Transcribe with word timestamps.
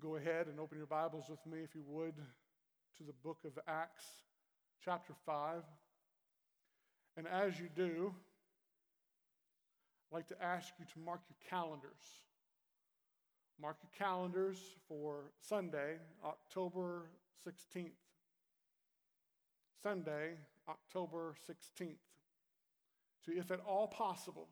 go 0.00 0.16
ahead 0.16 0.46
and 0.46 0.58
open 0.58 0.78
your 0.78 0.86
Bibles 0.86 1.24
with 1.28 1.44
me, 1.46 1.58
if 1.62 1.74
you 1.74 1.82
would, 1.86 2.14
to 2.96 3.04
the 3.04 3.12
book 3.22 3.38
of 3.44 3.58
Acts, 3.68 4.04
chapter 4.82 5.12
5. 5.26 5.62
And 7.18 7.26
as 7.28 7.60
you 7.60 7.68
do, 7.74 8.14
I'd 10.10 10.14
like 10.14 10.28
to 10.28 10.42
ask 10.42 10.72
you 10.78 10.86
to 10.86 11.00
mark 11.04 11.20
your 11.28 11.36
calendars. 11.50 12.00
Mark 13.60 13.76
your 13.82 14.08
calendars 14.08 14.56
for 14.88 15.32
Sunday, 15.38 15.96
October 16.24 17.02
16th. 17.46 17.90
Sunday, 19.82 20.38
October 20.66 21.34
16th. 21.46 21.96
To, 23.26 23.36
if 23.36 23.50
at 23.50 23.60
all 23.68 23.88
possible, 23.88 24.48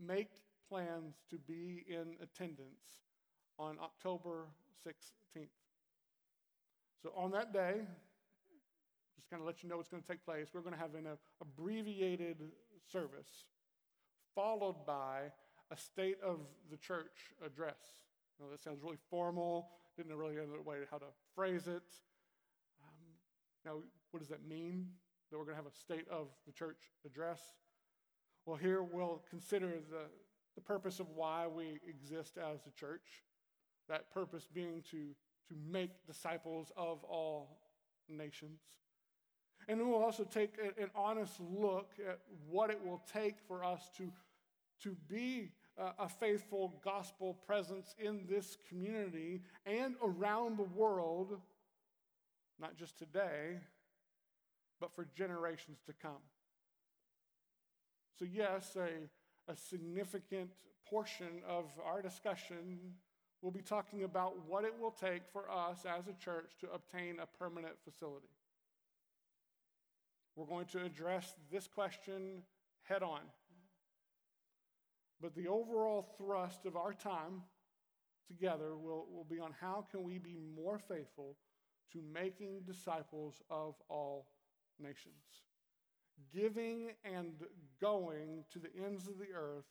make 0.00 0.30
plans 0.70 1.16
to 1.28 1.36
be 1.36 1.84
in 1.86 2.16
attendance 2.22 2.80
on 3.58 3.76
October 3.82 4.46
16th. 4.86 5.48
So 7.02 7.12
on 7.16 7.30
that 7.32 7.52
day, 7.52 7.82
just 9.16 9.30
kind 9.30 9.40
of 9.40 9.46
let 9.46 9.62
you 9.62 9.68
know 9.68 9.76
what's 9.76 9.88
going 9.88 10.02
to 10.02 10.08
take 10.08 10.24
place, 10.24 10.48
we're 10.52 10.60
going 10.60 10.74
to 10.74 10.80
have 10.80 10.94
an 10.94 11.06
abbreviated 11.40 12.36
service 12.90 13.46
followed 14.34 14.84
by 14.86 15.30
a 15.70 15.76
state 15.76 16.18
of 16.22 16.40
the 16.70 16.76
church 16.76 17.32
address. 17.44 17.78
Now, 18.40 18.46
that 18.50 18.60
sounds 18.60 18.82
really 18.82 18.98
formal, 19.10 19.68
didn't 19.96 20.14
really 20.14 20.34
know 20.34 20.46
way 20.64 20.78
how 20.90 20.98
to 20.98 21.06
phrase 21.34 21.66
it. 21.68 21.82
Um, 22.82 23.14
now, 23.64 23.76
what 24.10 24.20
does 24.20 24.28
that 24.28 24.46
mean? 24.46 24.88
That 25.30 25.38
we're 25.38 25.44
going 25.44 25.56
to 25.56 25.62
have 25.62 25.72
a 25.72 25.76
state 25.76 26.06
of 26.10 26.28
the 26.46 26.52
church 26.52 26.92
address? 27.06 27.40
Well, 28.46 28.56
here 28.56 28.82
we'll 28.82 29.22
consider 29.30 29.68
the, 29.68 30.06
the 30.54 30.60
purpose 30.60 31.00
of 31.00 31.06
why 31.14 31.46
we 31.46 31.78
exist 31.88 32.36
as 32.36 32.60
a 32.66 32.70
church. 32.78 33.24
That 33.88 34.12
purpose 34.12 34.48
being 34.52 34.82
to, 34.90 35.14
to 35.48 35.54
make 35.70 36.06
disciples 36.06 36.72
of 36.76 37.04
all 37.04 37.58
nations. 38.08 38.60
And 39.68 39.80
we'll 39.80 40.02
also 40.02 40.24
take 40.24 40.54
an 40.78 40.90
honest 40.94 41.40
look 41.40 41.92
at 42.06 42.18
what 42.48 42.70
it 42.70 42.84
will 42.84 43.02
take 43.12 43.36
for 43.48 43.64
us 43.64 43.90
to, 43.96 44.10
to 44.82 44.96
be 45.08 45.52
a 45.76 46.08
faithful 46.08 46.72
gospel 46.84 47.34
presence 47.46 47.94
in 47.98 48.26
this 48.28 48.56
community 48.68 49.42
and 49.66 49.94
around 50.02 50.58
the 50.58 50.62
world, 50.62 51.40
not 52.60 52.76
just 52.76 52.98
today, 52.98 53.58
but 54.80 54.94
for 54.94 55.06
generations 55.16 55.78
to 55.86 55.92
come. 55.92 56.22
So, 58.18 58.26
yes, 58.30 58.76
a, 58.76 59.50
a 59.50 59.56
significant 59.56 60.50
portion 60.88 61.42
of 61.48 61.64
our 61.84 62.02
discussion 62.02 62.78
we'll 63.44 63.52
be 63.52 63.60
talking 63.60 64.04
about 64.04 64.32
what 64.48 64.64
it 64.64 64.72
will 64.80 64.90
take 64.90 65.20
for 65.30 65.50
us 65.50 65.84
as 65.84 66.08
a 66.08 66.14
church 66.14 66.52
to 66.58 66.66
obtain 66.72 67.18
a 67.20 67.26
permanent 67.38 67.74
facility. 67.84 68.30
We're 70.34 70.46
going 70.46 70.64
to 70.68 70.82
address 70.82 71.34
this 71.52 71.68
question 71.68 72.42
head 72.84 73.02
on. 73.02 73.20
But 75.20 75.34
the 75.34 75.46
overall 75.46 76.08
thrust 76.16 76.64
of 76.64 76.74
our 76.74 76.94
time 76.94 77.42
together 78.26 78.76
will, 78.78 79.06
will 79.14 79.26
be 79.28 79.38
on 79.38 79.50
how 79.60 79.84
can 79.90 80.02
we 80.02 80.16
be 80.16 80.38
more 80.56 80.78
faithful 80.78 81.36
to 81.92 82.00
making 82.14 82.62
disciples 82.66 83.42
of 83.50 83.74
all 83.90 84.26
nations. 84.80 85.42
Giving 86.32 86.92
and 87.04 87.34
going 87.78 88.44
to 88.52 88.58
the 88.58 88.70
ends 88.82 89.06
of 89.06 89.18
the 89.18 89.34
earth 89.36 89.66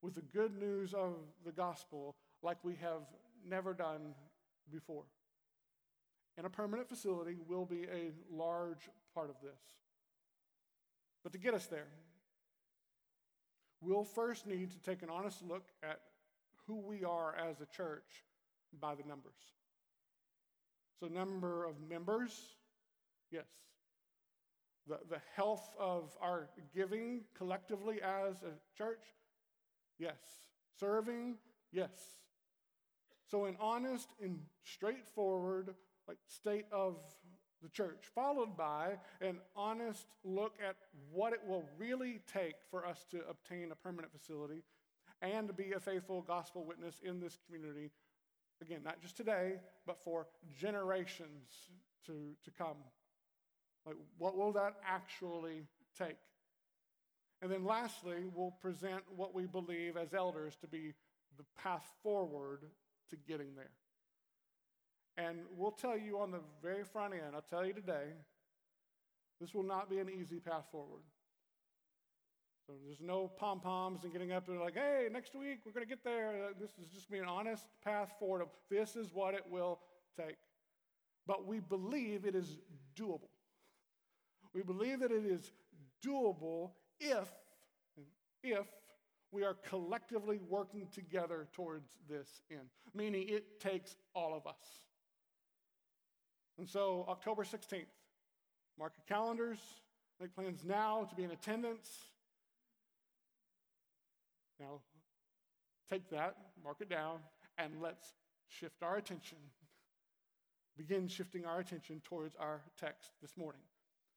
with 0.00 0.14
the 0.14 0.22
good 0.22 0.58
news 0.58 0.94
of 0.94 1.16
the 1.44 1.52
gospel 1.52 2.16
like 2.42 2.58
we 2.62 2.74
have 2.76 3.02
never 3.48 3.74
done 3.74 4.14
before. 4.70 5.04
And 6.36 6.46
a 6.46 6.50
permanent 6.50 6.88
facility 6.88 7.36
will 7.48 7.66
be 7.66 7.84
a 7.84 8.12
large 8.30 8.88
part 9.14 9.30
of 9.30 9.36
this. 9.42 9.60
But 11.22 11.32
to 11.32 11.38
get 11.38 11.54
us 11.54 11.66
there, 11.66 11.88
we'll 13.80 14.04
first 14.04 14.46
need 14.46 14.70
to 14.70 14.78
take 14.78 15.02
an 15.02 15.10
honest 15.10 15.42
look 15.42 15.68
at 15.82 16.00
who 16.66 16.78
we 16.78 17.04
are 17.04 17.34
as 17.36 17.60
a 17.60 17.66
church 17.66 18.24
by 18.80 18.94
the 18.94 19.02
numbers. 19.06 19.32
So, 21.00 21.08
number 21.08 21.64
of 21.64 21.74
members, 21.88 22.32
yes. 23.30 23.46
The, 24.88 24.98
the 25.08 25.20
health 25.36 25.74
of 25.78 26.16
our 26.20 26.48
giving 26.74 27.22
collectively 27.36 28.00
as 28.00 28.42
a 28.42 28.52
church, 28.76 29.02
yes. 29.98 30.18
Serving, 30.78 31.36
yes. 31.72 31.90
So, 33.32 33.46
an 33.46 33.56
honest 33.58 34.10
and 34.22 34.40
straightforward 34.62 35.74
like, 36.06 36.18
state 36.28 36.66
of 36.70 36.98
the 37.62 37.70
church, 37.70 38.04
followed 38.14 38.58
by 38.58 38.98
an 39.22 39.38
honest 39.56 40.04
look 40.22 40.52
at 40.62 40.76
what 41.10 41.32
it 41.32 41.40
will 41.48 41.64
really 41.78 42.20
take 42.30 42.56
for 42.70 42.86
us 42.86 43.06
to 43.10 43.22
obtain 43.30 43.72
a 43.72 43.74
permanent 43.74 44.12
facility 44.12 44.62
and 45.22 45.48
to 45.48 45.54
be 45.54 45.72
a 45.72 45.80
faithful 45.80 46.20
gospel 46.20 46.66
witness 46.66 47.00
in 47.02 47.20
this 47.20 47.38
community. 47.46 47.90
Again, 48.60 48.80
not 48.84 49.00
just 49.00 49.16
today, 49.16 49.54
but 49.86 49.98
for 49.98 50.26
generations 50.54 51.70
to, 52.04 52.34
to 52.44 52.50
come. 52.50 52.76
Like, 53.86 53.96
what 54.18 54.36
will 54.36 54.52
that 54.52 54.74
actually 54.86 55.62
take? 55.98 56.18
And 57.40 57.50
then 57.50 57.64
lastly, 57.64 58.24
we'll 58.34 58.54
present 58.60 59.04
what 59.16 59.34
we 59.34 59.46
believe 59.46 59.96
as 59.96 60.12
elders 60.12 60.54
to 60.60 60.66
be 60.66 60.92
the 61.38 61.44
path 61.56 61.86
forward 62.02 62.64
to 63.12 63.16
getting 63.28 63.54
there. 63.54 63.70
And 65.16 65.40
we'll 65.56 65.70
tell 65.70 65.96
you 65.96 66.18
on 66.18 66.30
the 66.30 66.40
very 66.62 66.84
front 66.84 67.14
end, 67.14 67.34
I'll 67.34 67.42
tell 67.42 67.64
you 67.64 67.72
today, 67.72 68.14
this 69.40 69.54
will 69.54 69.62
not 69.62 69.90
be 69.90 69.98
an 69.98 70.08
easy 70.08 70.40
path 70.40 70.64
forward. 70.72 71.02
So 72.66 72.74
there's 72.84 73.00
no 73.00 73.28
pom 73.28 73.60
poms 73.60 74.04
and 74.04 74.12
getting 74.12 74.32
up 74.32 74.48
and 74.48 74.60
like, 74.60 74.74
hey, 74.74 75.08
next 75.12 75.34
week 75.34 75.60
we're 75.66 75.72
going 75.72 75.84
to 75.84 75.88
get 75.88 76.04
there. 76.04 76.50
This 76.58 76.70
is 76.70 76.88
just 76.94 77.10
be 77.10 77.18
an 77.18 77.28
honest 77.28 77.66
path 77.84 78.12
forward. 78.18 78.46
This 78.70 78.96
is 78.96 79.08
what 79.12 79.34
it 79.34 79.44
will 79.50 79.80
take. 80.16 80.36
But 81.26 81.46
we 81.46 81.60
believe 81.60 82.24
it 82.24 82.34
is 82.34 82.58
doable. 82.96 83.28
We 84.54 84.62
believe 84.62 85.00
that 85.00 85.10
it 85.10 85.24
is 85.24 85.50
doable 86.04 86.70
if, 87.00 87.28
if 88.42 88.66
we 89.32 89.44
are 89.44 89.54
collectively 89.68 90.38
working 90.48 90.86
together 90.92 91.48
towards 91.54 91.88
this 92.08 92.28
end, 92.50 92.68
meaning 92.94 93.28
it 93.28 93.58
takes 93.58 93.96
all 94.14 94.36
of 94.36 94.46
us. 94.46 94.82
And 96.58 96.68
so, 96.68 97.06
October 97.08 97.42
16th, 97.42 97.86
mark 98.78 98.92
your 98.96 99.18
calendars, 99.18 99.58
make 100.20 100.34
plans 100.34 100.64
now 100.64 101.06
to 101.08 101.14
be 101.16 101.24
in 101.24 101.30
attendance. 101.30 101.88
Now, 104.60 104.80
take 105.90 106.10
that, 106.10 106.36
mark 106.62 106.76
it 106.80 106.90
down, 106.90 107.20
and 107.56 107.80
let's 107.80 108.12
shift 108.48 108.82
our 108.82 108.96
attention, 108.96 109.38
begin 110.76 111.08
shifting 111.08 111.46
our 111.46 111.58
attention 111.58 112.02
towards 112.04 112.36
our 112.36 112.60
text 112.78 113.12
this 113.22 113.34
morning. 113.38 113.62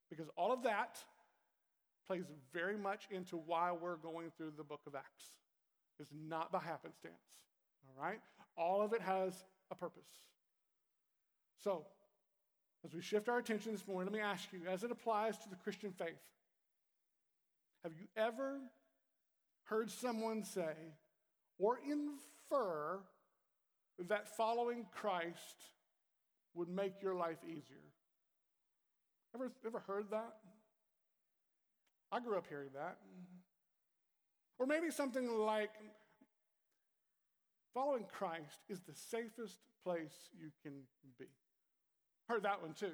Because 0.10 0.28
all 0.36 0.52
of 0.52 0.64
that 0.64 0.98
plays 2.08 2.26
very 2.54 2.78
much 2.78 3.08
into 3.12 3.38
why 3.38 3.72
we're 3.72 3.98
going 3.98 4.32
through 4.38 4.54
the 4.58 4.64
book 4.64 4.82
of 4.88 4.96
Acts. 4.96 5.34
It's 6.00 6.12
not 6.28 6.52
by 6.52 6.60
happenstance, 6.60 7.14
all 7.88 8.04
right? 8.04 8.20
All 8.58 8.82
of 8.82 8.94
it 8.94 9.02
has 9.02 9.34
a 9.72 9.76
purpose. 9.76 10.04
So, 11.64 11.86
as 12.86 12.94
we 12.94 13.02
shift 13.02 13.30
our 13.30 13.40
attention 13.40 13.72
this 13.72 13.88
morning, 13.88 14.12
let 14.12 14.20
me 14.20 14.24
ask 14.24 14.52
you, 14.52 14.62
as 14.70 14.84
it 14.84 14.92
applies 14.92 15.38
to 15.40 15.50
the 15.50 15.56
Christian 15.56 15.92
faith, 15.92 16.22
have 17.84 17.94
you 17.94 18.08
ever 18.16 18.60
heard 19.64 19.90
someone 19.90 20.44
say 20.44 20.76
or 21.58 21.80
infer 21.84 23.00
that 24.08 24.36
following 24.36 24.86
Christ 24.92 25.72
would 26.54 26.70
make 26.70 27.02
your 27.02 27.16
life 27.16 27.38
easier? 27.48 27.78
Ever, 29.34 29.52
ever 29.66 29.80
heard 29.80 30.12
that? 30.12 30.36
I 32.16 32.22
grew 32.22 32.38
up 32.38 32.46
hearing 32.48 32.70
that. 32.76 32.96
Or 34.58 34.66
maybe 34.66 34.90
something 34.90 35.38
like 35.38 35.72
following 37.74 38.06
Christ 38.10 38.62
is 38.70 38.80
the 38.80 38.94
safest 38.94 39.60
place 39.84 40.30
you 40.40 40.50
can 40.64 40.72
be. 41.20 41.26
Heard 42.30 42.44
that 42.44 42.62
one 42.62 42.74
too. 42.74 42.94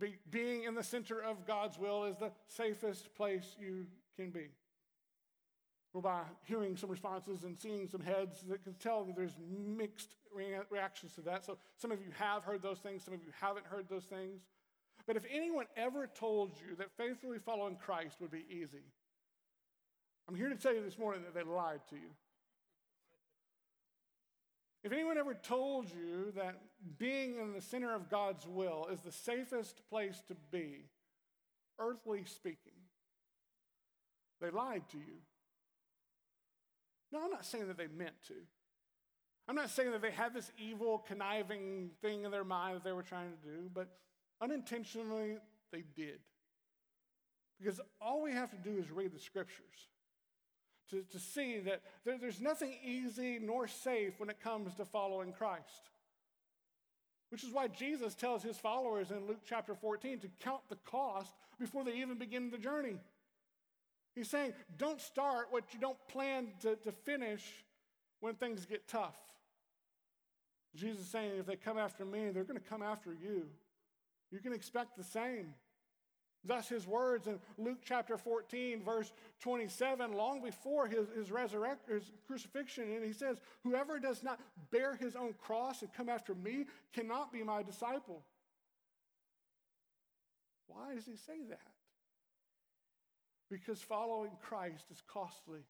Be, 0.00 0.16
being 0.28 0.64
in 0.64 0.74
the 0.74 0.82
center 0.82 1.22
of 1.22 1.46
God's 1.46 1.78
will 1.78 2.02
is 2.06 2.16
the 2.16 2.32
safest 2.48 3.14
place 3.14 3.54
you 3.60 3.86
can 4.16 4.30
be. 4.30 4.48
Well, 5.92 6.02
by 6.02 6.22
hearing 6.42 6.76
some 6.76 6.90
responses 6.90 7.44
and 7.44 7.56
seeing 7.56 7.86
some 7.86 8.00
heads 8.00 8.40
that 8.48 8.64
can 8.64 8.74
tell 8.74 9.04
that 9.04 9.14
there's 9.14 9.36
mixed 9.56 10.16
reactions 10.68 11.14
to 11.14 11.20
that. 11.20 11.44
So 11.44 11.58
some 11.76 11.92
of 11.92 12.00
you 12.00 12.08
have 12.18 12.42
heard 12.42 12.60
those 12.60 12.78
things, 12.78 13.04
some 13.04 13.14
of 13.14 13.22
you 13.22 13.30
haven't 13.40 13.66
heard 13.66 13.88
those 13.88 14.06
things. 14.06 14.40
But 15.06 15.16
if 15.16 15.24
anyone 15.30 15.66
ever 15.76 16.06
told 16.06 16.52
you 16.66 16.76
that 16.76 16.96
faithfully 16.96 17.38
following 17.38 17.76
Christ 17.76 18.16
would 18.20 18.30
be 18.30 18.44
easy, 18.48 18.84
I'm 20.28 20.34
here 20.34 20.48
to 20.48 20.56
tell 20.56 20.74
you 20.74 20.82
this 20.82 20.98
morning 20.98 21.22
that 21.24 21.34
they 21.34 21.48
lied 21.48 21.80
to 21.90 21.96
you. 21.96 22.10
If 24.82 24.92
anyone 24.92 25.16
ever 25.18 25.34
told 25.34 25.90
you 25.90 26.32
that 26.36 26.56
being 26.98 27.38
in 27.38 27.52
the 27.52 27.60
center 27.60 27.94
of 27.94 28.10
God's 28.10 28.46
will 28.46 28.86
is 28.92 29.00
the 29.00 29.12
safest 29.12 29.80
place 29.88 30.22
to 30.28 30.34
be, 30.50 30.84
earthly 31.78 32.24
speaking, 32.24 32.72
they 34.40 34.50
lied 34.50 34.88
to 34.90 34.98
you. 34.98 35.20
No, 37.12 37.24
I'm 37.24 37.30
not 37.30 37.46
saying 37.46 37.68
that 37.68 37.78
they 37.78 37.86
meant 37.86 38.14
to. 38.28 38.34
I'm 39.48 39.54
not 39.54 39.70
saying 39.70 39.92
that 39.92 40.02
they 40.02 40.10
had 40.10 40.34
this 40.34 40.50
evil, 40.58 41.04
conniving 41.06 41.90
thing 42.02 42.24
in 42.24 42.30
their 42.30 42.44
mind 42.44 42.76
that 42.76 42.84
they 42.84 42.92
were 42.92 43.02
trying 43.02 43.30
to 43.30 43.48
do, 43.48 43.70
but 43.72 43.88
unintentionally 44.40 45.36
they 45.72 45.84
did. 45.96 46.20
Because 47.58 47.80
all 48.00 48.22
we 48.22 48.32
have 48.32 48.50
to 48.50 48.56
do 48.56 48.78
is 48.78 48.90
read 48.90 49.12
the 49.12 49.18
scriptures 49.18 49.88
to, 50.90 51.02
to 51.10 51.18
see 51.18 51.60
that 51.60 51.82
there, 52.04 52.18
there's 52.18 52.40
nothing 52.40 52.74
easy 52.84 53.38
nor 53.40 53.66
safe 53.66 54.14
when 54.18 54.30
it 54.30 54.40
comes 54.40 54.74
to 54.74 54.84
following 54.84 55.32
Christ. 55.32 55.90
Which 57.30 57.42
is 57.42 57.52
why 57.52 57.68
Jesus 57.68 58.14
tells 58.14 58.42
his 58.42 58.58
followers 58.58 59.10
in 59.10 59.26
Luke 59.26 59.40
chapter 59.48 59.74
14 59.74 60.20
to 60.20 60.28
count 60.40 60.60
the 60.68 60.76
cost 60.84 61.32
before 61.58 61.84
they 61.84 61.94
even 61.94 62.18
begin 62.18 62.50
the 62.50 62.58
journey. 62.58 62.96
He's 64.14 64.30
saying, 64.30 64.52
don't 64.76 65.00
start 65.00 65.48
what 65.50 65.64
you 65.72 65.80
don't 65.80 65.98
plan 66.08 66.48
to, 66.60 66.76
to 66.76 66.92
finish 66.92 67.42
when 68.20 68.34
things 68.34 68.64
get 68.66 68.86
tough. 68.86 69.16
Jesus 70.76 71.00
is 71.00 71.08
saying, 71.08 71.32
if 71.38 71.46
they 71.46 71.56
come 71.56 71.78
after 71.78 72.04
me, 72.04 72.30
they're 72.30 72.44
going 72.44 72.60
to 72.60 72.68
come 72.68 72.82
after 72.82 73.12
you. 73.12 73.46
You 74.34 74.40
can 74.40 74.52
expect 74.52 74.96
the 74.96 75.04
same. 75.04 75.54
Thus, 76.44 76.68
his 76.68 76.88
words 76.88 77.28
in 77.28 77.38
Luke 77.56 77.78
chapter 77.84 78.18
14, 78.18 78.82
verse 78.82 79.12
27, 79.40 80.12
long 80.12 80.42
before 80.42 80.88
his, 80.88 81.06
his, 81.16 81.28
his 81.88 82.10
crucifixion, 82.26 82.90
and 82.90 83.04
he 83.04 83.12
says, 83.12 83.38
Whoever 83.62 84.00
does 84.00 84.24
not 84.24 84.40
bear 84.72 84.96
his 84.96 85.14
own 85.14 85.34
cross 85.40 85.82
and 85.82 85.92
come 85.94 86.08
after 86.08 86.34
me 86.34 86.66
cannot 86.92 87.32
be 87.32 87.44
my 87.44 87.62
disciple. 87.62 88.24
Why 90.66 90.96
does 90.96 91.06
he 91.06 91.16
say 91.16 91.44
that? 91.48 91.70
Because 93.48 93.80
following 93.80 94.32
Christ 94.42 94.86
is 94.90 95.00
costly. 95.06 95.60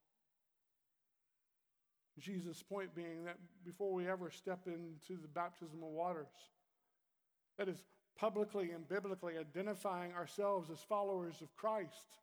Jesus' 2.19 2.62
point 2.62 2.94
being 2.94 3.25
that 3.25 3.37
before 3.64 3.93
we 3.93 4.08
ever 4.08 4.31
step 4.31 4.67
into 4.67 5.20
the 5.20 5.28
baptism 5.28 5.82
of 5.82 5.90
waters, 5.90 6.28
that 7.58 7.69
is 7.69 7.84
publicly 8.19 8.70
and 8.70 8.88
biblically 8.88 9.34
identifying 9.38 10.12
ourselves 10.12 10.70
as 10.70 10.78
followers 10.81 11.40
of 11.40 11.55
Christ, 11.56 12.19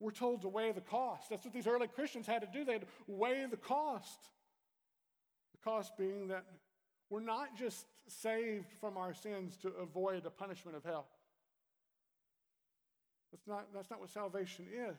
we're 0.00 0.10
told 0.10 0.42
to 0.42 0.48
weigh 0.48 0.72
the 0.72 0.80
cost. 0.80 1.30
That's 1.30 1.44
what 1.44 1.54
these 1.54 1.66
early 1.66 1.88
Christians 1.88 2.26
had 2.26 2.42
to 2.42 2.48
do. 2.52 2.64
They 2.64 2.72
had 2.72 2.82
to 2.82 2.88
weigh 3.06 3.46
the 3.50 3.56
cost. 3.56 4.18
The 5.52 5.70
cost 5.70 5.96
being 5.96 6.28
that 6.28 6.44
we're 7.10 7.20
not 7.20 7.56
just 7.56 7.86
saved 8.08 8.66
from 8.80 8.96
our 8.96 9.14
sins 9.14 9.56
to 9.58 9.68
avoid 9.80 10.24
the 10.24 10.30
punishment 10.30 10.76
of 10.76 10.84
hell. 10.84 11.06
That's 13.32 13.46
not, 13.46 13.66
that's 13.74 13.90
not 13.90 14.00
what 14.00 14.10
salvation 14.10 14.66
is 14.72 14.96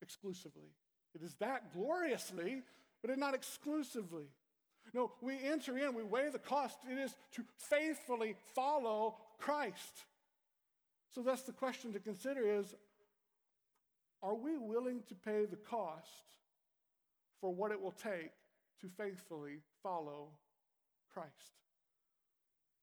exclusively. 0.00 0.70
It 1.14 1.22
is 1.22 1.34
that 1.36 1.72
gloriously, 1.72 2.62
but 3.02 3.10
it 3.10 3.18
not 3.18 3.34
exclusively. 3.34 4.26
No, 4.94 5.12
we 5.20 5.38
enter 5.42 5.76
in, 5.76 5.94
we 5.94 6.02
weigh 6.02 6.30
the 6.30 6.38
cost. 6.38 6.78
It 6.90 6.98
is 6.98 7.14
to 7.32 7.44
faithfully 7.58 8.36
follow 8.54 9.16
Christ. 9.38 10.04
So 11.14 11.22
that's 11.22 11.42
the 11.42 11.52
question 11.52 11.92
to 11.92 12.00
consider 12.00 12.42
is 12.58 12.74
are 14.22 14.34
we 14.34 14.58
willing 14.58 15.02
to 15.08 15.14
pay 15.14 15.44
the 15.44 15.56
cost 15.56 16.32
for 17.40 17.54
what 17.54 17.70
it 17.70 17.80
will 17.80 17.92
take 17.92 18.32
to 18.80 18.88
faithfully 18.96 19.60
follow 19.82 20.28
Christ? 21.12 21.32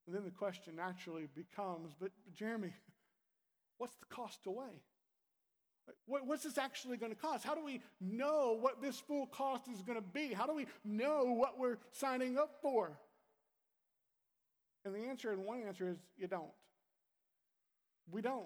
And 0.08 0.16
then 0.16 0.24
the 0.24 0.32
question 0.32 0.76
naturally 0.76 1.28
becomes, 1.36 1.94
but 2.00 2.12
Jeremy, 2.34 2.74
what's 3.78 3.96
the 3.96 4.06
cost 4.06 4.46
away? 4.46 4.82
What's 6.08 6.44
this 6.44 6.58
actually 6.58 6.98
going 6.98 7.12
to 7.12 7.18
cost? 7.18 7.46
How 7.46 7.54
do 7.54 7.64
we 7.64 7.80
know 8.02 8.58
what 8.60 8.82
this 8.82 9.00
full 9.00 9.28
cost 9.28 9.68
is 9.68 9.84
going 9.84 10.00
to 10.00 10.08
be? 10.14 10.34
How 10.34 10.48
do 10.48 10.56
we 10.56 10.66
know 10.84 11.26
what 11.26 11.60
we're 11.60 11.78
signing 11.92 12.40
up 12.40 12.56
for? 12.62 12.98
And 14.86 14.94
the 14.94 15.00
answer, 15.00 15.32
and 15.32 15.44
one 15.44 15.64
answer 15.64 15.90
is 15.90 15.98
you 16.18 16.28
don't. 16.28 16.54
We 18.10 18.22
don't. 18.22 18.46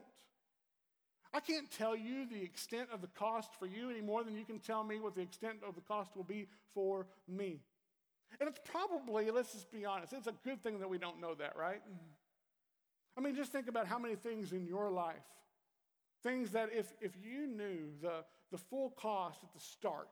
I 1.34 1.42
can't 1.42 1.70
tell 1.70 1.96
you 1.96 2.26
the 2.26 2.42
extent 2.42 2.90
of 2.92 3.02
the 3.02 3.08
cost 3.08 3.52
for 3.60 3.68
you 3.68 3.90
any 3.90 4.02
more 4.02 4.24
than 4.24 4.36
you 4.36 4.46
can 4.46 4.60
tell 4.60 4.84
me 4.84 5.00
what 5.00 5.14
the 5.16 5.22
extent 5.22 5.58
of 5.68 5.76
the 5.76 5.82
cost 5.82 6.16
will 6.16 6.24
be 6.24 6.48
for 6.74 7.06
me. 7.28 7.60
And 8.40 8.50
it's 8.50 8.60
probably, 8.64 9.30
let's 9.30 9.52
just 9.52 9.72
be 9.72 9.86
honest, 9.86 10.14
it's 10.14 10.28
a 10.28 10.34
good 10.44 10.64
thing 10.64 10.80
that 10.80 10.90
we 10.90 10.98
don't 10.98 11.20
know 11.20 11.36
that, 11.36 11.56
right? 11.56 11.82
Mm-hmm. 11.84 13.18
I 13.18 13.22
mean, 13.22 13.36
just 13.36 13.52
think 13.52 13.68
about 13.68 13.86
how 13.86 14.00
many 14.00 14.16
things 14.16 14.54
in 14.54 14.66
your 14.66 14.90
life 14.90 15.18
Things 16.22 16.52
that 16.52 16.70
if, 16.74 16.92
if 17.00 17.12
you 17.24 17.48
knew 17.48 17.92
the, 18.02 18.26
the 18.52 18.58
full 18.58 18.90
cost 18.92 19.40
at 19.44 19.54
the 19.54 19.60
start, 19.60 20.10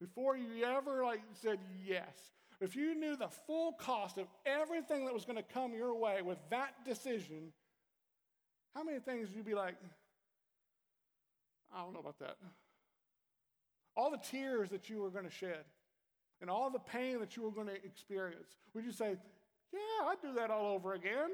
before 0.00 0.36
you 0.36 0.64
ever 0.64 1.04
like 1.04 1.20
said 1.42 1.58
yes, 1.86 2.16
if 2.60 2.76
you 2.76 2.94
knew 2.94 3.16
the 3.16 3.28
full 3.28 3.72
cost 3.72 4.18
of 4.18 4.26
everything 4.44 5.06
that 5.06 5.14
was 5.14 5.24
going 5.24 5.36
to 5.36 5.42
come 5.42 5.72
your 5.72 5.94
way 5.94 6.20
with 6.22 6.38
that 6.50 6.84
decision, 6.84 7.52
how 8.74 8.84
many 8.84 8.98
things 8.98 9.28
would 9.28 9.36
you 9.36 9.42
be 9.42 9.54
like, 9.54 9.74
I 11.74 11.80
don't 11.80 11.94
know 11.94 12.00
about 12.00 12.18
that? 12.18 12.36
All 13.96 14.10
the 14.10 14.18
tears 14.18 14.70
that 14.70 14.90
you 14.90 15.00
were 15.00 15.10
going 15.10 15.24
to 15.24 15.30
shed 15.30 15.64
and 16.40 16.50
all 16.50 16.70
the 16.70 16.78
pain 16.78 17.18
that 17.20 17.36
you 17.36 17.42
were 17.42 17.50
going 17.50 17.66
to 17.66 17.84
experience, 17.84 18.56
would 18.74 18.84
you 18.84 18.92
say, 18.92 19.16
Yeah, 19.72 20.06
I'd 20.06 20.20
do 20.22 20.34
that 20.34 20.50
all 20.50 20.74
over 20.74 20.94
again? 20.94 21.30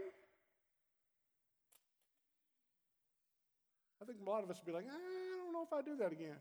I 4.01 4.05
think 4.05 4.19
a 4.25 4.31
lot 4.31 4.45
of 4.45 4.51
us 4.51 4.59
would 4.59 4.67
be 4.67 4.73
like, 4.73 4.87
I 4.87 5.43
don't 5.43 5.53
know 5.53 5.65
if 5.65 5.73
I 5.73 5.83
do 5.83 5.97
that 5.97 6.13
again. 6.13 6.37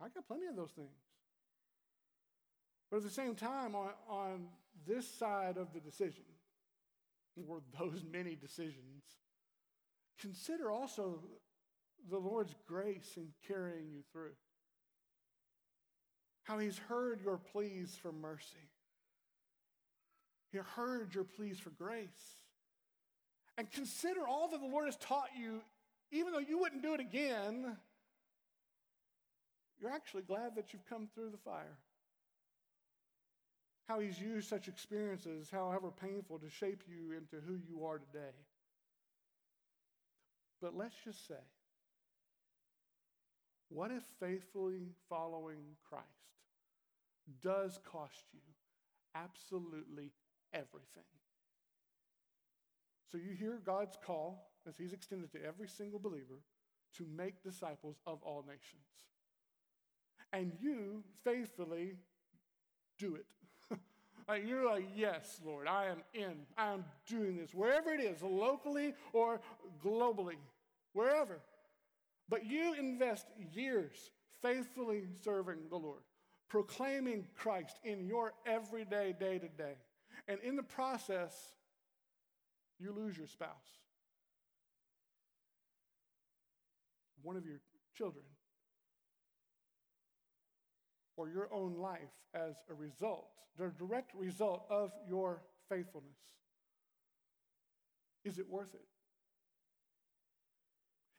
I 0.00 0.08
got 0.08 0.26
plenty 0.26 0.46
of 0.46 0.56
those 0.56 0.72
things. 0.72 1.09
But 2.90 2.98
at 2.98 3.02
the 3.04 3.10
same 3.10 3.34
time, 3.34 3.74
on, 3.74 3.90
on 4.08 4.48
this 4.86 5.08
side 5.08 5.56
of 5.56 5.72
the 5.72 5.80
decision, 5.80 6.24
or 7.48 7.60
those 7.78 8.04
many 8.10 8.34
decisions, 8.34 9.04
consider 10.20 10.70
also 10.70 11.20
the 12.10 12.18
Lord's 12.18 12.54
grace 12.66 13.12
in 13.16 13.28
carrying 13.46 13.90
you 13.92 14.02
through. 14.12 14.32
How 16.42 16.58
He's 16.58 16.78
heard 16.78 17.20
your 17.22 17.38
pleas 17.38 17.96
for 18.00 18.12
mercy, 18.12 18.68
He 20.50 20.58
heard 20.58 21.14
your 21.14 21.24
pleas 21.24 21.60
for 21.60 21.70
grace. 21.70 22.08
And 23.58 23.70
consider 23.70 24.26
all 24.26 24.48
that 24.48 24.60
the 24.60 24.66
Lord 24.66 24.86
has 24.86 24.96
taught 24.96 25.28
you 25.38 25.60
even 26.12 26.32
though 26.32 26.40
you 26.40 26.58
wouldn't 26.58 26.82
do 26.82 26.94
it 26.94 27.00
again, 27.00 27.76
you're 29.80 29.90
actually 29.90 30.22
glad 30.22 30.56
that 30.56 30.72
you've 30.72 30.86
come 30.86 31.08
through 31.14 31.30
the 31.30 31.38
fire. 31.38 31.78
How 33.90 33.98
he's 33.98 34.20
used 34.20 34.48
such 34.48 34.68
experiences, 34.68 35.50
however 35.50 35.90
painful, 35.90 36.38
to 36.38 36.48
shape 36.48 36.84
you 36.88 37.10
into 37.10 37.44
who 37.44 37.58
you 37.68 37.84
are 37.84 37.98
today. 37.98 38.36
But 40.62 40.76
let's 40.76 40.94
just 41.04 41.26
say, 41.26 41.42
what 43.68 43.90
if 43.90 44.04
faithfully 44.20 44.92
following 45.08 45.74
Christ 45.88 46.06
does 47.42 47.80
cost 47.84 48.26
you 48.32 48.38
absolutely 49.16 50.12
everything? 50.54 51.02
So 53.10 53.18
you 53.18 53.34
hear 53.36 53.60
God's 53.66 53.96
call 54.06 54.52
as 54.68 54.76
he's 54.76 54.92
extended 54.92 55.32
to 55.32 55.44
every 55.44 55.66
single 55.66 55.98
believer 55.98 56.44
to 56.98 57.06
make 57.16 57.42
disciples 57.42 57.96
of 58.06 58.22
all 58.22 58.44
nations. 58.46 58.86
And 60.32 60.52
you 60.60 61.02
faithfully 61.24 61.96
do 62.96 63.16
it. 63.16 63.26
Like 64.28 64.46
you're 64.46 64.66
like, 64.66 64.88
yes, 64.94 65.40
Lord, 65.44 65.66
I 65.66 65.86
am 65.86 66.02
in. 66.14 66.46
I 66.56 66.72
am 66.72 66.84
doing 67.06 67.36
this, 67.36 67.52
wherever 67.54 67.92
it 67.92 68.00
is, 68.00 68.22
locally 68.22 68.94
or 69.12 69.40
globally, 69.84 70.36
wherever. 70.92 71.40
But 72.28 72.46
you 72.46 72.74
invest 72.74 73.26
years 73.52 74.10
faithfully 74.42 75.02
serving 75.22 75.68
the 75.68 75.76
Lord, 75.76 76.02
proclaiming 76.48 77.26
Christ 77.34 77.78
in 77.84 78.06
your 78.06 78.32
everyday, 78.46 79.14
day 79.18 79.38
to 79.38 79.48
day. 79.48 79.74
And 80.28 80.38
in 80.40 80.56
the 80.56 80.62
process, 80.62 81.34
you 82.78 82.92
lose 82.92 83.16
your 83.18 83.26
spouse. 83.26 83.80
one 87.22 87.36
of 87.36 87.44
your 87.44 87.60
children 87.94 88.24
or 91.20 91.28
your 91.28 91.48
own 91.52 91.76
life 91.76 92.00
as 92.34 92.54
a 92.70 92.74
result, 92.74 93.26
the 93.58 93.68
direct 93.78 94.14
result 94.14 94.64
of 94.70 94.90
your 95.06 95.42
faithfulness. 95.68 96.16
Is 98.24 98.38
it 98.38 98.48
worth 98.48 98.74
it? 98.74 98.88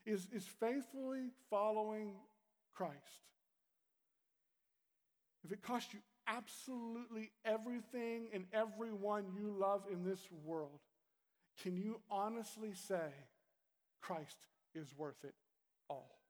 Is, 0.10 0.28
is 0.34 0.46
faithfully 0.60 1.30
following 1.52 2.16
Christ, 2.74 2.96
if 5.44 5.52
it 5.52 5.62
costs 5.62 5.94
you 5.94 6.00
absolutely 6.28 7.30
everything 7.46 7.82
everything 7.92 8.28
and 8.34 8.46
everyone 8.54 9.26
you 9.36 9.54
love 9.60 9.84
in 9.92 10.04
this 10.04 10.20
world, 10.44 10.80
can 11.62 11.78
you 11.78 12.00
honestly 12.10 12.74
say 12.74 13.14
Christ 14.02 14.38
is 14.74 14.88
worth 14.98 15.24
it 15.24 15.36
all? 15.90 16.21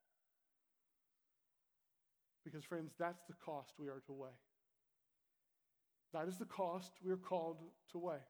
Because, 2.44 2.64
friends, 2.64 2.92
that's 2.98 3.24
the 3.28 3.34
cost 3.34 3.74
we 3.78 3.88
are 3.88 4.02
to 4.08 4.14
weigh. 4.14 4.30
That 6.14 6.28
is 6.28 6.38
the 6.38 6.46
cost 6.46 6.92
we 7.04 7.12
are 7.12 7.18
called 7.18 7.58
to 7.92 8.00
weigh. 8.00 8.26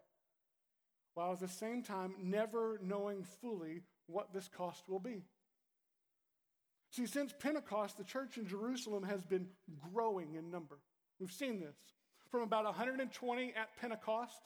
While 1.13 1.33
at 1.33 1.39
the 1.39 1.47
same 1.47 1.83
time, 1.83 2.13
never 2.21 2.79
knowing 2.83 3.23
fully 3.41 3.81
what 4.07 4.33
this 4.33 4.47
cost 4.47 4.87
will 4.87 4.99
be. 4.99 5.23
See, 6.91 7.05
since 7.05 7.33
Pentecost, 7.37 7.97
the 7.97 8.03
church 8.03 8.37
in 8.37 8.47
Jerusalem 8.47 9.03
has 9.03 9.23
been 9.25 9.47
growing 9.93 10.35
in 10.35 10.51
number. 10.51 10.77
We've 11.19 11.31
seen 11.31 11.59
this 11.59 11.75
from 12.29 12.41
about 12.41 12.65
120 12.65 13.53
at 13.55 13.77
Pentecost 13.79 14.41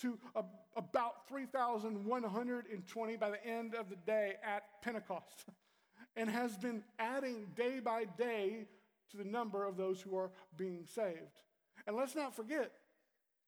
to 0.00 0.18
a, 0.34 0.44
about 0.76 1.28
3,120 1.28 3.16
by 3.16 3.30
the 3.30 3.46
end 3.46 3.74
of 3.74 3.88
the 3.88 3.96
day 3.96 4.34
at 4.44 4.62
Pentecost, 4.82 5.44
and 6.16 6.30
has 6.30 6.56
been 6.56 6.82
adding 6.98 7.46
day 7.56 7.80
by 7.80 8.04
day 8.16 8.66
to 9.10 9.16
the 9.16 9.24
number 9.24 9.66
of 9.66 9.76
those 9.76 10.00
who 10.00 10.16
are 10.16 10.30
being 10.56 10.86
saved. 10.86 11.40
And 11.86 11.96
let's 11.96 12.14
not 12.14 12.34
forget, 12.34 12.72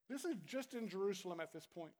this 0.08 0.25
is 0.25 0.37
just 0.46 0.75
in 0.75 0.88
Jerusalem 0.88 1.40
at 1.40 1.52
this 1.52 1.66
point. 1.66 1.92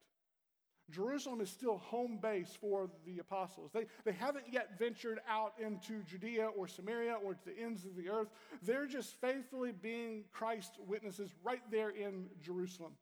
Jerusalem 0.91 1.41
is 1.41 1.49
still 1.49 1.79
home 1.79 2.19
base 2.21 2.57
for 2.61 2.91
the 3.07 3.19
apostles. 3.19 3.71
They, 3.73 3.87
they 4.05 4.13
haven't 4.13 4.45
yet 4.53 4.79
ventured 4.79 5.21
out 5.27 5.55
into 5.59 6.03
Judea 6.03 6.49
or 6.49 6.69
Samaria 6.69 7.17
or 7.25 7.33
to 7.35 7.45
the 7.45 7.59
ends 7.59 7.87
of 7.87 7.97
the 7.97 8.11
earth. 8.11 8.29
They're 8.63 8.87
just 8.87 9.19
faithfully 9.21 9.73
being 9.73 10.25
Christ's 10.31 10.79
witnesses 10.87 11.31
right 11.43 11.63
there 11.71 11.89
in 11.91 12.27
Jerusalem. 12.43 12.93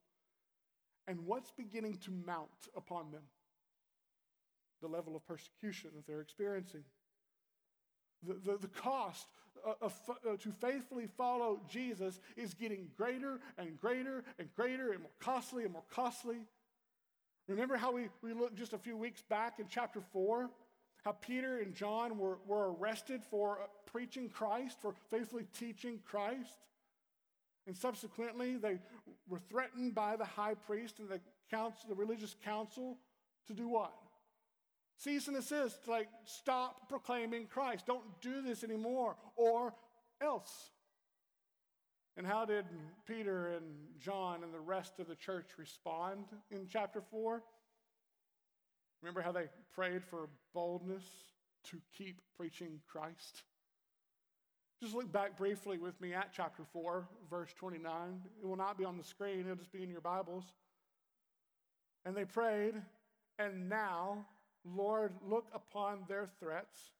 And 1.09 1.27
what's 1.27 1.51
beginning 1.51 1.99
to 2.05 2.13
mount 2.25 2.51
upon 2.77 3.11
them? 3.11 3.23
The 4.81 4.87
level 4.89 5.17
of 5.17 5.27
persecution 5.27 5.91
that 5.97 6.07
they're 6.07 6.21
experiencing. 6.21 6.85
The, 8.27 8.35
the, 8.35 8.59
the 8.59 8.69
cost 8.69 9.27
uh, 9.67 9.73
of, 9.81 9.95
uh, 10.09 10.37
to 10.37 10.53
faithfully 10.61 11.09
follow 11.17 11.61
Jesus 11.69 12.21
is 12.37 12.55
getting 12.55 12.89
greater 12.97 13.41
and 13.59 13.79
greater 13.81 14.25
and 14.39 14.49
greater 14.55 14.93
and 14.93 15.03
more 15.03 15.11
costly 15.21 15.65
and 15.65 15.73
more 15.73 15.85
costly. 15.93 16.39
Remember 17.49 17.77
how 17.77 17.93
we, 17.93 18.09
we 18.23 18.33
looked 18.33 18.57
just 18.57 18.73
a 18.73 18.79
few 18.79 18.97
weeks 18.97 19.23
back 19.23 19.59
in 19.59 19.67
chapter 19.69 20.01
4? 20.13 20.51
How 21.05 21.13
Peter 21.13 21.59
and 21.59 21.75
John 21.75 22.17
were, 22.17 22.39
were 22.47 22.73
arrested 22.73 23.23
for 23.29 23.59
uh, 23.61 23.67
preaching 23.87 24.29
Christ, 24.29 24.79
for 24.81 24.95
faithfully 25.11 25.47
teaching 25.59 25.99
Christ. 26.05 26.59
And 27.67 27.77
subsequently, 27.77 28.57
they 28.57 28.79
were 29.29 29.41
threatened 29.51 29.95
by 29.95 30.17
the 30.17 30.25
high 30.25 30.55
priest 30.55 30.99
and 30.99 31.09
the, 31.09 31.21
council, 31.51 31.89
the 31.89 31.95
religious 31.95 32.35
council 32.45 32.99
to 33.47 33.53
do 33.53 33.69
what? 33.69 33.93
Cease 34.99 35.27
and 35.27 35.37
desist, 35.37 35.89
like 35.89 36.09
stop 36.25 36.89
proclaiming 36.89 37.47
Christ. 37.47 37.87
Don't 37.87 38.21
do 38.21 38.41
this 38.43 38.63
anymore, 38.63 39.17
or 39.37 39.75
else. 40.21 40.71
And 42.17 42.27
how 42.27 42.45
did 42.45 42.67
Peter 43.07 43.49
and 43.49 43.65
John 43.99 44.45
and 44.45 44.53
the 44.53 44.61
rest 44.61 45.01
of 45.01 45.09
the 45.09 45.15
church 45.15 45.47
respond 45.59 46.27
in 46.51 46.67
chapter 46.69 47.01
4? 47.01 47.43
Remember 49.03 49.23
how 49.23 49.33
they 49.33 49.47
prayed 49.75 50.05
for 50.05 50.29
boldness 50.55 51.05
to 51.65 51.79
keep 51.97 52.21
preaching 52.37 52.81
Christ? 52.87 53.43
Just 54.83 54.95
look 54.95 55.11
back 55.13 55.37
briefly 55.37 55.79
with 55.79 56.01
me 56.01 56.13
at 56.13 56.33
chapter 56.35 56.65
4, 56.73 57.09
verse 57.31 57.53
29. 57.57 58.21
It 58.43 58.47
will 58.47 58.57
not 58.57 58.77
be 58.77 58.85
on 58.85 58.99
the 58.99 59.05
screen, 59.05 59.41
it'll 59.41 59.55
just 59.55 59.73
be 59.73 59.83
in 59.83 59.91
your 59.91 60.01
Bibles. 60.01 60.45
And 62.05 62.17
they 62.17 62.25
prayed, 62.25 62.75
and 63.39 63.69
now, 63.69 64.27
Lord, 64.65 65.13
look 65.29 65.47
upon 65.55 66.05
their 66.09 66.29
threats 66.39 66.93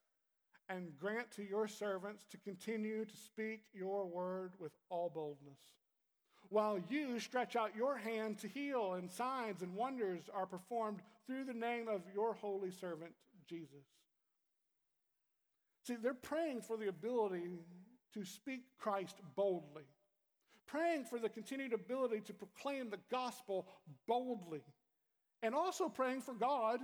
and 0.69 0.97
grant 0.97 1.31
to 1.31 1.43
your 1.43 1.67
servants 1.67 2.25
to 2.31 2.37
continue 2.37 3.05
to 3.05 3.17
speak 3.17 3.61
your 3.73 4.05
word 4.05 4.53
with 4.59 4.71
all 4.89 5.11
boldness. 5.13 5.59
While 6.49 6.79
you 6.89 7.19
stretch 7.19 7.55
out 7.55 7.75
your 7.75 7.97
hand 7.97 8.37
to 8.39 8.47
heal, 8.47 8.93
and 8.93 9.09
signs 9.09 9.61
and 9.61 9.73
wonders 9.75 10.29
are 10.33 10.45
performed 10.45 10.99
through 11.25 11.45
the 11.45 11.53
name 11.53 11.87
of 11.87 12.01
your 12.13 12.33
holy 12.33 12.71
servant, 12.71 13.11
Jesus. 13.47 13.85
See, 15.85 15.95
they're 15.95 16.13
praying 16.13 16.61
for 16.61 16.77
the 16.77 16.87
ability 16.87 17.59
to 18.13 18.23
speak 18.23 18.61
Christ 18.77 19.17
boldly, 19.35 19.83
praying 20.67 21.05
for 21.05 21.19
the 21.19 21.29
continued 21.29 21.73
ability 21.73 22.21
to 22.21 22.33
proclaim 22.33 22.89
the 22.89 22.99
gospel 23.09 23.67
boldly, 24.07 24.61
and 25.41 25.55
also 25.55 25.89
praying 25.89 26.21
for 26.21 26.33
God 26.33 26.79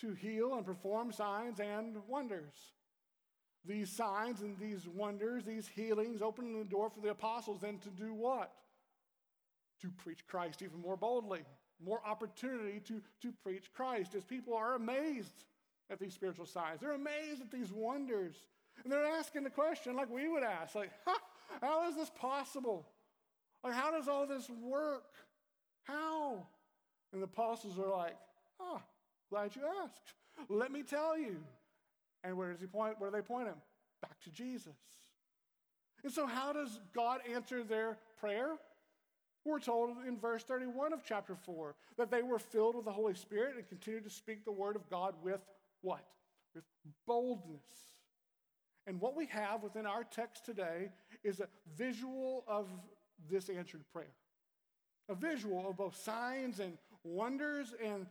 to 0.00 0.14
heal 0.14 0.54
and 0.54 0.64
perform 0.64 1.12
signs 1.12 1.60
and 1.60 1.96
wonders. 2.08 2.54
These 3.64 3.90
signs 3.90 4.40
and 4.40 4.58
these 4.58 4.86
wonders, 4.86 5.44
these 5.44 5.68
healings, 5.68 6.22
opening 6.22 6.58
the 6.58 6.64
door 6.64 6.90
for 6.90 7.00
the 7.00 7.10
apostles 7.10 7.60
then 7.60 7.78
to 7.78 7.90
do 7.90 8.14
what? 8.14 8.52
To 9.82 9.90
preach 9.90 10.26
Christ 10.26 10.62
even 10.62 10.80
more 10.80 10.96
boldly, 10.96 11.42
more 11.84 12.00
opportunity 12.06 12.80
to, 12.80 13.02
to 13.22 13.32
preach 13.42 13.72
Christ 13.74 14.14
as 14.14 14.24
people 14.24 14.54
are 14.54 14.74
amazed 14.74 15.44
at 15.90 15.98
these 15.98 16.14
spiritual 16.14 16.46
signs. 16.46 16.80
They're 16.80 16.92
amazed 16.92 17.40
at 17.40 17.50
these 17.50 17.72
wonders. 17.72 18.34
And 18.84 18.92
they're 18.92 19.04
asking 19.04 19.44
the 19.44 19.50
question 19.50 19.96
like 19.96 20.10
we 20.10 20.28
would 20.28 20.42
ask, 20.42 20.74
like, 20.74 20.90
how 21.60 21.88
is 21.88 21.96
this 21.96 22.10
possible? 22.10 22.86
Like, 23.64 23.74
how 23.74 23.90
does 23.90 24.08
all 24.08 24.26
this 24.26 24.48
work? 24.48 25.14
How? 25.84 26.46
And 27.12 27.20
the 27.20 27.24
apostles 27.24 27.78
are 27.78 27.90
like, 27.90 28.16
ah, 28.60 28.80
Glad 29.30 29.54
you 29.56 29.62
asked. 29.82 30.14
Let 30.48 30.72
me 30.72 30.82
tell 30.82 31.18
you. 31.18 31.36
And 32.24 32.36
where 32.36 32.50
does 32.50 32.60
he 32.60 32.66
point? 32.66 32.96
Where 32.98 33.10
do 33.10 33.16
they 33.16 33.22
point 33.22 33.48
him? 33.48 33.56
Back 34.02 34.20
to 34.24 34.30
Jesus. 34.30 34.74
And 36.02 36.12
so, 36.12 36.26
how 36.26 36.52
does 36.52 36.80
God 36.94 37.20
answer 37.32 37.62
their 37.62 37.98
prayer? 38.20 38.56
We're 39.44 39.60
told 39.60 39.90
in 40.06 40.18
verse 40.18 40.44
31 40.44 40.92
of 40.92 41.02
chapter 41.06 41.34
4 41.34 41.74
that 41.96 42.10
they 42.10 42.22
were 42.22 42.38
filled 42.38 42.76
with 42.76 42.84
the 42.84 42.92
Holy 42.92 43.14
Spirit 43.14 43.56
and 43.56 43.66
continued 43.68 44.04
to 44.04 44.10
speak 44.10 44.44
the 44.44 44.52
word 44.52 44.76
of 44.76 44.88
God 44.90 45.14
with 45.22 45.40
what? 45.80 46.04
With 46.54 46.64
boldness. 47.06 47.62
And 48.86 49.00
what 49.00 49.16
we 49.16 49.26
have 49.26 49.62
within 49.62 49.86
our 49.86 50.04
text 50.04 50.44
today 50.44 50.90
is 51.22 51.40
a 51.40 51.48
visual 51.76 52.44
of 52.46 52.68
this 53.30 53.48
answered 53.48 53.84
prayer. 53.92 54.12
A 55.08 55.14
visual 55.14 55.68
of 55.68 55.76
both 55.76 55.96
signs 55.96 56.60
and 56.60 56.76
wonders 57.04 57.74
and 57.84 58.06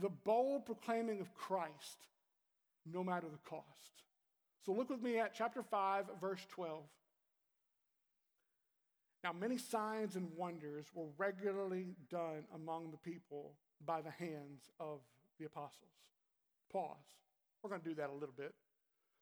the 0.00 0.10
bold 0.24 0.66
proclaiming 0.66 1.20
of 1.20 1.34
Christ, 1.34 2.06
no 2.86 3.02
matter 3.02 3.26
the 3.28 3.48
cost. 3.48 3.64
So 4.64 4.72
look 4.72 4.90
with 4.90 5.02
me 5.02 5.18
at 5.18 5.34
chapter 5.34 5.62
5, 5.62 6.06
verse 6.20 6.44
12. 6.50 6.82
Now, 9.24 9.32
many 9.32 9.58
signs 9.58 10.14
and 10.14 10.28
wonders 10.36 10.86
were 10.94 11.06
regularly 11.16 11.96
done 12.10 12.44
among 12.54 12.90
the 12.90 12.96
people 12.98 13.54
by 13.84 14.00
the 14.00 14.10
hands 14.10 14.70
of 14.78 15.00
the 15.38 15.46
apostles. 15.46 15.90
Pause. 16.72 16.96
We're 17.62 17.70
going 17.70 17.82
to 17.82 17.88
do 17.88 17.94
that 17.96 18.10
a 18.10 18.12
little 18.12 18.34
bit. 18.36 18.54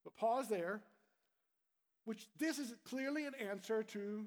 But 0.05 0.17
pause 0.17 0.49
there, 0.49 0.81
which 2.05 2.27
this 2.39 2.59
is 2.59 2.75
clearly 2.85 3.25
an 3.25 3.35
answer 3.35 3.83
to 3.83 4.27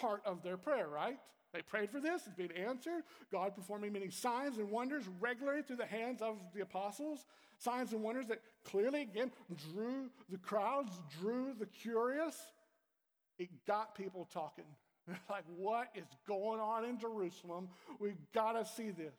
part 0.00 0.22
of 0.24 0.42
their 0.42 0.56
prayer, 0.56 0.88
right? 0.88 1.18
They 1.52 1.62
prayed 1.62 1.90
for 1.90 2.00
this, 2.00 2.22
it's 2.26 2.36
being 2.36 2.52
answered. 2.52 3.02
God 3.32 3.54
performing 3.54 3.92
many 3.92 4.10
signs 4.10 4.58
and 4.58 4.70
wonders 4.70 5.04
regularly 5.20 5.62
through 5.62 5.76
the 5.76 5.86
hands 5.86 6.22
of 6.22 6.36
the 6.54 6.62
apostles. 6.62 7.26
Signs 7.58 7.92
and 7.92 8.02
wonders 8.02 8.26
that 8.28 8.40
clearly, 8.64 9.02
again, 9.02 9.32
drew 9.72 10.10
the 10.30 10.38
crowds, 10.38 10.92
drew 11.20 11.52
the 11.58 11.66
curious. 11.66 12.36
It 13.38 13.48
got 13.66 13.94
people 13.94 14.28
talking. 14.32 14.64
like, 15.30 15.44
what 15.56 15.88
is 15.94 16.06
going 16.26 16.60
on 16.60 16.84
in 16.84 16.98
Jerusalem? 16.98 17.68
We've 17.98 18.16
got 18.32 18.52
to 18.52 18.64
see 18.64 18.90
this. 18.90 19.14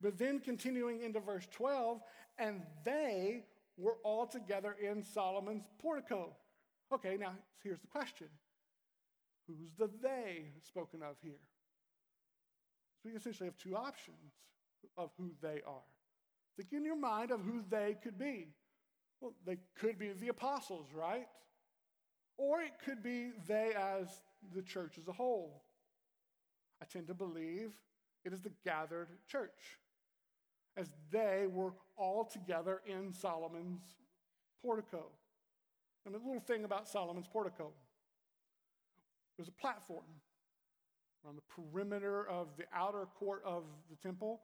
But 0.00 0.18
then 0.18 0.38
continuing 0.38 1.02
into 1.02 1.18
verse 1.18 1.46
12, 1.50 2.00
and 2.38 2.62
they 2.84 3.44
were 3.76 3.96
all 4.04 4.26
together 4.26 4.76
in 4.80 5.02
Solomon's 5.02 5.64
portico. 5.80 6.30
Okay, 6.92 7.16
now 7.18 7.32
here's 7.62 7.80
the 7.80 7.88
question 7.88 8.28
Who's 9.58 9.72
the 9.78 9.90
they 10.02 10.52
spoken 10.62 11.02
of 11.02 11.16
here? 11.22 11.40
So 13.02 13.08
we 13.10 13.16
essentially 13.16 13.46
have 13.48 13.56
two 13.58 13.76
options 13.76 14.34
of 14.96 15.10
who 15.16 15.30
they 15.40 15.62
are. 15.66 15.88
Think 16.56 16.72
in 16.72 16.84
your 16.84 16.96
mind 16.96 17.30
of 17.30 17.40
who 17.40 17.62
they 17.70 17.96
could 18.02 18.18
be. 18.18 18.48
Well, 19.20 19.32
they 19.46 19.58
could 19.78 19.98
be 19.98 20.12
the 20.12 20.28
apostles, 20.28 20.86
right? 20.94 21.26
Or 22.36 22.60
it 22.60 22.72
could 22.84 23.02
be 23.02 23.30
they 23.46 23.72
as 23.76 24.08
the 24.54 24.62
church 24.62 24.98
as 24.98 25.08
a 25.08 25.12
whole. 25.12 25.62
I 26.82 26.86
tend 26.86 27.06
to 27.08 27.14
believe 27.14 27.72
it 28.24 28.32
is 28.32 28.40
the 28.40 28.52
gathered 28.64 29.08
church, 29.28 29.78
as 30.76 30.88
they 31.10 31.46
were 31.50 31.72
all 31.96 32.24
together 32.24 32.80
in 32.86 33.12
Solomon's 33.12 33.82
portico. 34.62 35.06
And 36.06 36.14
a 36.14 36.18
little 36.18 36.40
thing 36.40 36.64
about 36.64 36.88
Solomon's 36.88 37.28
portico 37.28 37.72
there's 39.40 39.48
a 39.48 39.52
platform. 39.52 40.04
around 41.24 41.36
the 41.36 41.62
perimeter 41.62 42.28
of 42.28 42.48
the 42.58 42.64
outer 42.74 43.06
court 43.18 43.40
of 43.42 43.64
the 43.88 43.96
temple 43.96 44.42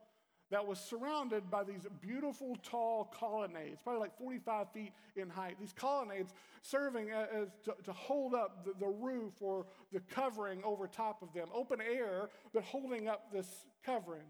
that 0.51 0.67
was 0.67 0.79
surrounded 0.79 1.51
by 1.51 1.65
these 1.65 1.87
beautiful 2.01 2.57
tall 2.63 3.13
colonnades, 3.13 3.83
probably 3.83 4.01
like 4.01 4.17
45 4.17 4.73
feet 4.73 4.93
in 5.17 5.29
height. 5.29 5.57
These 5.61 5.75
colonnades 5.75 6.33
serving 6.63 7.11
as 7.11 7.49
to, 7.65 7.75
to 7.85 7.93
hold 7.93 8.33
up 8.33 8.65
the, 8.65 8.73
the, 8.81 8.87
roof 8.87 9.35
or 9.43 9.67
the 9.93 10.01
covering 10.01 10.63
over 10.65 10.87
top 10.87 11.21
of 11.21 11.35
them, 11.35 11.49
open 11.53 11.81
air, 11.83 12.31
but 12.55 12.63
holding 12.63 13.07
up 13.07 13.31
this 13.31 13.67
covering. 13.85 14.23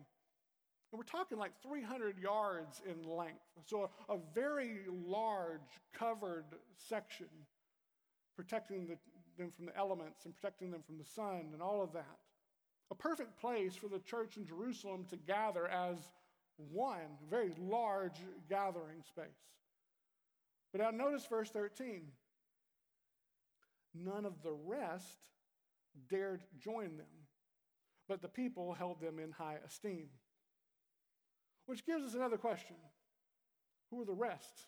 And 0.90 0.99
we're 0.99 1.04
talking 1.04 1.38
like 1.38 1.52
300 1.62 2.18
yards 2.18 2.82
in 2.85 3.08
length. 3.08 3.38
So 3.66 3.90
a, 4.08 4.14
a 4.14 4.18
very 4.35 4.80
large 4.88 5.61
covered 5.96 6.46
section 6.76 7.28
protecting 8.35 8.87
the, 8.87 8.96
them 9.37 9.50
from 9.50 9.66
the 9.66 9.76
elements 9.76 10.25
and 10.25 10.35
protecting 10.35 10.71
them 10.71 10.83
from 10.83 10.99
the 10.99 11.05
sun 11.05 11.50
and 11.52 11.62
all 11.62 11.83
of 11.83 11.93
that. 11.93 12.19
A 12.90 12.95
perfect 12.95 13.40
place 13.40 13.75
for 13.75 13.88
the 13.88 13.99
church 13.99 14.37
in 14.37 14.47
Jerusalem 14.47 15.07
to 15.11 15.16
gather 15.16 15.66
as 15.69 15.99
one, 16.57 17.19
very 17.28 17.52
large 17.59 18.21
gathering 18.49 19.02
space. 19.07 19.26
But 20.73 20.81
now 20.81 20.90
notice 20.90 21.26
verse 21.26 21.50
13. 21.50 22.02
None 23.95 24.25
of 24.25 24.43
the 24.43 24.52
rest 24.52 25.19
dared 26.09 26.43
join 26.59 26.97
them, 26.97 27.07
but 28.09 28.21
the 28.21 28.28
people 28.28 28.75
held 28.75 29.00
them 29.00 29.19
in 29.19 29.33
high 29.33 29.59
esteem. 29.66 30.09
Which 31.66 31.85
gives 31.85 32.05
us 32.05 32.14
another 32.14 32.37
question 32.37 32.76
Who 33.90 34.02
are 34.02 34.05
the 34.05 34.12
rest 34.12 34.66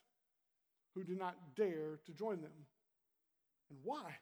who 0.95 1.05
do 1.05 1.15
not 1.15 1.37
dare 1.55 2.01
to 2.07 2.13
join 2.13 2.41
them? 2.41 2.67
And 3.71 3.79
why? 3.83 4.17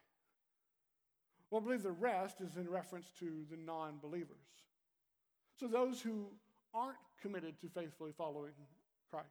Well, 1.49 1.61
I 1.61 1.63
believe 1.63 1.83
the 1.83 1.91
rest 1.91 2.41
is 2.41 2.57
in 2.57 2.69
reference 2.69 3.09
to 3.19 3.45
the 3.49 3.57
non 3.57 3.99
believers. 4.01 4.37
So 5.59 5.67
those 5.67 6.01
who 6.01 6.27
aren't 6.73 6.97
committed 7.21 7.59
to 7.61 7.69
faithfully 7.69 8.11
following 8.17 8.51
Christ. 9.09 9.27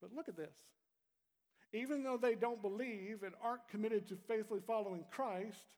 But 0.00 0.12
look 0.14 0.28
at 0.28 0.36
this. 0.36 0.54
Even 1.72 2.04
though 2.04 2.16
they 2.16 2.34
don't 2.34 2.62
believe 2.62 3.22
and 3.24 3.34
aren't 3.42 3.66
committed 3.68 4.06
to 4.08 4.16
faithfully 4.28 4.60
following 4.64 5.04
Christ, 5.10 5.74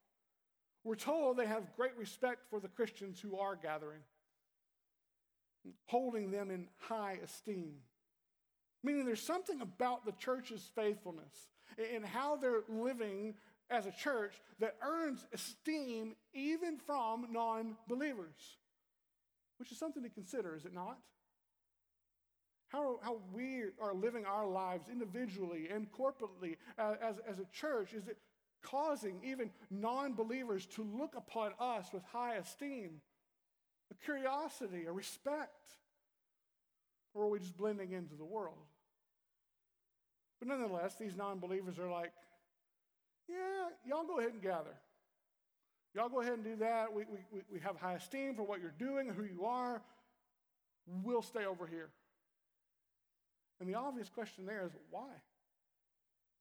we're 0.83 0.95
told 0.95 1.37
they 1.37 1.47
have 1.47 1.75
great 1.75 1.97
respect 1.97 2.41
for 2.49 2.59
the 2.59 2.67
Christians 2.67 3.19
who 3.19 3.37
are 3.37 3.55
gathering, 3.55 4.01
holding 5.85 6.29
them 6.29 6.51
in 6.51 6.67
high 6.77 7.17
esteem. 7.23 7.77
Meaning 8.83 9.05
there's 9.05 9.21
something 9.21 9.59
about 9.61 10.05
the 10.05 10.13
church's 10.13 10.69
faithfulness 10.75 11.49
and 11.93 12.05
how 12.05 12.35
they're 12.35 12.63
living 12.69 13.33
as 13.69 13.85
a 13.85 13.91
church 13.91 14.33
that 14.59 14.75
earns 14.81 15.25
esteem 15.33 16.15
even 16.33 16.77
from 16.77 17.27
non 17.31 17.75
believers, 17.87 18.57
which 19.57 19.71
is 19.71 19.77
something 19.77 20.03
to 20.03 20.09
consider, 20.09 20.55
is 20.55 20.65
it 20.65 20.73
not? 20.73 20.97
How, 22.69 22.99
how 23.01 23.19
we 23.33 23.63
are 23.79 23.93
living 23.93 24.25
our 24.25 24.45
lives 24.45 24.89
individually 24.89 25.69
and 25.73 25.87
corporately 25.91 26.57
as, 26.77 27.15
as 27.27 27.39
a 27.39 27.45
church, 27.53 27.93
is 27.93 28.07
it 28.07 28.17
causing 28.61 29.21
even 29.23 29.51
non 29.69 30.13
believers 30.13 30.65
to 30.65 30.83
look 30.83 31.15
upon 31.15 31.53
us 31.59 31.87
with 31.93 32.03
high 32.03 32.35
esteem, 32.35 33.01
a 33.91 34.05
curiosity, 34.05 34.85
a 34.85 34.91
respect? 34.91 35.75
Or 37.13 37.23
are 37.23 37.29
we 37.29 37.39
just 37.39 37.57
blending 37.57 37.93
into 37.93 38.15
the 38.15 38.25
world? 38.25 38.57
But 40.39 40.49
nonetheless, 40.49 40.95
these 40.99 41.15
non 41.15 41.39
believers 41.39 41.79
are 41.79 41.89
like, 41.89 42.11
yeah, 43.27 43.69
y'all 43.85 44.05
go 44.05 44.19
ahead 44.19 44.33
and 44.33 44.41
gather. 44.41 44.75
Y'all 45.93 46.09
go 46.09 46.21
ahead 46.21 46.33
and 46.33 46.43
do 46.43 46.55
that. 46.57 46.93
We, 46.93 47.03
we, 47.31 47.41
we 47.51 47.59
have 47.59 47.75
high 47.75 47.93
esteem 47.93 48.35
for 48.35 48.43
what 48.43 48.61
you're 48.61 48.75
doing, 48.77 49.09
who 49.09 49.23
you 49.23 49.45
are. 49.45 49.81
We'll 50.85 51.21
stay 51.21 51.45
over 51.45 51.65
here. 51.65 51.89
And 53.59 53.67
the 53.67 53.75
obvious 53.75 54.09
question 54.09 54.45
there 54.45 54.65
is 54.65 54.71
why? 54.91 55.09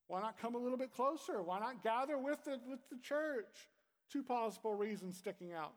Why 0.08 0.20
not 0.20 0.38
come 0.38 0.54
a 0.54 0.58
little 0.58 0.78
bit 0.78 0.92
closer? 0.92 1.42
Why 1.42 1.58
not 1.58 1.82
gather 1.82 2.18
with 2.18 2.44
the, 2.44 2.60
with 2.68 2.80
the 2.90 2.98
church? 3.02 3.70
Two 4.12 4.22
possible 4.22 4.74
reasons 4.74 5.16
sticking 5.16 5.52
out. 5.52 5.72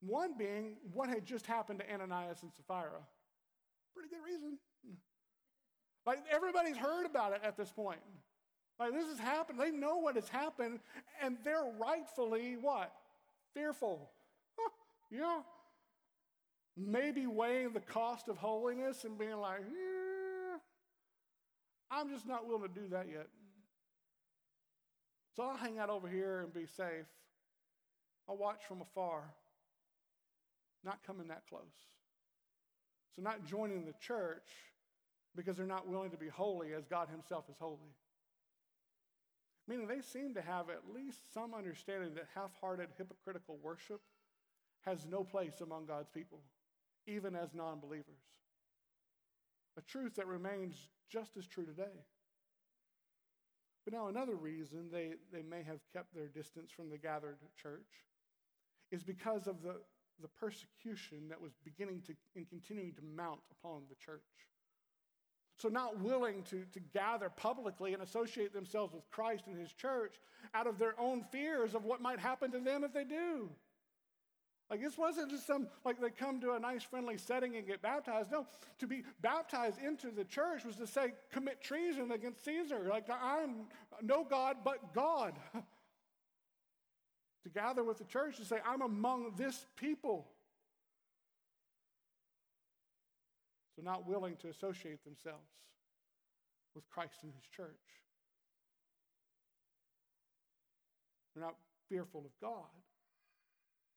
One 0.00 0.34
being 0.38 0.76
what 0.92 1.08
had 1.08 1.26
just 1.26 1.46
happened 1.46 1.80
to 1.80 1.92
Ananias 1.92 2.42
and 2.42 2.52
Sapphira. 2.52 3.02
Pretty 3.94 4.08
good 4.08 4.24
reason. 4.24 4.58
Like 6.06 6.20
everybody's 6.30 6.76
heard 6.76 7.04
about 7.04 7.32
it 7.32 7.40
at 7.42 7.56
this 7.56 7.70
point. 7.70 7.98
Like 8.78 8.92
this 8.92 9.08
has 9.08 9.18
happened. 9.18 9.58
They 9.58 9.70
know 9.70 9.96
what 9.96 10.16
has 10.16 10.28
happened, 10.28 10.80
and 11.22 11.36
they're 11.44 11.64
rightfully 11.78 12.56
what? 12.60 12.92
Fearful. 13.54 14.10
Huh, 14.58 14.70
yeah. 15.10 15.40
Maybe 16.76 17.26
weighing 17.26 17.72
the 17.72 17.80
cost 17.80 18.28
of 18.28 18.36
holiness 18.36 19.04
and 19.04 19.18
being 19.18 19.38
like, 19.38 19.60
yeah, 19.60 20.58
I'm 21.90 22.10
just 22.10 22.26
not 22.26 22.46
willing 22.46 22.68
to 22.68 22.80
do 22.80 22.88
that 22.90 23.06
yet. 23.10 23.28
So 25.34 25.42
I'll 25.42 25.56
hang 25.56 25.78
out 25.78 25.88
over 25.88 26.08
here 26.08 26.40
and 26.40 26.52
be 26.52 26.66
safe. 26.66 27.06
I'll 28.28 28.36
watch 28.36 28.60
from 28.66 28.82
afar, 28.82 29.22
not 30.84 30.98
coming 31.06 31.28
that 31.28 31.42
close. 31.48 31.62
So, 33.14 33.22
not 33.22 33.46
joining 33.46 33.86
the 33.86 33.94
church 34.00 34.48
because 35.34 35.56
they're 35.56 35.66
not 35.66 35.88
willing 35.88 36.10
to 36.10 36.16
be 36.16 36.28
holy 36.28 36.74
as 36.74 36.84
God 36.84 37.08
Himself 37.08 37.44
is 37.48 37.56
holy. 37.58 37.94
Meaning 39.68 39.88
they 39.88 40.00
seem 40.00 40.34
to 40.34 40.42
have 40.42 40.70
at 40.70 40.94
least 40.94 41.32
some 41.32 41.52
understanding 41.54 42.14
that 42.14 42.28
half 42.34 42.50
hearted, 42.60 42.88
hypocritical 42.96 43.58
worship 43.62 44.00
has 44.84 45.06
no 45.06 45.24
place 45.24 45.60
among 45.60 45.86
God's 45.86 46.08
people, 46.08 46.38
even 47.06 47.34
as 47.34 47.54
non 47.54 47.80
believers. 47.80 48.20
A 49.76 49.82
truth 49.82 50.14
that 50.14 50.26
remains 50.26 50.88
just 51.10 51.36
as 51.36 51.46
true 51.46 51.66
today. 51.66 52.04
But 53.84 53.94
now, 53.94 54.08
another 54.08 54.34
reason 54.34 54.88
they, 54.90 55.14
they 55.32 55.42
may 55.42 55.62
have 55.62 55.80
kept 55.92 56.14
their 56.14 56.26
distance 56.28 56.70
from 56.70 56.90
the 56.90 56.98
gathered 56.98 57.38
church 57.60 58.04
is 58.90 59.02
because 59.02 59.46
of 59.46 59.62
the, 59.62 59.76
the 60.20 60.28
persecution 60.28 61.28
that 61.28 61.40
was 61.40 61.52
beginning 61.64 62.02
to 62.06 62.14
and 62.34 62.48
continuing 62.48 62.92
to 62.94 63.02
mount 63.16 63.40
upon 63.50 63.82
the 63.88 63.94
church. 63.96 64.22
So, 65.56 65.68
not 65.68 66.00
willing 66.00 66.42
to, 66.50 66.64
to 66.72 66.80
gather 66.92 67.30
publicly 67.30 67.94
and 67.94 68.02
associate 68.02 68.52
themselves 68.52 68.92
with 68.92 69.08
Christ 69.10 69.44
and 69.46 69.58
his 69.58 69.72
church 69.72 70.16
out 70.54 70.66
of 70.66 70.78
their 70.78 70.94
own 71.00 71.24
fears 71.32 71.74
of 71.74 71.84
what 71.84 72.02
might 72.02 72.18
happen 72.18 72.50
to 72.52 72.60
them 72.60 72.84
if 72.84 72.92
they 72.92 73.04
do. 73.04 73.48
Like, 74.68 74.82
this 74.82 74.98
wasn't 74.98 75.30
just 75.30 75.46
some, 75.46 75.68
like, 75.84 76.00
they 76.00 76.10
come 76.10 76.40
to 76.40 76.52
a 76.52 76.58
nice, 76.58 76.82
friendly 76.82 77.16
setting 77.16 77.56
and 77.56 77.66
get 77.66 77.80
baptized. 77.80 78.32
No, 78.32 78.46
to 78.80 78.86
be 78.86 79.04
baptized 79.22 79.80
into 79.80 80.10
the 80.10 80.24
church 80.24 80.64
was 80.64 80.76
to 80.76 80.86
say, 80.86 81.14
commit 81.32 81.62
treason 81.62 82.10
against 82.10 82.44
Caesar. 82.44 82.80
Like, 82.88 83.06
I'm 83.08 83.68
no 84.02 84.24
God 84.24 84.56
but 84.64 84.92
God. 84.92 85.34
to 87.44 87.48
gather 87.54 87.84
with 87.84 87.98
the 87.98 88.04
church 88.04 88.38
to 88.38 88.44
say, 88.44 88.56
I'm 88.66 88.82
among 88.82 89.34
this 89.36 89.66
people. 89.76 90.26
So, 93.76 93.82
not 93.82 94.08
willing 94.08 94.36
to 94.36 94.48
associate 94.48 95.04
themselves 95.04 95.52
with 96.74 96.88
Christ 96.88 97.18
and 97.22 97.32
his 97.32 97.44
church. 97.54 97.68
They're 101.34 101.44
not 101.44 101.56
fearful 101.88 102.24
of 102.24 102.32
God, 102.40 102.70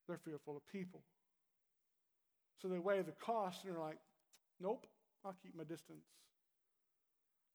they're 0.07 0.17
fearful 0.17 0.57
of 0.57 0.67
people. 0.67 1.01
So 2.61 2.67
they 2.67 2.79
weigh 2.79 3.01
the 3.01 3.13
cost 3.13 3.63
and 3.63 3.73
they're 3.73 3.81
like, 3.81 3.99
nope, 4.59 4.85
I'll 5.23 5.35
keep 5.41 5.55
my 5.55 5.63
distance. 5.63 6.03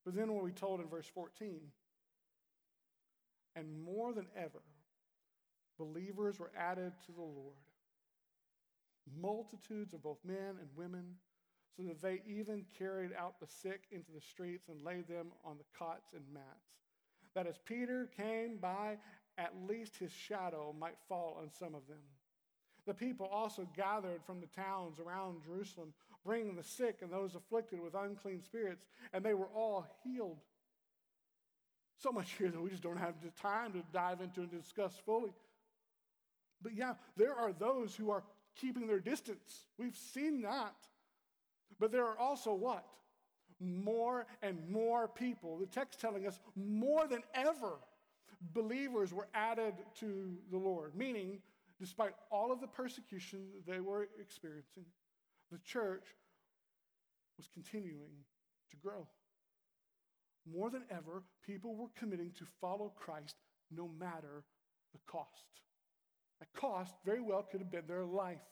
But 0.04 0.14
then 0.14 0.32
what 0.32 0.44
we 0.44 0.52
told 0.52 0.80
in 0.80 0.88
verse 0.88 1.06
14, 1.14 1.60
and 3.56 3.84
more 3.84 4.14
than 4.14 4.26
ever, 4.36 4.62
believers 5.78 6.38
were 6.38 6.50
added 6.58 6.92
to 7.06 7.12
the 7.12 7.20
Lord. 7.20 7.56
Multitudes 9.20 9.92
of 9.92 10.02
both 10.02 10.18
men 10.24 10.56
and 10.58 10.68
women 10.74 11.04
so 11.76 11.82
that 11.84 12.00
they 12.00 12.22
even 12.26 12.64
carried 12.78 13.10
out 13.18 13.40
the 13.40 13.46
sick 13.46 13.82
into 13.90 14.12
the 14.12 14.20
streets 14.20 14.68
and 14.68 14.84
laid 14.84 15.08
them 15.08 15.28
on 15.44 15.56
the 15.58 15.78
cots 15.78 16.12
and 16.14 16.22
mats. 16.32 16.44
That 17.34 17.46
as 17.46 17.58
Peter 17.64 18.08
came 18.16 18.58
by, 18.58 18.96
at 19.38 19.52
least 19.68 19.96
his 19.96 20.12
shadow 20.12 20.74
might 20.78 20.98
fall 21.08 21.38
on 21.40 21.50
some 21.50 21.74
of 21.74 21.86
them. 21.88 21.98
The 22.86 22.94
people 22.94 23.26
also 23.26 23.66
gathered 23.76 24.22
from 24.24 24.40
the 24.40 24.46
towns 24.46 25.00
around 25.00 25.42
Jerusalem, 25.44 25.92
bringing 26.24 26.54
the 26.54 26.62
sick 26.62 26.98
and 27.02 27.10
those 27.10 27.34
afflicted 27.34 27.80
with 27.82 27.94
unclean 27.94 28.42
spirits, 28.42 28.84
and 29.12 29.24
they 29.24 29.34
were 29.34 29.48
all 29.54 29.86
healed. 30.04 30.38
So 31.98 32.12
much 32.12 32.32
here 32.32 32.50
that 32.50 32.60
we 32.60 32.70
just 32.70 32.82
don't 32.82 32.98
have 32.98 33.14
the 33.22 33.30
time 33.40 33.72
to 33.72 33.82
dive 33.92 34.20
into 34.20 34.42
and 34.42 34.50
discuss 34.50 34.94
fully. 35.04 35.32
But 36.62 36.74
yeah, 36.74 36.94
there 37.16 37.34
are 37.34 37.52
those 37.52 37.96
who 37.96 38.10
are 38.10 38.22
keeping 38.56 38.86
their 38.86 39.00
distance. 39.00 39.66
We've 39.78 39.96
seen 39.96 40.42
that. 40.42 40.74
But 41.78 41.92
there 41.92 42.04
are 42.04 42.18
also 42.18 42.52
what? 42.54 42.84
More 43.60 44.26
and 44.42 44.58
more 44.68 45.08
people. 45.08 45.58
The 45.58 45.66
text 45.66 46.00
telling 46.00 46.26
us 46.26 46.38
more 46.56 47.06
than 47.06 47.22
ever, 47.34 47.78
believers 48.52 49.12
were 49.12 49.28
added 49.34 49.74
to 50.00 50.36
the 50.50 50.58
Lord, 50.58 50.94
meaning 50.94 51.38
despite 51.80 52.14
all 52.30 52.52
of 52.52 52.60
the 52.60 52.66
persecution 52.66 53.46
they 53.66 53.80
were 53.80 54.08
experiencing, 54.20 54.84
the 55.50 55.58
church 55.58 56.04
was 57.36 57.48
continuing 57.52 58.24
to 58.70 58.76
grow. 58.76 59.06
More 60.50 60.70
than 60.70 60.84
ever, 60.90 61.22
people 61.44 61.74
were 61.74 61.88
committing 61.98 62.32
to 62.38 62.44
follow 62.60 62.92
Christ 62.96 63.36
no 63.70 63.88
matter 63.98 64.44
the 64.92 65.00
cost. 65.06 65.44
That 66.40 66.52
cost 66.52 66.94
very 67.04 67.20
well 67.20 67.42
could 67.42 67.60
have 67.60 67.70
been 67.70 67.86
their 67.86 68.04
life. 68.04 68.42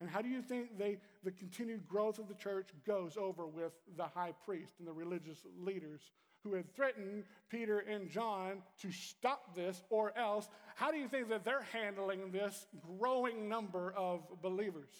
And 0.00 0.08
how 0.08 0.22
do 0.22 0.28
you 0.28 0.42
think 0.42 0.78
they, 0.78 0.98
the 1.24 1.32
continued 1.32 1.88
growth 1.88 2.18
of 2.18 2.28
the 2.28 2.34
church 2.34 2.68
goes 2.86 3.16
over 3.16 3.46
with 3.46 3.72
the 3.96 4.04
high 4.04 4.32
priest 4.44 4.74
and 4.78 4.86
the 4.86 4.92
religious 4.92 5.38
leaders 5.58 6.00
who 6.44 6.54
had 6.54 6.72
threatened 6.74 7.24
Peter 7.48 7.80
and 7.80 8.08
John 8.08 8.62
to 8.82 8.92
stop 8.92 9.56
this 9.56 9.82
or 9.90 10.16
else? 10.16 10.48
How 10.76 10.92
do 10.92 10.98
you 10.98 11.08
think 11.08 11.28
that 11.30 11.44
they're 11.44 11.66
handling 11.72 12.30
this 12.30 12.66
growing 12.98 13.48
number 13.48 13.92
of 13.96 14.22
believers? 14.40 14.90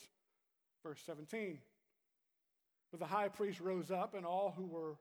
Verse 0.82 1.00
17. 1.06 1.58
But 2.90 3.00
the 3.00 3.06
high 3.06 3.28
priest 3.28 3.60
rose 3.60 3.90
up, 3.90 4.14
and 4.14 4.24
all 4.24 4.54
who 4.56 4.66
were 4.66 4.96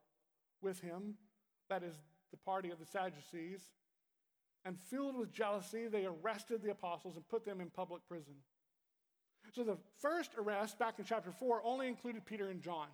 with 0.61 0.79
him, 0.81 1.15
that 1.69 1.83
is, 1.83 1.95
the 2.31 2.37
party 2.37 2.69
of 2.71 2.79
the 2.79 2.85
Sadducees, 2.85 3.61
and 4.65 4.77
filled 4.77 5.17
with 5.17 5.31
jealousy, 5.31 5.87
they 5.87 6.05
arrested 6.05 6.61
the 6.61 6.71
apostles 6.71 7.15
and 7.15 7.27
put 7.29 7.45
them 7.45 7.61
in 7.61 7.69
public 7.69 8.01
prison. 8.07 8.33
So 9.53 9.63
the 9.63 9.77
first 9.99 10.31
arrest 10.37 10.77
back 10.77 10.99
in 10.99 11.05
chapter 11.05 11.31
4 11.31 11.61
only 11.63 11.87
included 11.87 12.25
Peter 12.25 12.49
and 12.49 12.61
John. 12.61 12.87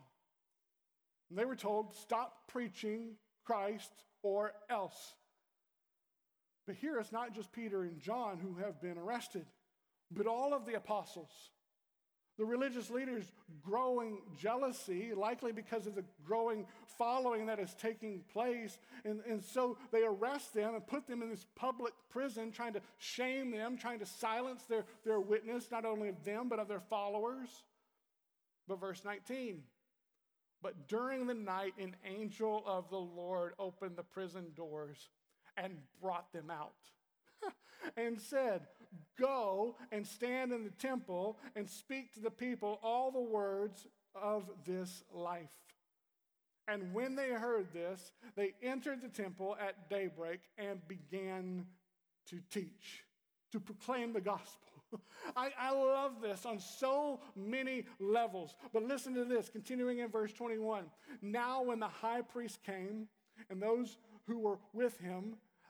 And 1.30 1.38
they 1.38 1.46
were 1.46 1.56
told, 1.56 1.94
stop 1.96 2.48
preaching 2.48 3.16
Christ 3.44 3.92
or 4.22 4.54
else. 4.70 5.16
But 6.66 6.76
here 6.76 7.00
it's 7.00 7.12
not 7.12 7.34
just 7.34 7.52
Peter 7.52 7.84
and 7.84 8.00
John 8.00 8.38
who 8.38 8.56
have 8.64 8.82
been 8.82 8.98
arrested, 8.98 9.46
but 10.12 10.28
all 10.28 10.54
of 10.54 10.66
the 10.66 10.76
apostles. 10.76 11.32
The 12.38 12.46
religious 12.46 12.90
leaders 12.90 13.32
growing 13.62 14.18
jealousy, 14.40 15.14
likely 15.16 15.52
because 15.52 15.86
of 15.86 15.94
the 15.94 16.04
growing 16.26 16.66
following 16.98 17.46
that 17.46 17.60
is 17.60 17.76
taking 17.76 18.24
place. 18.34 18.80
And, 19.06 19.22
and 19.30 19.44
so 19.44 19.78
they 19.92 20.04
arrest 20.04 20.54
them 20.54 20.74
and 20.74 20.86
put 20.86 21.06
them 21.08 21.22
in 21.22 21.30
this 21.30 21.46
public 21.56 21.94
prison, 22.10 22.52
trying 22.52 22.74
to 22.74 22.82
shame 22.98 23.52
them, 23.52 23.78
trying 23.78 24.00
to 24.00 24.06
silence 24.06 24.64
their, 24.64 24.86
their 25.06 25.20
witness, 25.20 25.70
not 25.72 25.86
only 25.86 26.10
of 26.10 26.24
them, 26.24 26.50
but 26.50 26.60
of 26.60 26.68
their 26.68 26.80
followers. 26.80 27.50
But 28.68 28.80
verse 28.80 29.04
19. 29.06 29.62
But 30.64 30.88
during 30.88 31.28
the 31.28 31.34
night, 31.34 31.74
an 31.78 31.96
angel 32.06 32.64
of 32.66 32.90
the 32.90 32.98
Lord 32.98 33.54
opened 33.60 33.98
the 33.98 34.04
prison 34.04 34.46
doors 34.56 35.10
and 35.58 35.78
brought 36.02 36.32
them 36.32 36.50
out 36.50 36.74
and 37.98 38.20
said, 38.20 38.62
Go 39.20 39.76
and 39.92 40.06
stand 40.06 40.52
in 40.52 40.64
the 40.64 40.72
temple 40.72 41.38
and 41.56 41.70
speak 41.70 42.14
to 42.14 42.20
the 42.20 42.32
people 42.32 42.80
all 42.84 43.12
the 43.12 43.22
words 43.22 43.88
of 44.16 44.50
this 44.66 45.04
life. 45.14 45.50
And 46.68 46.94
when 46.94 47.16
they 47.16 47.30
heard 47.30 47.74
this, 47.74 48.12
they 48.36 48.54
entered 48.62 49.02
the 49.02 49.10
temple 49.10 49.58
at 49.60 49.90
daybreak 49.90 50.40
and 50.58 50.80
began 50.88 51.66
to 52.28 52.40
teach, 52.50 53.04
to 53.52 53.60
proclaim 53.60 54.14
the 54.14 54.22
gospel. 54.22 54.70
I, 55.36 55.50
I, 55.60 55.72
love 55.72 56.22
this 56.22 56.46
on 56.46 56.60
so 56.60 57.20
many 57.36 57.86
levels. 58.00 58.56
But 58.72 58.84
listen 58.84 59.14
to 59.16 59.26
this, 59.26 59.50
continuing 59.50 60.00
in 60.00 60.10
verse 60.10 60.32
21. 60.32 60.86
Now, 61.22 61.64
when 61.64 61.80
the 61.80 61.88
high 61.88 62.22
priest 62.22 62.60
came 62.64 63.08
and 63.50 63.62
those 63.62 63.98
who 64.28 64.40
were 64.40 64.60
with 64.72 64.98
him, 65.00 65.36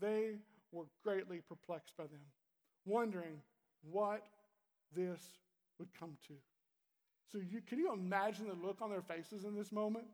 they 0.00 0.36
were 0.72 0.86
greatly 1.02 1.40
perplexed 1.48 1.96
by 1.96 2.04
them, 2.04 2.20
wondering 2.84 3.40
what 3.90 4.26
this 4.94 5.20
would 5.78 5.88
come 5.98 6.16
to. 6.28 6.34
So, 7.32 7.38
you, 7.38 7.60
can 7.60 7.78
you 7.78 7.92
imagine 7.92 8.46
the 8.48 8.66
look 8.66 8.80
on 8.80 8.90
their 8.90 9.02
faces 9.02 9.44
in 9.44 9.56
this 9.56 9.72
moment? 9.72 10.06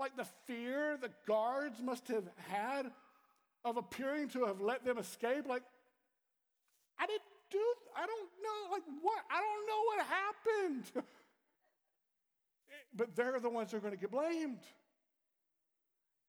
Like 0.00 0.16
the 0.16 0.26
fear 0.46 0.96
the 1.00 1.10
guards 1.26 1.82
must 1.82 2.08
have 2.08 2.24
had 2.48 2.90
of 3.64 3.76
appearing 3.76 4.28
to 4.30 4.46
have 4.46 4.60
let 4.60 4.84
them 4.84 4.98
escape. 4.98 5.46
Like, 5.46 5.62
I 6.98 7.06
didn't 7.06 7.22
do, 7.50 7.62
I 7.96 8.06
don't 8.06 8.30
know, 8.42 8.72
like 8.72 8.82
what? 9.02 9.22
I 9.30 9.40
don't 9.40 9.66
know 9.68 9.82
what 9.86 10.06
happened. 10.06 11.04
but 12.96 13.14
they're 13.14 13.40
the 13.40 13.50
ones 13.50 13.70
who 13.70 13.76
are 13.76 13.80
going 13.80 13.94
to 13.94 14.00
get 14.00 14.10
blamed. 14.10 14.60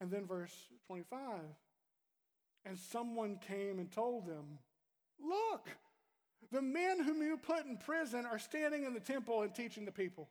And 0.02 0.12
then 0.12 0.26
verse 0.26 0.54
25 0.88 1.40
and 2.66 2.78
someone 2.78 3.40
came 3.48 3.80
and 3.80 3.92
told 3.92 4.28
them, 4.28 4.60
Look, 5.20 5.70
the 6.52 6.62
men 6.62 7.04
whom 7.04 7.22
you 7.22 7.38
put 7.38 7.66
in 7.66 7.78
prison 7.78 8.26
are 8.26 8.40
standing 8.40 8.84
in 8.84 8.94
the 8.94 9.00
temple 9.00 9.42
and 9.42 9.54
teaching 9.54 9.86
the 9.86 9.92
people. 9.92 10.30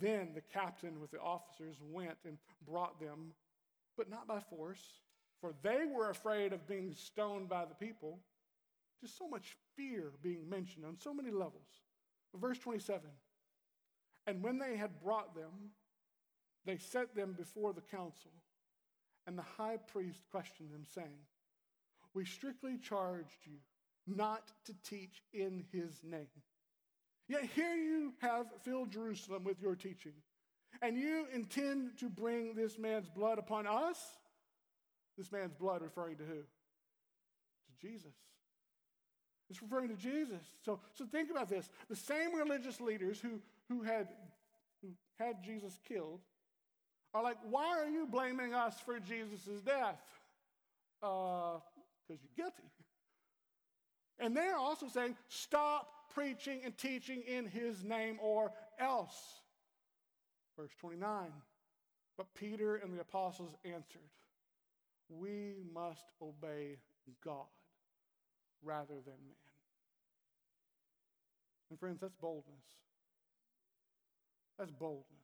Then 0.00 0.30
the 0.34 0.40
captain 0.40 1.00
with 1.00 1.10
the 1.10 1.20
officers 1.20 1.76
went 1.82 2.16
and 2.24 2.38
brought 2.66 3.00
them, 3.00 3.32
but 3.96 4.10
not 4.10 4.26
by 4.26 4.40
force, 4.40 4.82
for 5.40 5.52
they 5.62 5.84
were 5.86 6.10
afraid 6.10 6.52
of 6.52 6.66
being 6.66 6.94
stoned 6.94 7.48
by 7.48 7.64
the 7.64 7.74
people. 7.74 8.20
Just 9.00 9.18
so 9.18 9.28
much 9.28 9.56
fear 9.76 10.12
being 10.22 10.48
mentioned 10.48 10.84
on 10.86 10.96
so 10.96 11.12
many 11.12 11.30
levels. 11.30 11.68
Verse 12.34 12.58
27 12.58 13.00
And 14.26 14.42
when 14.42 14.58
they 14.58 14.76
had 14.76 15.02
brought 15.02 15.34
them, 15.34 15.72
they 16.64 16.76
set 16.76 17.14
them 17.14 17.32
before 17.32 17.72
the 17.72 17.80
council. 17.80 18.30
And 19.26 19.38
the 19.38 19.42
high 19.42 19.76
priest 19.76 20.20
questioned 20.30 20.72
them, 20.72 20.84
saying, 20.94 21.18
We 22.14 22.24
strictly 22.24 22.78
charged 22.78 23.38
you 23.44 23.58
not 24.06 24.50
to 24.64 24.74
teach 24.82 25.22
in 25.32 25.64
his 25.72 26.00
name. 26.02 26.26
Yet 27.28 27.44
here 27.54 27.74
you 27.74 28.12
have 28.20 28.46
filled 28.62 28.90
Jerusalem 28.90 29.44
with 29.44 29.60
your 29.60 29.76
teaching, 29.76 30.12
and 30.80 30.98
you 30.98 31.26
intend 31.32 31.98
to 31.98 32.08
bring 32.08 32.54
this 32.54 32.78
man's 32.78 33.08
blood 33.08 33.38
upon 33.38 33.66
us? 33.66 33.98
This 35.16 35.30
man's 35.30 35.54
blood 35.54 35.82
referring 35.82 36.16
to 36.16 36.24
who? 36.24 36.40
To 36.40 37.86
Jesus. 37.86 38.14
It's 39.48 39.62
referring 39.62 39.88
to 39.88 39.96
Jesus. 39.96 40.42
So, 40.64 40.80
so 40.94 41.04
think 41.04 41.30
about 41.30 41.48
this. 41.48 41.68
The 41.88 41.96
same 41.96 42.34
religious 42.34 42.80
leaders 42.80 43.20
who, 43.20 43.40
who, 43.68 43.82
had, 43.82 44.08
who 44.82 44.88
had 45.18 45.44
Jesus 45.44 45.78
killed 45.86 46.20
are 47.14 47.22
like, 47.22 47.38
why 47.48 47.78
are 47.78 47.88
you 47.88 48.06
blaming 48.06 48.54
us 48.54 48.74
for 48.84 48.98
Jesus' 48.98 49.60
death? 49.64 50.00
Because 51.00 51.60
uh, 52.10 52.14
you're 52.14 52.18
guilty. 52.36 52.70
And 54.18 54.36
they're 54.36 54.56
also 54.56 54.88
saying, 54.88 55.16
stop 55.28 55.88
preaching 56.14 56.60
and 56.64 56.76
teaching 56.76 57.22
in 57.26 57.46
his 57.46 57.84
name 57.84 58.18
or 58.22 58.52
else. 58.78 59.40
Verse 60.56 60.72
29. 60.80 61.32
But 62.16 62.26
Peter 62.34 62.76
and 62.76 62.92
the 62.92 63.00
apostles 63.00 63.54
answered, 63.64 64.10
We 65.08 65.54
must 65.74 66.04
obey 66.20 66.76
God 67.24 67.46
rather 68.62 68.94
than 68.94 69.14
man. 69.24 69.34
And 71.70 71.78
friends, 71.78 72.00
that's 72.00 72.14
boldness. 72.20 72.64
That's 74.58 74.70
boldness. 74.70 75.21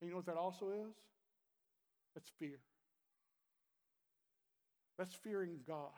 And 0.00 0.08
you 0.08 0.10
know 0.10 0.16
what 0.18 0.26
that 0.26 0.36
also 0.36 0.70
is? 0.70 0.94
That's 2.14 2.30
fear. 2.38 2.60
That's 4.98 5.14
fearing 5.14 5.58
God 5.66 5.90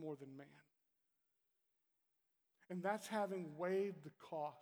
more 0.00 0.16
than 0.16 0.36
man. 0.36 0.46
And 2.70 2.82
that's 2.82 3.06
having 3.06 3.56
weighed 3.58 3.96
the 4.02 4.12
cost 4.18 4.56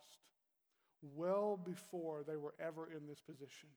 well 1.01 1.57
before 1.63 2.23
they 2.27 2.35
were 2.35 2.53
ever 2.59 2.89
in 2.91 3.07
this 3.07 3.21
position. 3.21 3.69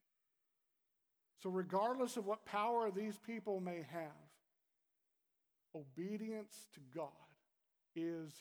So, 1.41 1.49
regardless 1.49 2.17
of 2.17 2.25
what 2.25 2.45
power 2.45 2.91
these 2.91 3.17
people 3.17 3.59
may 3.59 3.85
have, 3.91 4.11
obedience 5.75 6.67
to 6.73 6.79
God 6.93 7.09
is 7.95 8.31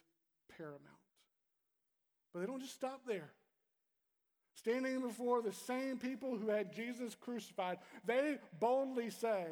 paramount. 0.56 0.80
But 2.32 2.40
they 2.40 2.46
don't 2.46 2.60
just 2.60 2.74
stop 2.74 3.02
there 3.06 3.30
standing 4.54 5.00
before 5.00 5.42
the 5.42 5.52
same 5.52 5.98
people 5.98 6.36
who 6.36 6.48
had 6.48 6.74
Jesus 6.74 7.14
crucified, 7.14 7.78
they 8.04 8.38
boldly 8.60 9.10
say, 9.10 9.46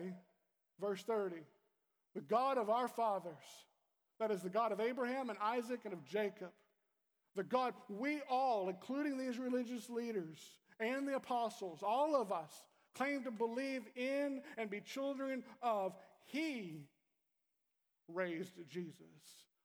verse 0.81 1.03
30, 1.03 1.37
the 2.15 2.21
God 2.21 2.59
of 2.59 2.71
our 2.71 2.88
fathers, 2.88 3.33
That 4.19 4.31
is 4.31 4.43
the 4.43 4.51
God 4.51 4.73
of 4.73 4.81
Abraham 4.81 5.31
and 5.31 5.38
Isaac 5.43 5.81
and 5.85 5.93
of 5.93 6.05
Jacob. 6.05 6.53
The 7.35 7.43
God 7.43 7.75
we 7.88 8.21
all, 8.31 8.69
including 8.69 9.17
these 9.17 9.38
religious 9.38 9.88
leaders 9.88 10.38
and 10.79 11.09
the 11.09 11.17
apostles, 11.17 11.83
all 11.83 12.15
of 12.15 12.31
us, 12.31 12.53
claim 12.95 13.25
to 13.25 13.31
believe 13.31 13.83
in 13.97 14.43
and 14.59 14.71
be 14.71 14.81
children 14.81 15.43
of. 15.62 15.95
He 16.27 16.83
raised 18.07 18.53
Jesus, 18.69 18.95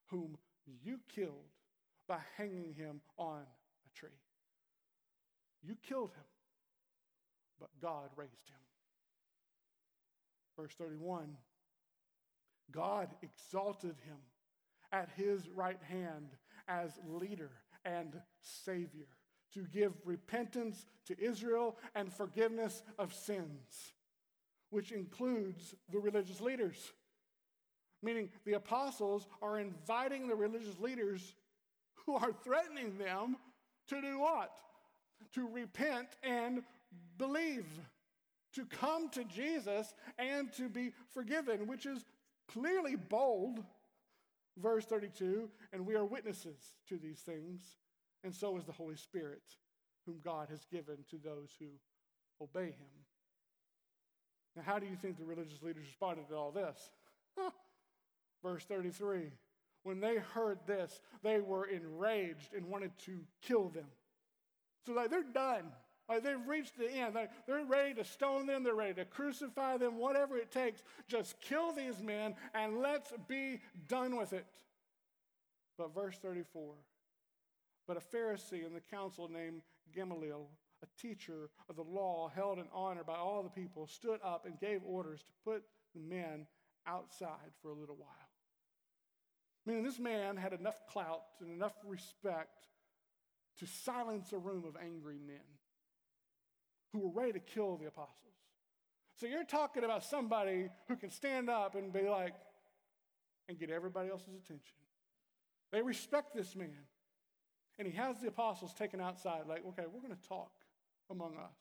whom 0.09 0.37
you 0.83 0.99
killed 1.13 1.51
by 2.07 2.19
hanging 2.37 2.73
him 2.73 3.01
on 3.17 3.41
a 3.41 3.99
tree. 3.99 4.09
You 5.63 5.75
killed 5.87 6.11
him, 6.11 6.25
but 7.59 7.69
God 7.81 8.09
raised 8.15 8.49
him. 8.49 8.57
Verse 10.57 10.73
31 10.77 11.37
God 12.71 13.09
exalted 13.21 13.95
him 14.05 14.17
at 14.91 15.09
his 15.15 15.47
right 15.49 15.81
hand 15.83 16.31
as 16.67 16.99
leader 17.07 17.51
and 17.85 18.19
savior 18.41 19.07
to 19.53 19.63
give 19.63 19.93
repentance 20.03 20.85
to 21.05 21.19
Israel 21.19 21.77
and 21.95 22.11
forgiveness 22.11 22.83
of 22.99 23.13
sins, 23.13 23.93
which 24.69 24.91
includes 24.91 25.73
the 25.89 25.99
religious 25.99 26.41
leaders. 26.41 26.91
Meaning, 28.03 28.29
the 28.45 28.53
apostles 28.53 29.27
are 29.41 29.59
inviting 29.59 30.27
the 30.27 30.35
religious 30.35 30.77
leaders 30.79 31.35
who 32.05 32.15
are 32.15 32.31
threatening 32.43 32.97
them 32.97 33.37
to 33.87 34.01
do 34.01 34.19
what? 34.19 34.59
To 35.33 35.47
repent 35.47 36.07
and 36.23 36.63
believe, 37.17 37.65
to 38.53 38.65
come 38.65 39.09
to 39.09 39.23
Jesus 39.23 39.93
and 40.17 40.51
to 40.53 40.69
be 40.69 40.93
forgiven, 41.13 41.67
which 41.67 41.85
is 41.85 42.05
clearly 42.47 42.95
bold. 42.95 43.63
Verse 44.57 44.85
32 44.85 45.49
and 45.71 45.85
we 45.85 45.95
are 45.95 46.05
witnesses 46.05 46.57
to 46.89 46.97
these 46.97 47.19
things, 47.19 47.61
and 48.23 48.33
so 48.33 48.57
is 48.57 48.65
the 48.65 48.71
Holy 48.71 48.95
Spirit, 48.95 49.43
whom 50.05 50.15
God 50.23 50.49
has 50.49 50.65
given 50.65 50.97
to 51.11 51.17
those 51.17 51.51
who 51.59 51.67
obey 52.41 52.67
him. 52.67 52.97
Now, 54.55 54.63
how 54.65 54.79
do 54.79 54.87
you 54.87 54.95
think 54.95 55.17
the 55.17 55.25
religious 55.25 55.61
leaders 55.61 55.85
responded 55.85 56.27
to 56.29 56.35
all 56.35 56.51
this? 56.51 56.89
Verse 58.43 58.63
33 58.65 59.31
When 59.83 59.99
they 59.99 60.17
heard 60.17 60.59
this, 60.65 61.01
they 61.21 61.39
were 61.39 61.65
enraged 61.65 62.53
and 62.55 62.65
wanted 62.65 62.97
to 63.05 63.19
kill 63.41 63.69
them. 63.69 63.85
So, 64.87 64.93
like, 64.93 65.09
they're 65.09 65.21
done. 65.21 65.65
Like, 66.07 66.23
they've 66.23 66.47
reached 66.47 66.77
the 66.77 66.89
end. 66.89 67.13
They're, 67.13 67.29
they're 67.45 67.65
ready 67.65 67.93
to 67.95 68.05
stone 68.05 68.47
them, 68.47 68.63
they're 68.63 68.73
ready 68.73 68.93
to 68.93 69.05
crucify 69.05 69.75
them, 69.75 69.97
whatever 69.97 70.37
it 70.37 70.49
takes. 70.49 70.81
Just 71.09 71.39
kill 71.41 71.73
these 71.73 72.01
men 72.01 72.35
and 72.53 72.79
let's 72.79 73.11
be 73.27 73.59
done 73.89 74.15
with 74.15 74.31
it. 74.31 74.45
But, 75.77 75.93
verse 75.93 76.17
34 76.21 76.73
But 77.85 77.97
a 77.97 78.15
Pharisee 78.15 78.65
in 78.65 78.73
the 78.73 78.79
council 78.79 79.29
named 79.29 79.61
Gamaliel, 79.93 80.47
a 80.81 81.01
teacher 81.01 81.49
of 81.69 81.75
the 81.75 81.83
law 81.83 82.31
held 82.33 82.57
in 82.57 82.65
honor 82.73 83.03
by 83.03 83.15
all 83.17 83.43
the 83.43 83.49
people, 83.49 83.87
stood 83.87 84.21
up 84.23 84.45
and 84.45 84.57
gave 84.57 84.79
orders 84.85 85.19
to 85.23 85.31
put 85.43 85.63
the 85.93 85.99
men 85.99 86.47
outside 86.87 87.51
for 87.61 87.71
a 87.71 87.75
little 87.75 87.97
while. 87.97 88.07
I 89.67 89.71
mean, 89.71 89.83
this 89.83 89.99
man 89.99 90.37
had 90.37 90.53
enough 90.53 90.87
clout 90.89 91.23
and 91.41 91.51
enough 91.51 91.73
respect 91.85 92.67
to 93.59 93.65
silence 93.65 94.31
a 94.33 94.37
room 94.37 94.63
of 94.67 94.75
angry 94.81 95.17
men 95.25 95.37
who 96.93 96.99
were 96.99 97.21
ready 97.21 97.33
to 97.33 97.39
kill 97.39 97.77
the 97.77 97.87
apostles. 97.87 98.15
So 99.15 99.25
you're 99.25 99.43
talking 99.43 99.83
about 99.83 100.03
somebody 100.03 100.69
who 100.87 100.95
can 100.95 101.09
stand 101.09 101.49
up 101.49 101.75
and 101.75 101.91
be 101.91 102.07
like, 102.07 102.33
and 103.49 103.57
get 103.57 103.69
everybody 103.69 104.09
else's 104.09 104.35
attention. 104.35 104.75
They 105.71 105.81
respect 105.81 106.35
this 106.35 106.55
man. 106.55 106.85
And 107.79 107.87
he 107.87 107.95
has 107.95 108.19
the 108.19 108.27
apostles 108.27 108.73
taken 108.73 108.99
outside, 108.99 109.41
like, 109.47 109.65
okay, 109.67 109.83
we're 109.91 110.01
going 110.01 110.15
to 110.15 110.27
talk 110.27 110.51
among 111.09 111.37
us. 111.37 111.55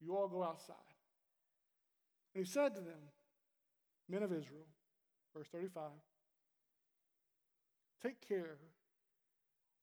You 0.00 0.16
all 0.16 0.28
go 0.28 0.42
outside. 0.42 0.76
And 2.34 2.44
he 2.44 2.50
said 2.50 2.74
to 2.74 2.80
them, 2.80 3.00
Men 4.08 4.22
of 4.22 4.30
Israel, 4.30 4.66
verse 5.34 5.48
35, 5.48 5.82
take 8.02 8.26
care 8.28 8.52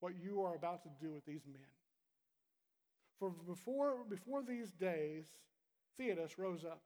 what 0.04 0.22
you 0.22 0.42
are 0.44 0.54
about 0.54 0.84
to 0.84 0.90
do 1.02 1.14
with 1.14 1.26
these 1.26 1.46
men. 1.48 1.62
For 3.20 3.30
before, 3.48 4.04
before 4.10 4.44
these 4.44 4.74
days, 4.74 5.24
Theudas 5.98 6.38
rose 6.38 6.66
up, 6.66 6.82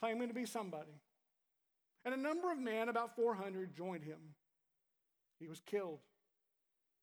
claiming 0.00 0.28
to 0.28 0.34
be 0.34 0.46
somebody. 0.46 1.02
And 2.06 2.14
a 2.14 2.16
number 2.16 2.50
of 2.50 2.58
men, 2.58 2.88
about 2.88 3.14
400, 3.16 3.76
joined 3.76 4.02
him. 4.02 4.16
He 5.38 5.46
was 5.46 5.60
killed. 5.60 5.98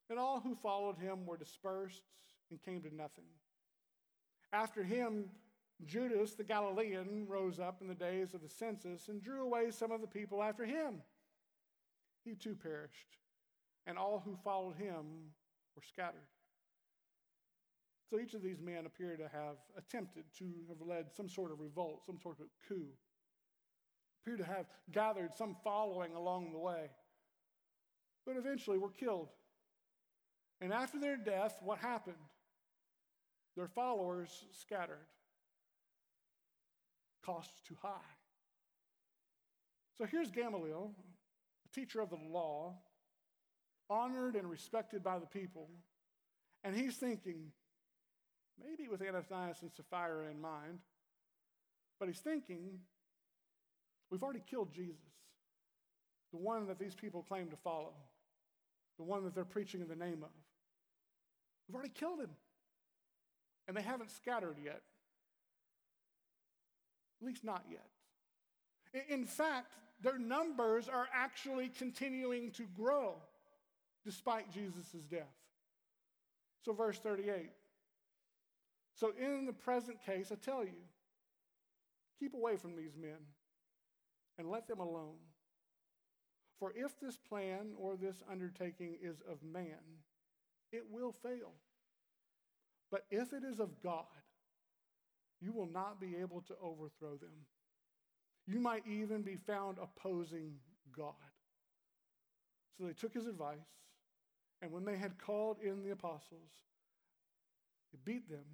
And 0.10 0.17
all 0.17 0.39
who 0.39 0.56
followed 0.56 0.97
him 0.97 1.28
were 1.28 1.38
dispersed 1.38 2.02
and 2.49 2.60
came 2.60 2.82
to 2.82 2.95
nothing. 2.95 3.26
After 4.52 4.84
him, 4.84 5.26
Judas 5.86 6.34
the 6.34 6.43
Galilean 6.43 7.28
rose 7.28 7.60
up 7.60 7.82
in 7.82 7.88
the 7.88 7.93
days 7.93 8.34
of 8.34 8.41
the 8.41 8.49
census 8.49 9.10
and 9.10 9.21
drew 9.21 9.43
away 9.43 9.69
some 9.69 9.91
of 9.91 10.02
the 10.02 10.08
people 10.08 10.41
after 10.41 10.65
him. 10.65 11.04
He 12.26 12.34
too 12.34 12.56
perished, 12.56 13.17
and 13.86 13.98
all 13.98 14.22
who 14.24 14.38
followed 14.43 14.76
him 14.76 15.32
were 15.76 15.82
scattered. 15.82 16.28
So 18.10 18.19
each 18.19 18.34
of 18.34 18.43
these 18.43 18.62
men 18.62 18.86
appear 18.86 19.17
to 19.17 19.24
have 19.24 19.58
attempted 19.78 20.26
to 20.38 20.46
have 20.69 20.88
led 20.88 21.12
some 21.12 21.28
sort 21.28 21.52
of 21.52 21.60
revolt, 21.60 22.06
some 22.06 22.19
sort 22.22 22.39
of 22.39 22.48
coup, 22.67 22.88
appear 24.22 24.38
to 24.38 24.43
have 24.43 24.67
gathered 24.91 25.36
some 25.36 25.56
following 25.63 26.13
along 26.13 26.52
the 26.52 26.60
way, 26.60 26.89
but 28.26 28.38
eventually 28.38 28.78
were 28.78 28.91
killed. 28.91 29.30
And 30.62 30.72
after 30.72 31.00
their 31.00 31.17
death, 31.17 31.60
what 31.63 31.80
happened? 31.80 32.15
Their 33.58 33.67
followers 33.67 34.46
scattered 34.52 35.08
costs 37.26 37.62
too 37.67 37.76
high. 37.82 37.89
So 39.98 40.06
here's 40.06 40.32
Gamaliel, 40.32 40.91
a 41.65 41.76
teacher 41.76 42.02
of 42.02 42.10
the 42.10 42.17
law, 42.30 42.76
honored 43.93 44.36
and 44.36 44.49
respected 44.49 45.03
by 45.03 45.19
the 45.19 45.27
people, 45.27 45.69
and 46.63 46.75
he's 46.75 46.95
thinking, 46.95 47.51
maybe 48.60 48.89
with 48.89 49.01
Ananias 49.01 49.62
and 49.62 49.71
Sapphira 49.71 50.32
in 50.32 50.41
mind, 50.41 50.79
but 51.99 52.08
he's 52.08 52.19
thinking, 52.19 52.79
we've 54.10 54.23
already 54.23 54.43
killed 54.49 54.73
Jesus, 54.73 55.13
the 56.32 56.39
one 56.39 56.67
that 56.67 56.79
these 56.79 56.95
people 56.95 57.21
claim 57.21 57.49
to 57.49 57.58
follow, 57.58 57.93
the 58.97 59.03
one 59.03 59.23
that 59.25 59.36
they're 59.36 59.45
preaching 59.45 59.82
in 59.82 59.88
the 59.88 59.95
name 59.95 60.23
of. 60.23 60.32
We've 61.67 61.75
already 61.75 61.93
killed 61.93 62.19
him, 62.19 62.32
and 63.67 63.77
they 63.77 63.84
haven't 63.84 64.12
scattered 64.12 64.58
yet. 64.63 64.82
At 67.21 67.27
least 67.27 67.43
not 67.43 67.63
yet. 67.69 67.86
In 69.10 69.25
fact, 69.25 69.67
their 70.01 70.17
numbers 70.17 70.89
are 70.89 71.08
actually 71.13 71.69
continuing 71.69 72.51
to 72.51 72.63
grow 72.75 73.15
despite 74.06 74.52
Jesus' 74.52 75.04
death. 75.10 75.36
So, 76.63 76.74
verse 76.74 77.00
38. 77.00 77.50
So, 78.96 79.12
in 79.20 79.46
the 79.46 79.54
present 79.54 79.98
case, 80.06 80.32
I 80.32 80.36
tell 80.36 80.63
you, 80.63 80.82
keep 82.20 82.34
away 82.34 82.58
from 82.58 82.76
these 82.76 82.96
men 82.96 83.18
and 84.38 84.50
let 84.50 84.68
them 84.68 84.80
alone. 84.80 85.18
For 86.60 86.72
if 86.76 87.00
this 87.00 87.18
plan 87.18 87.74
or 87.78 87.96
this 87.96 88.24
undertaking 88.32 88.98
is 89.02 89.22
of 89.30 89.44
man, 89.44 90.00
it 90.72 90.84
will 90.89 91.12
fail. 91.12 91.52
But 92.92 93.06
if 93.10 93.34
it 93.34 93.44
is 93.44 93.60
of 93.60 93.82
God, 93.82 94.06
you 95.42 95.52
will 95.52 95.68
not 95.68 96.00
be 96.00 96.16
able 96.22 96.42
to 96.42 96.54
overthrow 96.62 97.18
them. 97.18 97.48
You 98.48 98.60
might 98.60 98.88
even 98.88 99.22
be 99.22 99.36
found 99.36 99.78
opposing 99.82 100.54
God. 100.96 101.13
So 102.78 102.86
they 102.86 102.94
took 102.94 103.13
his 103.13 103.28
advice, 103.28 103.58
and 104.63 104.71
when 104.71 104.86
they 104.86 104.95
had 104.95 105.19
called 105.19 105.58
in 105.62 105.84
the 105.84 105.91
apostles, 105.91 106.49
he 107.91 107.97
beat 108.06 108.30
them 108.30 108.45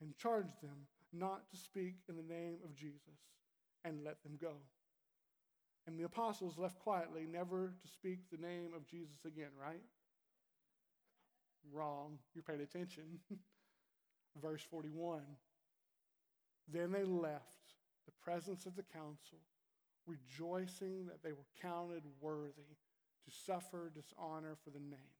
and 0.00 0.16
charged 0.16 0.60
them 0.60 0.88
not 1.12 1.48
to 1.50 1.56
speak 1.56 1.94
in 2.08 2.16
the 2.16 2.34
name 2.34 2.58
of 2.64 2.74
Jesus 2.74 2.98
and 3.84 4.02
let 4.04 4.20
them 4.24 4.36
go. 4.42 4.54
And 5.86 5.96
the 5.96 6.04
apostles 6.04 6.58
left 6.58 6.80
quietly, 6.80 7.28
never 7.30 7.74
to 7.80 7.88
speak 7.88 8.18
the 8.28 8.44
name 8.44 8.70
of 8.74 8.88
Jesus 8.88 9.24
again, 9.24 9.50
right? 9.58 9.84
Wrong. 11.72 12.18
You're 12.34 12.42
paying 12.42 12.60
attention. 12.60 13.04
Verse 14.42 14.66
41. 14.68 15.20
Then 16.66 16.90
they 16.90 17.04
left 17.04 17.44
the 18.04 18.12
presence 18.20 18.66
of 18.66 18.74
the 18.74 18.82
council, 18.82 19.38
rejoicing 20.08 21.06
that 21.06 21.22
they 21.22 21.30
were 21.30 21.46
counted 21.62 22.02
worthy 22.20 22.74
to 23.24 23.30
suffer 23.46 23.92
dishonor 23.94 24.56
for 24.64 24.70
the 24.70 24.80
name. 24.80 25.15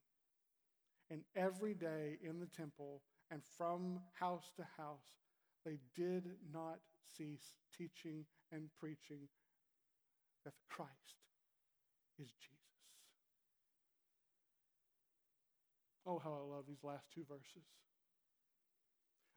And 1.10 1.22
every 1.36 1.74
day 1.74 2.18
in 2.22 2.40
the 2.40 2.46
temple 2.46 3.02
and 3.30 3.40
from 3.56 4.00
house 4.18 4.52
to 4.56 4.66
house, 4.76 5.14
they 5.64 5.78
did 5.94 6.24
not 6.52 6.78
cease 7.16 7.54
teaching 7.76 8.24
and 8.52 8.68
preaching 8.78 9.28
that 10.44 10.54
Christ 10.68 10.90
is 12.18 12.28
Jesus. 12.40 12.56
Oh, 16.06 16.20
how 16.22 16.30
I 16.30 16.54
love 16.54 16.64
these 16.68 16.84
last 16.84 17.08
two 17.12 17.24
verses. 17.28 17.66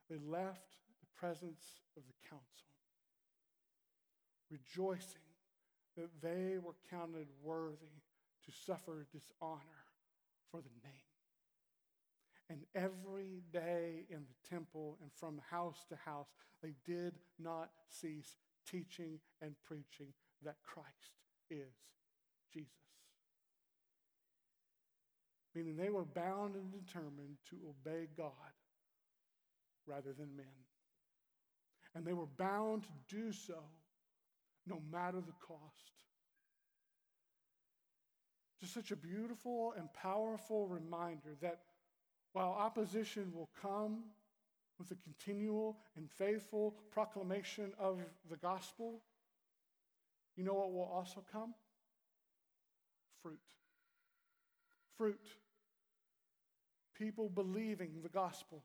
They 0.10 0.18
left 0.18 0.78
the 1.02 1.08
presence 1.20 1.82
of 1.98 2.04
the 2.08 2.30
council, 2.30 2.70
rejoicing 4.52 5.22
that 5.98 6.10
they 6.22 6.58
were 6.64 6.76
counted 6.90 7.28
worthy 7.44 8.02
to 8.46 8.52
suffer 8.66 9.08
dishonor 9.12 9.86
for 10.52 10.62
the 10.62 10.70
name. 10.84 11.09
And 12.50 12.62
every 12.74 13.44
day 13.54 14.06
in 14.10 14.20
the 14.20 14.50
temple 14.50 14.98
and 15.02 15.12
from 15.14 15.40
house 15.52 15.86
to 15.90 15.96
house, 15.96 16.30
they 16.64 16.74
did 16.86 17.14
not 17.38 17.70
cease 17.90 18.38
teaching 18.70 19.20
and 19.42 19.54
preaching 19.64 20.14
that 20.44 20.56
Christ 20.64 21.14
is 21.52 21.76
Jesus. 22.52 22.72
Meaning 25.54 25.78
they 25.78 25.90
were 25.90 26.06
bound 26.06 26.56
and 26.56 26.72
determined 26.72 27.38
to 27.50 27.58
obey 27.70 28.08
God 28.18 28.32
rather 29.86 30.14
than 30.14 30.36
men. 30.36 30.46
And 31.96 32.06
they 32.06 32.14
were 32.14 32.28
bound 32.38 32.84
to 32.84 33.16
do 33.16 33.32
so 33.32 33.60
no 34.66 34.82
matter 34.92 35.22
the 35.22 35.34
cost. 35.46 35.94
Just 38.60 38.74
such 38.74 38.92
a 38.92 38.96
beautiful 38.96 39.74
and 39.78 39.92
powerful 39.94 40.68
reminder 40.68 41.36
that 41.42 41.60
while 42.34 42.50
opposition 42.50 43.32
will 43.34 43.50
come 43.62 44.04
with 44.78 44.92
a 44.92 44.96
continual 45.04 45.78
and 45.98 46.10
faithful 46.10 46.76
proclamation 46.92 47.72
of 47.80 48.00
the 48.30 48.38
gospel, 48.38 49.02
you 50.38 50.44
know 50.44 50.54
what 50.54 50.72
will 50.72 50.90
also 50.94 51.24
come? 51.32 51.54
Fruit. 53.22 53.40
Fruit. 54.98 55.28
People 56.98 57.30
believing 57.30 57.92
the 58.04 58.10
gospel. 58.10 58.64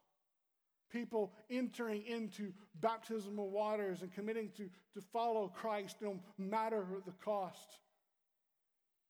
People 0.92 1.32
entering 1.50 2.04
into 2.06 2.52
baptismal 2.80 3.50
waters 3.50 4.02
and 4.02 4.12
committing 4.12 4.50
to, 4.56 4.68
to 4.94 5.00
follow 5.12 5.48
Christ 5.48 5.96
no 6.00 6.20
matter 6.38 6.84
the 7.04 7.12
cost. 7.24 7.78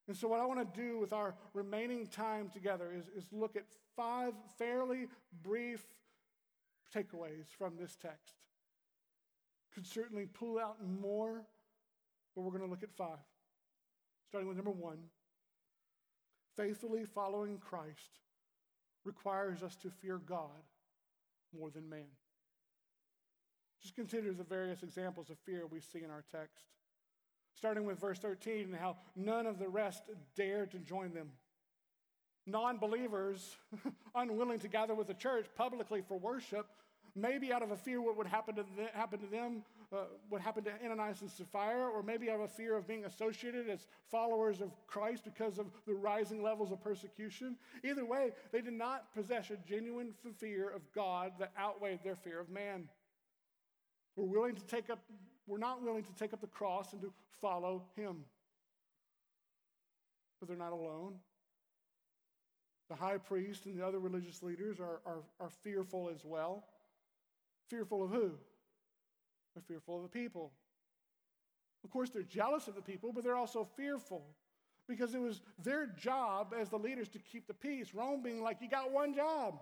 And 0.07 0.17
so, 0.17 0.29
what 0.29 0.41
I 0.41 0.47
want 0.47 0.61
to 0.61 0.81
do 0.81 0.99
with 0.99 1.13
our 1.13 1.35
remaining 1.55 2.07
time 2.07 2.51
together 2.51 2.93
is, 2.95 3.09
is 3.17 3.33
look 3.33 3.57
at 3.57 3.65
five 3.97 4.35
fairly 4.59 5.09
brief 5.43 5.85
takeaways 6.95 7.47
from 7.59 7.77
this 7.79 7.97
text. 8.01 8.35
Could 9.75 9.87
certainly 9.87 10.27
pull 10.27 10.59
out 10.59 10.77
more, 11.01 11.43
but 12.35 12.43
we're 12.43 12.51
going 12.51 12.63
to 12.63 12.71
look 12.71 12.83
at 12.83 12.93
five. 12.93 13.19
Starting 14.29 14.49
with 14.49 14.57
number 14.57 14.71
one 14.71 14.99
faithfully 16.57 17.05
following 17.05 17.59
Christ 17.59 18.21
requires 19.05 19.63
us 19.63 19.75
to 19.77 19.91
fear 19.91 20.19
God 20.19 20.63
more 21.57 21.71
than 21.71 21.89
man. 21.89 22.07
Just 23.83 23.97
consider 23.97 24.33
the 24.33 24.45
various 24.45 24.83
examples 24.83 25.31
of 25.31 25.39
fear 25.45 25.67
we 25.67 25.81
see 25.81 26.03
in 26.05 26.11
our 26.11 26.25
text 26.31 26.65
starting 27.55 27.85
with 27.85 28.01
verse 28.01 28.19
13 28.19 28.67
and 28.67 28.77
how 28.77 28.97
none 29.17 29.47
of 29.47 29.59
the 29.59 29.69
rest 29.69 30.03
dared 30.37 30.71
to 30.73 30.79
join 30.79 31.13
them. 31.15 31.31
Non 32.47 32.79
believers, 32.79 33.57
unwilling 34.15 34.59
to 34.59 34.69
gather 34.69 34.95
with 34.95 35.07
the 35.07 35.15
church 35.15 35.47
publicly 35.57 36.03
for 36.07 36.19
worship, 36.19 36.67
maybe 37.15 37.53
out 37.53 37.63
of 37.63 37.71
a 37.71 37.77
fear 37.77 38.01
what 38.03 38.17
would 38.17 38.27
happen 38.27 38.55
to 38.57 38.63
them, 38.63 38.89
happen 38.93 39.21
to 39.21 39.27
them 39.27 39.63
uh, 39.93 40.05
what 40.29 40.41
happened 40.41 40.67
to 40.67 40.73
Ananias 40.85 41.21
and 41.21 41.31
Sapphira, 41.31 41.89
or 41.89 42.03
maybe 42.03 42.29
out 42.29 42.37
of 42.37 42.41
a 42.43 42.49
fear 42.49 42.77
of 42.77 42.87
being 42.87 43.05
associated 43.05 43.69
as 43.69 43.87
followers 44.11 44.61
of 44.61 44.73
Christ 44.87 45.25
because 45.25 45.59
of 45.59 45.67
the 45.87 45.95
rising 45.95 46.43
levels 46.43 46.73
of 46.73 46.83
persecution. 46.83 47.57
Either 47.85 48.05
way, 48.05 48.33
they 48.51 48.61
did 48.61 48.73
not 48.73 49.15
possess 49.15 49.51
a 49.51 49.57
genuine 49.69 50.13
fear 50.39 50.69
of 50.71 50.83
God 50.95 51.33
that 51.39 51.53
outweighed 51.59 52.01
their 52.03 52.17
fear 52.17 52.41
of 52.41 52.49
man. 52.51 52.89
We're 54.17 54.25
willing 54.25 54.57
to 54.57 54.65
take 54.65 54.91
up 54.91 55.01
were 55.47 55.59
not 55.59 55.83
willing 55.83 56.05
to 56.05 56.13
take 56.15 56.33
up 56.33 56.41
the 56.41 56.47
cross 56.47 56.93
and 56.93 57.03
to 57.03 57.13
follow 57.41 57.83
him. 57.97 58.25
But 60.41 60.49
they're 60.49 60.57
not 60.57 60.73
alone. 60.73 61.15
The 62.89 62.95
high 62.95 63.19
priest 63.19 63.67
and 63.67 63.79
the 63.79 63.87
other 63.87 63.99
religious 63.99 64.43
leaders 64.43 64.79
are, 64.81 65.01
are, 65.07 65.23
are 65.41 65.51
fearful 65.63 66.11
as 66.15 66.25
well. 66.25 66.65
Fearful 67.69 68.05
of 68.05 68.11
who? 68.11 68.33
They're 69.55 69.63
fearful 69.67 69.97
of 69.97 70.03
the 70.03 70.09
people. 70.09 70.53
Of 71.83 71.91
course, 71.91 72.11
they're 72.11 72.23
jealous 72.23 72.69
of 72.69 72.75
the 72.75 72.83
people, 72.83 73.13
but 73.13 73.25
they're 73.25 73.37
also 73.37 73.67
fearful 73.77 74.25
because 74.89 75.15
it 75.15 75.21
was 75.21 75.41
their 75.63 75.87
job 75.87 76.55
as 76.59 76.69
the 76.69 76.79
leaders 76.79 77.09
to 77.11 77.19
keep 77.19 77.47
the 77.47 77.55
peace. 77.55 77.95
Rome 77.95 78.23
being 78.23 78.43
like, 78.43 78.59
you 78.61 78.69
got 78.69 78.91
one 78.91 79.15
job 79.15 79.61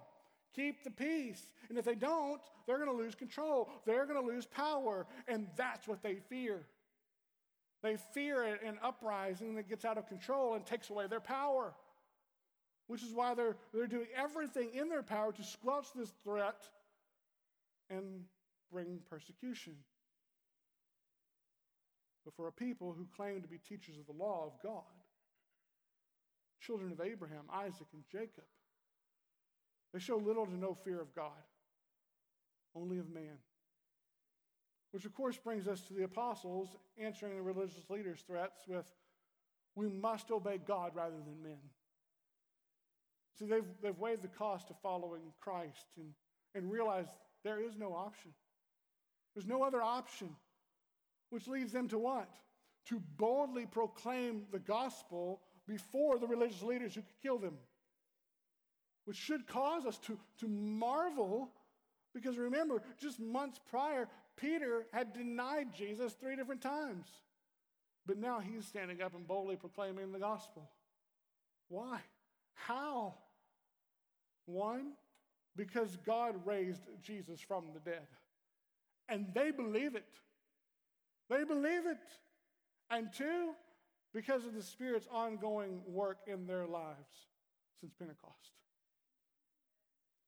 keep 0.54 0.84
the 0.84 0.90
peace. 0.90 1.42
And 1.68 1.78
if 1.78 1.84
they 1.84 1.94
don't, 1.94 2.40
they're 2.66 2.78
going 2.78 2.90
to 2.90 2.96
lose 2.96 3.14
control. 3.14 3.70
They're 3.86 4.06
going 4.06 4.20
to 4.20 4.32
lose 4.32 4.46
power. 4.46 5.06
And 5.28 5.48
that's 5.56 5.88
what 5.88 6.02
they 6.02 6.16
fear. 6.28 6.60
They 7.82 7.96
fear 8.14 8.44
an 8.44 8.78
uprising 8.82 9.56
that 9.56 9.68
gets 9.68 9.84
out 9.84 9.98
of 9.98 10.06
control 10.06 10.54
and 10.54 10.64
takes 10.64 10.88
away 10.88 11.08
their 11.08 11.20
power, 11.20 11.74
which 12.86 13.02
is 13.02 13.12
why 13.12 13.34
they're, 13.34 13.56
they're 13.74 13.88
doing 13.88 14.06
everything 14.16 14.70
in 14.74 14.88
their 14.88 15.02
power 15.02 15.32
to 15.32 15.42
squelch 15.42 15.86
this 15.94 16.12
threat 16.22 16.62
and 17.90 18.24
bring 18.70 19.00
persecution. 19.10 19.74
But 22.24 22.34
for 22.34 22.46
a 22.46 22.52
people 22.52 22.94
who 22.96 23.06
claim 23.16 23.42
to 23.42 23.48
be 23.48 23.58
teachers 23.58 23.96
of 23.98 24.06
the 24.06 24.22
law 24.22 24.46
of 24.46 24.62
God, 24.62 24.84
children 26.60 26.92
of 26.92 27.00
Abraham, 27.00 27.44
Isaac, 27.52 27.88
and 27.92 28.04
Jacob, 28.10 28.44
they 29.92 29.98
show 29.98 30.16
little 30.16 30.46
to 30.46 30.57
no 30.57 30.74
fear 30.74 31.00
of 31.00 31.14
God, 31.14 31.31
only 32.74 32.98
of 32.98 33.11
man. 33.11 33.38
Which, 34.92 35.05
of 35.05 35.14
course, 35.14 35.38
brings 35.38 35.68
us 35.68 35.81
to 35.83 35.94
the 35.94 36.05
apostles 36.05 36.76
answering 36.98 37.37
the 37.37 37.42
religious 37.42 37.88
leaders' 37.88 38.22
threats 38.26 38.62
with, 38.66 38.90
We 39.74 39.88
must 39.88 40.31
obey 40.31 40.59
God 40.59 40.92
rather 40.94 41.16
than 41.16 41.42
men. 41.42 41.59
See, 43.38 43.46
they've, 43.46 43.64
they've 43.83 43.98
weighed 43.98 44.22
the 44.22 44.28
cost 44.28 44.70
of 44.70 44.76
following 44.83 45.22
Christ 45.40 45.87
and, 45.96 46.12
and 46.55 46.70
realized 46.70 47.09
there 47.42 47.62
is 47.62 47.76
no 47.76 47.94
option. 47.94 48.33
There's 49.35 49.46
no 49.46 49.62
other 49.62 49.83
option, 49.83 50.28
which 51.31 51.48
leads 51.48 51.72
them 51.72 51.88
to 51.88 51.98
what? 51.98 52.28
To 52.88 53.00
boldly 53.16 53.64
proclaim 53.64 54.44
the 54.52 54.59
gospel 54.59 55.40
before 55.66 56.18
the 56.18 56.26
religious 56.26 56.62
leaders 56.62 56.94
who 56.94 57.00
could 57.00 57.22
kill 57.22 57.38
them 57.38 57.57
which 59.04 59.16
should 59.16 59.46
cause 59.46 59.86
us 59.86 59.98
to, 59.98 60.18
to 60.38 60.48
marvel 60.48 61.50
because 62.14 62.36
remember, 62.36 62.82
just 63.00 63.20
months 63.20 63.58
prior, 63.70 64.08
Peter 64.36 64.86
had 64.92 65.12
denied 65.12 65.74
Jesus 65.74 66.12
three 66.12 66.36
different 66.36 66.60
times. 66.60 67.06
But 68.06 68.18
now 68.18 68.40
he's 68.40 68.66
standing 68.66 69.00
up 69.00 69.14
and 69.14 69.26
boldly 69.26 69.56
proclaiming 69.56 70.12
the 70.12 70.18
gospel. 70.18 70.68
Why? 71.68 72.00
How? 72.54 73.14
One, 74.46 74.92
because 75.56 75.96
God 76.04 76.34
raised 76.44 76.82
Jesus 77.02 77.40
from 77.40 77.66
the 77.72 77.80
dead. 77.80 78.06
And 79.08 79.26
they 79.34 79.50
believe 79.50 79.94
it. 79.94 80.04
They 81.30 81.44
believe 81.44 81.86
it. 81.86 81.98
And 82.90 83.08
two, 83.12 83.52
because 84.12 84.44
of 84.44 84.54
the 84.54 84.62
Spirit's 84.62 85.08
ongoing 85.10 85.80
work 85.86 86.18
in 86.26 86.46
their 86.46 86.66
lives 86.66 87.28
since 87.80 87.94
Pentecost. 87.94 88.50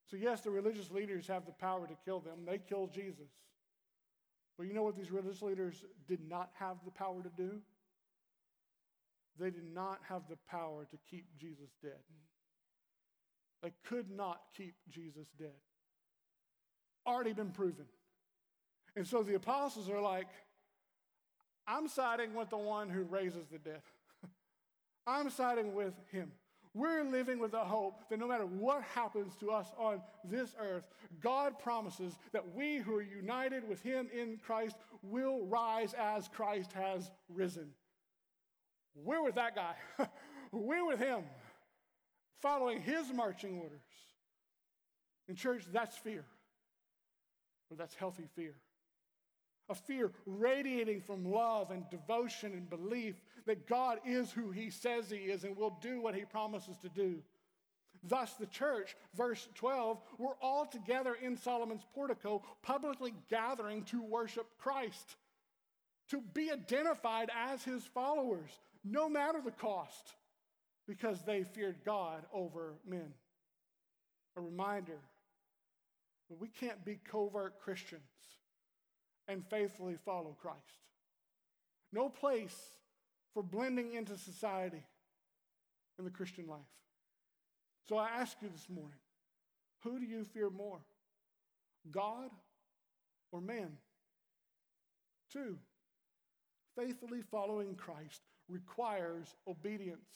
So, 0.07 0.17
yes, 0.17 0.43
the 0.43 0.51
religious 0.51 0.91
leaders 0.91 1.27
have 1.29 1.47
the 1.47 1.53
power 1.53 1.87
to 1.87 1.95
kill 2.05 2.21
them. 2.21 2.45
They 2.47 2.59
killed 2.59 2.93
Jesus. 2.93 3.31
But 4.57 4.67
you 4.67 4.75
know 4.75 4.83
what 4.83 4.97
these 4.97 5.11
religious 5.11 5.43
leaders 5.43 5.85
did 6.07 6.21
not 6.29 6.51
have 6.59 6.77
the 6.85 6.91
power 6.91 7.23
to 7.23 7.31
do? 7.37 7.61
They 9.39 9.51
did 9.51 9.75
not 9.75 9.99
have 10.09 10.23
the 10.29 10.39
power 10.49 10.87
to 10.91 10.97
keep 11.11 11.27
Jesus 11.39 11.71
dead. 11.83 11.99
They 13.63 13.73
could 13.85 14.11
not 14.11 14.41
keep 14.57 14.75
Jesus 14.91 15.27
dead. 15.39 15.57
Already 17.07 17.33
been 17.33 17.51
proven. 17.51 17.87
And 18.95 19.07
so 19.07 19.23
the 19.23 19.35
apostles 19.35 19.89
are 19.89 20.01
like, 20.01 20.29
I'm 21.67 21.89
siding 21.89 22.35
with 22.35 22.51
the 22.51 22.59
one 22.59 22.89
who 22.91 23.03
raises 23.03 23.47
the 23.51 23.59
dead. 23.59 23.81
I'm 25.07 25.31
siding 25.31 25.75
with 25.75 25.95
him. 26.13 26.31
We're 26.75 27.05
living 27.05 27.39
with 27.39 27.53
the 27.53 27.65
hope 27.65 28.01
that 28.11 28.19
no 28.19 28.27
matter 28.27 28.47
what 28.47 28.83
happens 28.83 29.37
to 29.37 29.53
us 29.53 29.71
on 29.79 30.03
this 30.25 30.57
earth, 30.61 30.83
God 31.21 31.57
promises 31.61 32.15
that 32.33 32.55
we 32.55 32.79
who 32.79 32.97
are 32.97 33.03
united 33.03 33.69
with 33.69 33.81
Him 33.81 34.09
in 34.13 34.39
Christ 34.45 34.77
will 35.03 35.47
rise 35.47 35.95
as 35.95 36.27
Christ 36.27 36.73
has 36.73 37.13
risen. 37.29 37.69
We're 38.97 39.23
with 39.23 39.37
that 39.37 39.55
guy. 39.55 39.75
We're 40.53 40.87
with 40.87 40.99
Him, 40.99 41.23
following 42.43 42.81
His 42.81 43.13
marching 43.13 43.59
orders. 43.59 43.81
In 45.29 45.37
church, 45.37 45.65
that's 45.73 45.97
fear, 45.97 46.25
but 47.69 47.79
that's 47.79 47.95
healthy 47.95 48.25
fear 48.35 48.55
a 49.69 49.75
fear 49.75 50.11
radiating 50.27 51.01
from 51.01 51.31
love 51.31 51.71
and 51.71 51.89
devotion 51.91 52.53
and 52.53 52.69
belief 52.69 53.15
that 53.47 53.67
God 53.67 53.99
is 54.07 54.31
who 54.31 54.51
He 54.51 54.71
says 54.71 55.11
He 55.11 55.17
is 55.17 55.45
and 55.45 55.57
will 55.57 55.79
do 55.81 56.01
what 56.01 56.15
He 56.15 56.25
promises 56.25 56.77
to 56.79 56.89
do. 56.89 57.23
Thus, 58.07 58.35
the 58.35 58.47
church, 58.47 58.97
verse 59.17 59.49
12, 59.55 59.99
were 60.19 60.37
all 60.43 60.67
together 60.67 61.17
in 61.23 61.37
Solomon's 61.37 61.87
portico, 61.95 62.43
publicly 62.63 63.15
gathering 63.31 63.83
to 63.85 64.03
worship 64.03 64.47
Christ, 64.59 65.17
to 66.11 66.21
be 66.35 66.51
identified 66.51 67.31
as 67.35 67.65
his 67.65 67.83
followers, 67.83 68.51
no 68.85 69.09
matter 69.09 69.41
the 69.43 69.51
cost, 69.51 70.15
because 70.87 71.23
they 71.23 71.45
feared 71.45 71.79
God 71.87 72.25
over 72.31 72.75
men. 72.87 73.15
A 74.37 74.41
reminder 74.43 74.99
that 76.29 76.39
we 76.39 76.49
can't 76.49 76.85
be 76.85 76.99
covert 77.11 77.59
Christians 77.61 78.03
and 79.29 79.45
faithfully 79.49 79.97
follow 80.05 80.37
Christ. 80.41 80.59
No 81.93 82.09
place 82.09 82.57
for 83.33 83.43
blending 83.43 83.95
into 83.95 84.17
society 84.17 84.83
in 85.99 86.05
the 86.05 86.11
Christian 86.11 86.47
life. 86.47 86.61
So 87.89 87.97
I 87.97 88.09
ask 88.09 88.37
you 88.41 88.49
this 88.49 88.69
morning 88.69 88.99
who 89.83 89.99
do 89.99 90.07
you 90.07 90.25
fear 90.25 90.49
more, 90.49 90.81
God 91.91 92.31
or 93.31 93.41
man? 93.41 93.77
Two, 95.31 95.59
faithfully 96.77 97.21
following 97.31 97.75
Christ 97.75 98.23
requires 98.49 99.35
obedience. 99.47 100.09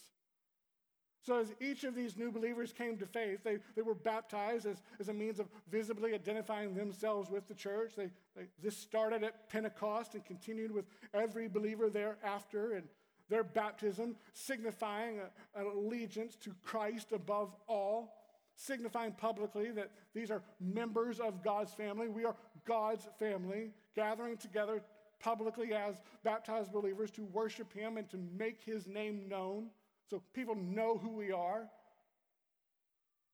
So, 1.20 1.38
as 1.38 1.52
each 1.60 1.84
of 1.84 1.94
these 1.94 2.16
new 2.16 2.30
believers 2.30 2.72
came 2.72 2.96
to 2.98 3.06
faith, 3.06 3.40
they, 3.42 3.58
they 3.74 3.82
were 3.82 3.94
baptized 3.94 4.66
as, 4.66 4.82
as 5.00 5.08
a 5.08 5.12
means 5.12 5.40
of 5.40 5.48
visibly 5.70 6.14
identifying 6.14 6.74
themselves 6.74 7.28
with 7.28 7.48
the 7.48 7.54
church. 7.54 7.92
They, 7.96 8.10
they, 8.36 8.44
this 8.62 8.76
started 8.76 9.24
at 9.24 9.50
Pentecost 9.50 10.14
and 10.14 10.24
continued 10.24 10.70
with 10.70 10.86
every 11.12 11.48
believer 11.48 11.90
thereafter. 11.90 12.74
And 12.74 12.84
their 13.28 13.44
baptism 13.44 14.16
signifying 14.32 15.20
an 15.54 15.66
allegiance 15.66 16.34
to 16.36 16.54
Christ 16.64 17.12
above 17.12 17.54
all, 17.66 18.14
signifying 18.54 19.12
publicly 19.12 19.70
that 19.72 19.90
these 20.14 20.30
are 20.30 20.42
members 20.60 21.20
of 21.20 21.42
God's 21.42 21.72
family. 21.72 22.08
We 22.08 22.24
are 22.24 22.36
God's 22.64 23.06
family, 23.18 23.72
gathering 23.94 24.36
together 24.36 24.82
publicly 25.20 25.74
as 25.74 26.00
baptized 26.22 26.72
believers 26.72 27.10
to 27.12 27.24
worship 27.24 27.72
Him 27.72 27.96
and 27.96 28.08
to 28.10 28.18
make 28.36 28.62
His 28.62 28.86
name 28.86 29.28
known 29.28 29.66
so 30.08 30.22
people 30.34 30.54
know 30.54 30.98
who 30.98 31.10
we 31.10 31.32
are. 31.32 31.68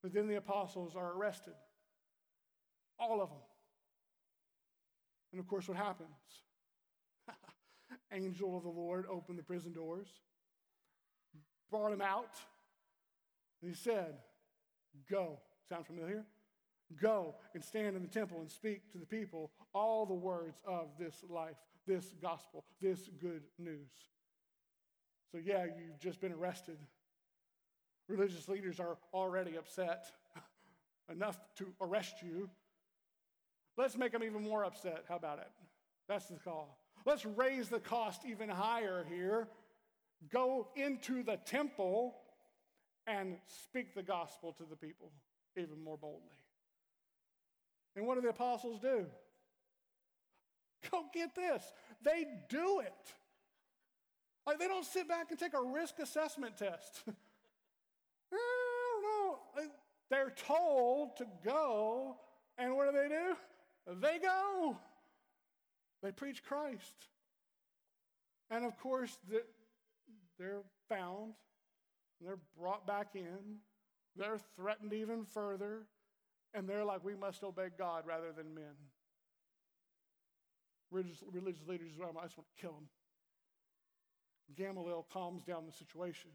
But 0.02 0.12
then 0.12 0.28
the 0.28 0.36
apostles 0.36 0.94
are 0.96 1.12
arrested. 1.12 1.54
All 2.98 3.22
of 3.22 3.30
them. 3.30 3.38
And 5.32 5.40
of 5.40 5.48
course, 5.48 5.66
what 5.66 5.76
happens? 5.76 6.10
angel 8.12 8.56
of 8.56 8.62
the 8.62 8.68
Lord 8.68 9.06
opened 9.10 9.38
the 9.38 9.42
prison 9.42 9.72
doors, 9.72 10.08
brought 11.70 11.92
him 11.92 12.02
out, 12.02 12.36
and 13.62 13.70
he 13.70 13.76
said, 13.76 14.16
Go. 15.10 15.40
Sound 15.68 15.86
familiar? 15.86 16.24
Go 17.00 17.34
and 17.54 17.64
stand 17.64 17.96
in 17.96 18.02
the 18.02 18.08
temple 18.08 18.40
and 18.40 18.50
speak 18.50 18.92
to 18.92 18.98
the 18.98 19.06
people 19.06 19.50
all 19.72 20.04
the 20.04 20.14
words 20.14 20.60
of 20.66 20.88
this 20.98 21.24
life, 21.28 21.56
this 21.86 22.12
gospel, 22.20 22.64
this 22.80 23.08
good 23.20 23.42
news. 23.58 23.90
So, 25.34 25.40
yeah, 25.44 25.64
you've 25.64 25.98
just 25.98 26.20
been 26.20 26.30
arrested. 26.30 26.78
Religious 28.08 28.48
leaders 28.48 28.78
are 28.78 28.98
already 29.12 29.56
upset 29.56 30.04
enough 31.10 31.40
to 31.56 31.66
arrest 31.80 32.22
you. 32.22 32.48
Let's 33.76 33.96
make 33.96 34.12
them 34.12 34.22
even 34.22 34.44
more 34.44 34.64
upset. 34.64 35.02
How 35.08 35.16
about 35.16 35.40
it? 35.40 35.50
That's 36.08 36.26
the 36.26 36.36
call. 36.36 36.78
Let's 37.04 37.26
raise 37.26 37.68
the 37.68 37.80
cost 37.80 38.20
even 38.24 38.48
higher 38.48 39.04
here. 39.08 39.48
Go 40.32 40.68
into 40.76 41.24
the 41.24 41.38
temple 41.44 42.14
and 43.08 43.36
speak 43.66 43.92
the 43.92 44.04
gospel 44.04 44.52
to 44.52 44.62
the 44.70 44.76
people 44.76 45.10
even 45.56 45.82
more 45.82 45.98
boldly. 45.98 46.38
And 47.96 48.06
what 48.06 48.14
do 48.14 48.20
the 48.20 48.28
apostles 48.28 48.78
do? 48.78 49.06
Go 50.92 51.06
get 51.12 51.34
this. 51.34 51.64
They 52.04 52.24
do 52.48 52.78
it. 52.78 53.14
Like 54.46 54.58
they 54.58 54.68
don't 54.68 54.84
sit 54.84 55.08
back 55.08 55.30
and 55.30 55.38
take 55.38 55.54
a 55.54 55.62
risk 55.62 55.98
assessment 56.00 56.56
test. 56.56 57.02
I 58.32 58.36
don't 58.92 59.02
know. 59.02 59.70
They're 60.10 60.34
told 60.46 61.16
to 61.16 61.26
go, 61.44 62.16
and 62.58 62.76
what 62.76 62.92
do 62.92 62.98
they 62.98 63.08
do? 63.08 63.36
They 64.00 64.18
go. 64.18 64.76
They 66.02 66.12
preach 66.12 66.42
Christ. 66.42 67.08
And 68.50 68.64
of 68.64 68.78
course, 68.78 69.16
they're 70.38 70.62
found, 70.88 71.32
they're 72.20 72.38
brought 72.58 72.86
back 72.86 73.14
in, 73.14 73.58
they're 74.14 74.38
threatened 74.56 74.92
even 74.92 75.24
further, 75.24 75.86
and 76.52 76.68
they're 76.68 76.84
like, 76.84 77.02
we 77.02 77.14
must 77.14 77.42
obey 77.42 77.68
God 77.76 78.04
rather 78.06 78.32
than 78.32 78.54
men. 78.54 78.74
Religious, 80.90 81.22
religious 81.32 81.66
leaders, 81.66 81.92
I 81.98 82.22
just 82.22 82.38
want 82.38 82.46
to 82.54 82.60
kill 82.60 82.72
them. 82.72 82.88
Gamaliel 84.56 85.06
calms 85.12 85.42
down 85.42 85.64
the 85.66 85.72
situation. 85.72 86.30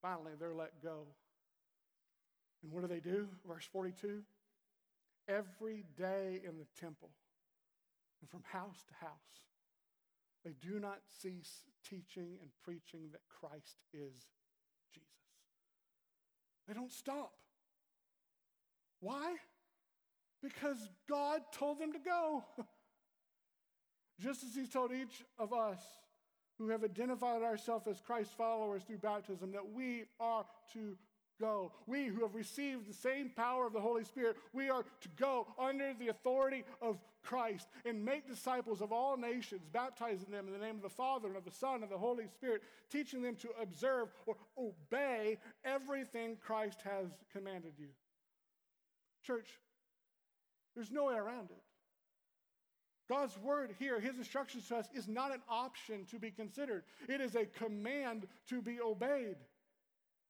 Finally, 0.00 0.32
they're 0.38 0.54
let 0.54 0.82
go. 0.82 1.06
And 2.62 2.72
what 2.72 2.82
do 2.82 2.88
they 2.88 3.00
do? 3.00 3.28
Verse 3.46 3.68
42 3.72 4.22
Every 5.28 5.84
day 5.96 6.40
in 6.44 6.58
the 6.58 6.66
temple, 6.80 7.10
and 8.20 8.30
from 8.30 8.42
house 8.50 8.84
to 8.88 8.94
house. 9.06 9.10
They 10.44 10.54
do 10.60 10.80
not 10.80 11.00
cease 11.20 11.64
teaching 11.88 12.38
and 12.40 12.50
preaching 12.64 13.10
that 13.12 13.20
Christ 13.28 13.76
is 13.92 14.14
Jesus. 14.92 15.08
They 16.66 16.72
don't 16.72 16.90
stop. 16.90 17.32
Why? 19.00 19.36
Because 20.42 20.88
God 21.08 21.42
told 21.52 21.78
them 21.78 21.92
to 21.92 21.98
go. 21.98 22.44
Just 24.20 24.44
as 24.44 24.54
He's 24.54 24.68
told 24.68 24.92
each 24.92 25.24
of 25.38 25.52
us 25.52 25.80
who 26.58 26.68
have 26.68 26.84
identified 26.84 27.42
ourselves 27.42 27.86
as 27.86 28.00
Christ 28.00 28.32
followers 28.36 28.82
through 28.82 28.98
baptism 28.98 29.52
that 29.52 29.72
we 29.72 30.04
are 30.20 30.44
to 30.74 30.96
go. 31.40 31.72
We 31.86 32.06
who 32.06 32.20
have 32.20 32.34
received 32.34 32.86
the 32.86 32.94
same 32.94 33.30
power 33.30 33.66
of 33.66 33.72
the 33.72 33.80
Holy 33.80 34.04
Spirit, 34.04 34.36
we 34.52 34.68
are 34.68 34.82
to 34.82 35.08
go 35.18 35.46
under 35.58 35.94
the 35.98 36.08
authority 36.08 36.64
of 36.82 36.98
Christ 37.22 37.66
and 37.86 38.04
make 38.04 38.28
disciples 38.28 38.82
of 38.82 38.92
all 38.92 39.16
nations, 39.16 39.62
baptizing 39.72 40.30
them 40.30 40.46
in 40.46 40.52
the 40.52 40.64
name 40.64 40.76
of 40.76 40.82
the 40.82 40.90
Father 40.90 41.28
and 41.28 41.36
of 41.36 41.44
the 41.44 41.50
Son 41.50 41.76
and 41.76 41.84
of 41.84 41.90
the 41.90 41.98
Holy 41.98 42.26
Spirit, 42.28 42.62
teaching 42.90 43.22
them 43.22 43.36
to 43.36 43.48
observe 43.60 44.08
or 44.26 44.36
obey 44.58 45.38
everything 45.64 46.36
Christ 46.40 46.82
has 46.84 47.06
commanded 47.32 47.72
you. 47.78 47.88
Church, 49.22 49.48
there's 50.74 50.90
no 50.90 51.06
way 51.06 51.14
around 51.14 51.50
it. 51.50 51.62
God's 53.10 53.36
word 53.38 53.74
here, 53.80 53.98
his 53.98 54.16
instructions 54.16 54.68
to 54.68 54.76
us, 54.76 54.88
is 54.94 55.08
not 55.08 55.34
an 55.34 55.42
option 55.48 56.06
to 56.12 56.20
be 56.20 56.30
considered. 56.30 56.84
It 57.08 57.20
is 57.20 57.34
a 57.34 57.44
command 57.44 58.28
to 58.50 58.62
be 58.62 58.80
obeyed. 58.80 59.34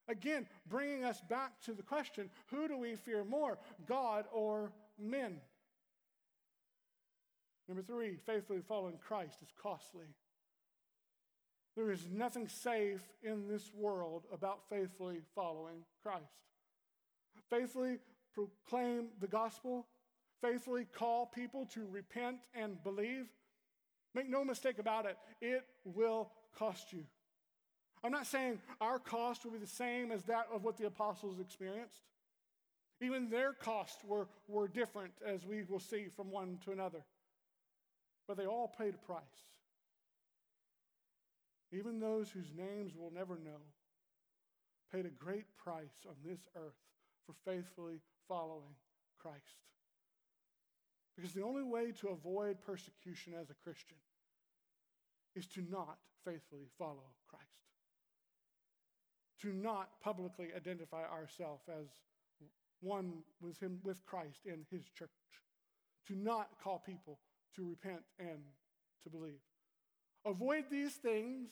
Again, 0.09 0.47
bringing 0.67 1.05
us 1.05 1.21
back 1.29 1.61
to 1.67 1.75
the 1.75 1.83
question 1.83 2.31
who 2.47 2.69
do 2.69 2.79
we 2.79 2.97
fear 2.97 3.23
more, 3.23 3.59
God 3.87 4.25
or 4.33 4.73
men? 4.99 5.37
Number 7.69 7.83
three, 7.83 8.17
faithfully 8.25 8.63
following 8.67 8.97
Christ 8.97 9.37
is 9.43 9.53
costly. 9.63 10.07
There 11.77 11.93
is 11.93 12.07
nothing 12.11 12.49
safe 12.49 13.03
in 13.23 13.47
this 13.47 13.71
world 13.75 14.25
about 14.33 14.61
faithfully 14.71 15.19
following 15.35 15.85
Christ. 16.03 16.25
Faithfully 17.51 17.99
proclaim 18.35 19.09
the 19.21 19.29
gospel, 19.29 19.87
faithfully 20.43 20.87
call 20.93 21.27
people 21.27 21.67
to 21.75 21.87
repent 21.91 22.37
and 22.55 22.83
believe. 22.83 23.27
Make 24.15 24.29
no 24.29 24.45
mistake 24.45 24.79
about 24.79 25.07
it, 25.07 25.17
it 25.41 25.65
will 25.85 26.31
cost 26.57 26.93
you. 26.93 27.05
I'm 28.03 28.13
not 28.13 28.27
saying 28.27 28.59
our 28.81 28.99
cost 28.99 29.45
will 29.45 29.53
be 29.53 29.59
the 29.59 29.67
same 29.67 30.11
as 30.11 30.23
that 30.25 30.47
of 30.53 30.65
what 30.65 30.79
the 30.79 30.87
apostles 30.87 31.39
experienced. 31.39 32.01
Even 33.03 33.31
their 33.31 33.53
costs 33.53 34.03
were, 34.05 34.27
were 34.49 34.69
different, 34.69 35.13
as 35.27 35.45
we 35.47 35.63
will 35.69 35.81
see 35.81 36.09
from 36.15 36.31
one 36.31 36.59
to 36.65 36.73
another. 36.73 37.03
But 38.27 38.37
they 38.37 38.47
all 38.47 38.75
paid 38.79 38.95
a 38.95 39.07
price. 39.07 39.23
Even 41.73 42.01
those 42.01 42.31
whose 42.31 42.51
names 42.57 42.93
we'll 42.97 43.13
never 43.13 43.35
know 43.35 43.61
paid 44.93 45.07
a 45.07 45.11
great 45.11 45.47
price 45.57 46.05
on 46.07 46.15
this 46.25 46.41
earth 46.57 46.75
for 47.27 47.35
faithfully 47.45 48.01
following 48.29 48.75
Christ. 49.19 49.37
Because 51.17 51.33
the 51.33 51.45
only 51.45 51.63
way 51.63 51.93
to 52.01 52.09
avoid 52.09 52.61
persecution 52.61 53.35
as 53.41 53.51
a 53.51 53.55
Christian 53.55 53.99
is 55.35 55.47
to 55.49 55.63
not 55.71 55.99
faithfully 56.25 56.67
follow 56.79 57.15
Christ 57.29 57.51
to 59.43 59.53
not 59.53 60.01
publicly 60.03 60.49
identify 60.55 61.05
ourselves 61.05 61.65
as 61.69 61.87
one 62.81 63.13
with 63.41 63.59
him 63.61 63.79
with 63.83 64.05
Christ 64.07 64.47
in 64.47 64.67
his 64.71 64.85
church, 64.91 65.09
to 66.07 66.15
not 66.15 66.49
call 66.63 66.83
people 66.85 67.19
to 67.57 67.69
repent 67.69 68.03
and 68.19 68.41
to 69.03 69.11
believe. 69.11 69.41
Avoid 70.25 70.65
these 70.71 70.95
things, 70.95 71.51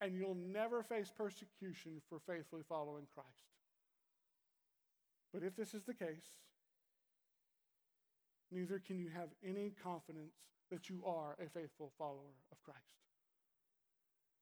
and 0.00 0.14
you'll 0.14 0.34
never 0.34 0.82
face 0.82 1.10
persecution 1.14 2.00
for 2.08 2.18
faithfully 2.26 2.62
following 2.68 3.06
Christ. 3.14 3.28
But 5.32 5.42
if 5.42 5.56
this 5.56 5.74
is 5.74 5.84
the 5.84 5.94
case, 5.94 6.26
neither 8.50 8.78
can 8.78 8.98
you 8.98 9.08
have 9.08 9.28
any 9.44 9.72
confidence 9.82 10.34
that 10.70 10.88
you 10.88 11.02
are 11.04 11.36
a 11.44 11.48
faithful 11.48 11.92
follower 11.98 12.34
of 12.52 12.62
Christ. 12.62 12.80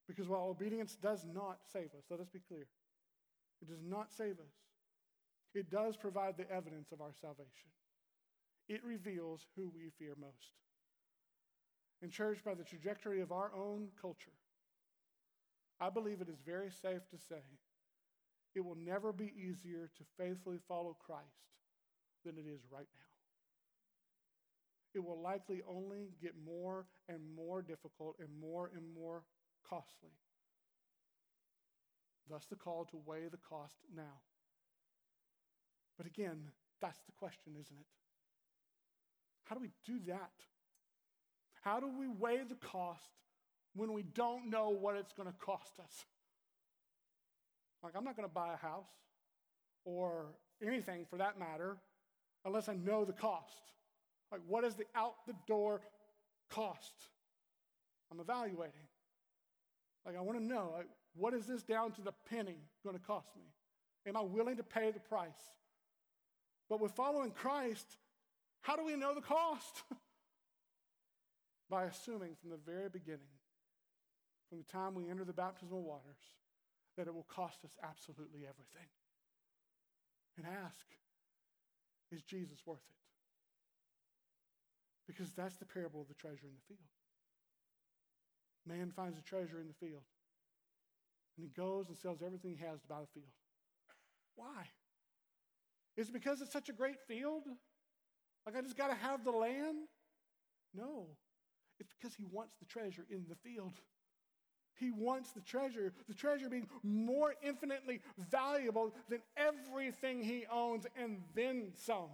Because 0.06 0.28
while 0.28 0.48
obedience 0.48 0.96
does 0.96 1.24
not 1.24 1.58
save 1.72 1.94
us, 1.96 2.04
let 2.10 2.20
us 2.20 2.28
be 2.28 2.40
clear, 2.48 2.66
it 3.60 3.68
does 3.68 3.82
not 3.82 4.12
save 4.12 4.38
us, 4.38 4.54
it 5.54 5.70
does 5.70 5.96
provide 5.96 6.36
the 6.36 6.50
evidence 6.50 6.92
of 6.92 7.00
our 7.00 7.12
salvation. 7.20 7.70
It 8.68 8.84
reveals 8.84 9.46
who 9.56 9.70
we 9.74 9.90
fear 9.98 10.14
most. 10.20 10.52
In 12.02 12.10
church, 12.10 12.44
by 12.44 12.54
the 12.54 12.64
trajectory 12.64 13.20
of 13.20 13.32
our 13.32 13.50
own 13.56 13.88
culture, 14.00 14.36
I 15.80 15.90
believe 15.90 16.20
it 16.20 16.28
is 16.28 16.38
very 16.44 16.70
safe 16.70 17.08
to 17.10 17.18
say 17.18 17.42
it 18.54 18.64
will 18.64 18.76
never 18.76 19.12
be 19.12 19.32
easier 19.36 19.90
to 19.96 20.04
faithfully 20.16 20.58
follow 20.66 20.96
Christ 21.04 21.24
than 22.24 22.36
it 22.36 22.46
is 22.48 22.60
right 22.70 22.88
now. 22.94 23.17
It 24.94 25.04
will 25.04 25.20
likely 25.20 25.62
only 25.68 26.12
get 26.20 26.34
more 26.44 26.86
and 27.08 27.20
more 27.36 27.62
difficult 27.62 28.16
and 28.18 28.28
more 28.40 28.70
and 28.74 28.84
more 28.94 29.24
costly. 29.68 30.12
Thus, 32.28 32.46
the 32.46 32.56
call 32.56 32.84
to 32.86 33.00
weigh 33.06 33.28
the 33.30 33.38
cost 33.38 33.76
now. 33.94 34.20
But 35.96 36.06
again, 36.06 36.50
that's 36.80 37.00
the 37.06 37.12
question, 37.12 37.54
isn't 37.60 37.76
it? 37.78 37.86
How 39.44 39.54
do 39.54 39.60
we 39.60 39.70
do 39.84 39.98
that? 40.06 40.32
How 41.62 41.80
do 41.80 41.88
we 41.88 42.06
weigh 42.06 42.42
the 42.48 42.54
cost 42.54 43.10
when 43.74 43.92
we 43.92 44.02
don't 44.02 44.50
know 44.50 44.70
what 44.70 44.96
it's 44.96 45.12
going 45.12 45.28
to 45.28 45.34
cost 45.38 45.72
us? 45.80 46.04
Like, 47.82 47.94
I'm 47.96 48.04
not 48.04 48.16
going 48.16 48.28
to 48.28 48.34
buy 48.34 48.52
a 48.52 48.56
house 48.56 48.90
or 49.84 50.26
anything 50.66 51.06
for 51.08 51.16
that 51.16 51.38
matter 51.38 51.76
unless 52.44 52.68
I 52.68 52.74
know 52.74 53.04
the 53.04 53.12
cost. 53.12 53.72
Like, 54.30 54.40
what 54.46 54.64
is 54.64 54.74
the 54.74 54.84
out 54.94 55.14
the 55.26 55.34
door 55.46 55.80
cost? 56.50 56.94
I'm 58.10 58.20
evaluating. 58.20 58.88
Like, 60.04 60.16
I 60.16 60.20
want 60.20 60.38
to 60.38 60.44
know, 60.44 60.72
like, 60.76 60.88
what 61.14 61.34
is 61.34 61.46
this 61.46 61.62
down 61.62 61.92
to 61.92 62.02
the 62.02 62.12
penny 62.30 62.56
going 62.84 62.96
to 62.96 63.04
cost 63.04 63.28
me? 63.36 63.42
Am 64.06 64.16
I 64.16 64.22
willing 64.22 64.56
to 64.56 64.62
pay 64.62 64.90
the 64.90 65.00
price? 65.00 65.30
But 66.68 66.80
with 66.80 66.92
following 66.92 67.30
Christ, 67.30 67.96
how 68.62 68.76
do 68.76 68.84
we 68.84 68.96
know 68.96 69.14
the 69.14 69.20
cost? 69.20 69.82
By 71.70 71.84
assuming 71.84 72.36
from 72.40 72.50
the 72.50 72.58
very 72.64 72.88
beginning, 72.88 73.36
from 74.48 74.58
the 74.58 74.72
time 74.72 74.94
we 74.94 75.08
enter 75.08 75.24
the 75.24 75.32
baptismal 75.32 75.82
waters, 75.82 76.16
that 76.96 77.06
it 77.06 77.14
will 77.14 77.26
cost 77.28 77.58
us 77.64 77.72
absolutely 77.82 78.40
everything. 78.40 78.88
And 80.36 80.46
ask, 80.46 80.86
is 82.10 82.22
Jesus 82.22 82.58
worth 82.64 82.78
it? 82.78 82.94
Because 85.08 85.32
that's 85.32 85.56
the 85.56 85.64
parable 85.64 86.02
of 86.02 86.08
the 86.08 86.14
treasure 86.14 86.44
in 86.46 86.54
the 86.54 86.66
field. 86.68 86.86
Man 88.66 88.92
finds 88.94 89.18
a 89.18 89.22
treasure 89.22 89.58
in 89.58 89.66
the 89.66 89.86
field, 89.86 90.02
and 91.36 91.44
he 91.44 91.48
goes 91.48 91.88
and 91.88 91.96
sells 91.96 92.22
everything 92.24 92.54
he 92.54 92.64
has 92.64 92.80
to 92.82 92.86
buy 92.86 93.00
the 93.00 93.20
field. 93.20 93.32
Why? 94.36 94.68
Is 95.96 96.10
it 96.10 96.12
because 96.12 96.42
it's 96.42 96.52
such 96.52 96.68
a 96.68 96.72
great 96.72 97.00
field? 97.08 97.44
Like 98.44 98.56
I 98.56 98.60
just 98.60 98.76
got 98.76 98.88
to 98.88 98.94
have 98.94 99.24
the 99.24 99.30
land? 99.30 99.78
No. 100.74 101.06
It's 101.80 101.94
because 101.98 102.14
he 102.14 102.24
wants 102.30 102.54
the 102.60 102.66
treasure 102.66 103.06
in 103.10 103.24
the 103.28 103.36
field. 103.36 103.72
He 104.78 104.90
wants 104.90 105.32
the 105.32 105.40
treasure, 105.40 105.92
the 106.06 106.14
treasure 106.14 106.48
being 106.48 106.68
more 106.82 107.34
infinitely 107.42 108.00
valuable 108.30 108.94
than 109.08 109.20
everything 109.36 110.22
he 110.22 110.44
owns 110.52 110.86
and 110.96 111.22
then 111.34 111.72
some. 111.74 112.10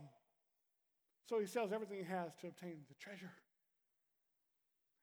So 1.29 1.41
he 1.41 1.47
sells 1.47 1.73
everything 1.73 1.99
he 1.99 2.05
has 2.05 2.33
to 2.41 2.49
obtain 2.49 2.77
the 2.89 2.95
treasure. 2.95 3.31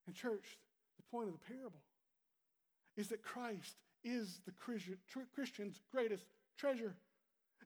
And, 0.05 0.15
church, 0.15 0.57
the 0.97 1.03
point 1.11 1.30
of 1.30 1.34
the 1.34 1.53
parable 1.53 1.82
is 2.97 3.07
that 3.09 3.24
Christ 3.24 3.76
is 4.03 4.41
the 4.45 4.51
Christian's 5.36 5.80
greatest 5.91 6.26
treasure. 6.57 6.95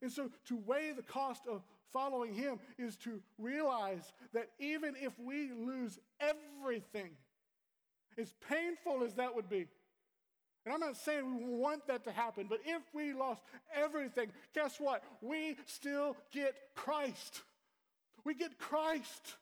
And 0.02 0.12
so 0.12 0.30
to 0.48 0.58
weigh 0.58 0.92
the 0.96 1.02
cost 1.02 1.44
of 1.50 1.64
following 1.92 2.34
him 2.34 2.60
is 2.78 2.96
to 2.98 3.22
realize 3.38 4.14
that 4.34 4.50
even 4.60 4.96
if 5.02 5.18
we 5.20 5.52
lose 5.52 6.00
everything, 6.20 7.12
as 8.18 8.34
painful 8.50 9.04
as 9.06 9.14
that 9.16 9.36
would 9.36 9.50
be, 9.50 9.68
and 10.66 10.74
I'm 10.74 10.80
not 10.80 10.98
saying 10.98 11.46
we 11.46 11.54
want 11.54 11.88
that 11.88 12.04
to 12.06 12.12
happen, 12.12 12.48
but 12.50 12.60
if 12.66 12.82
we 12.94 13.14
lost 13.14 13.44
everything, 13.74 14.30
guess 14.54 14.80
what? 14.80 15.04
We 15.22 15.58
still 15.66 16.18
get 16.32 16.56
Christ. 16.76 17.44
We 18.26 18.34
get 18.34 18.58
Christ. 18.58 19.36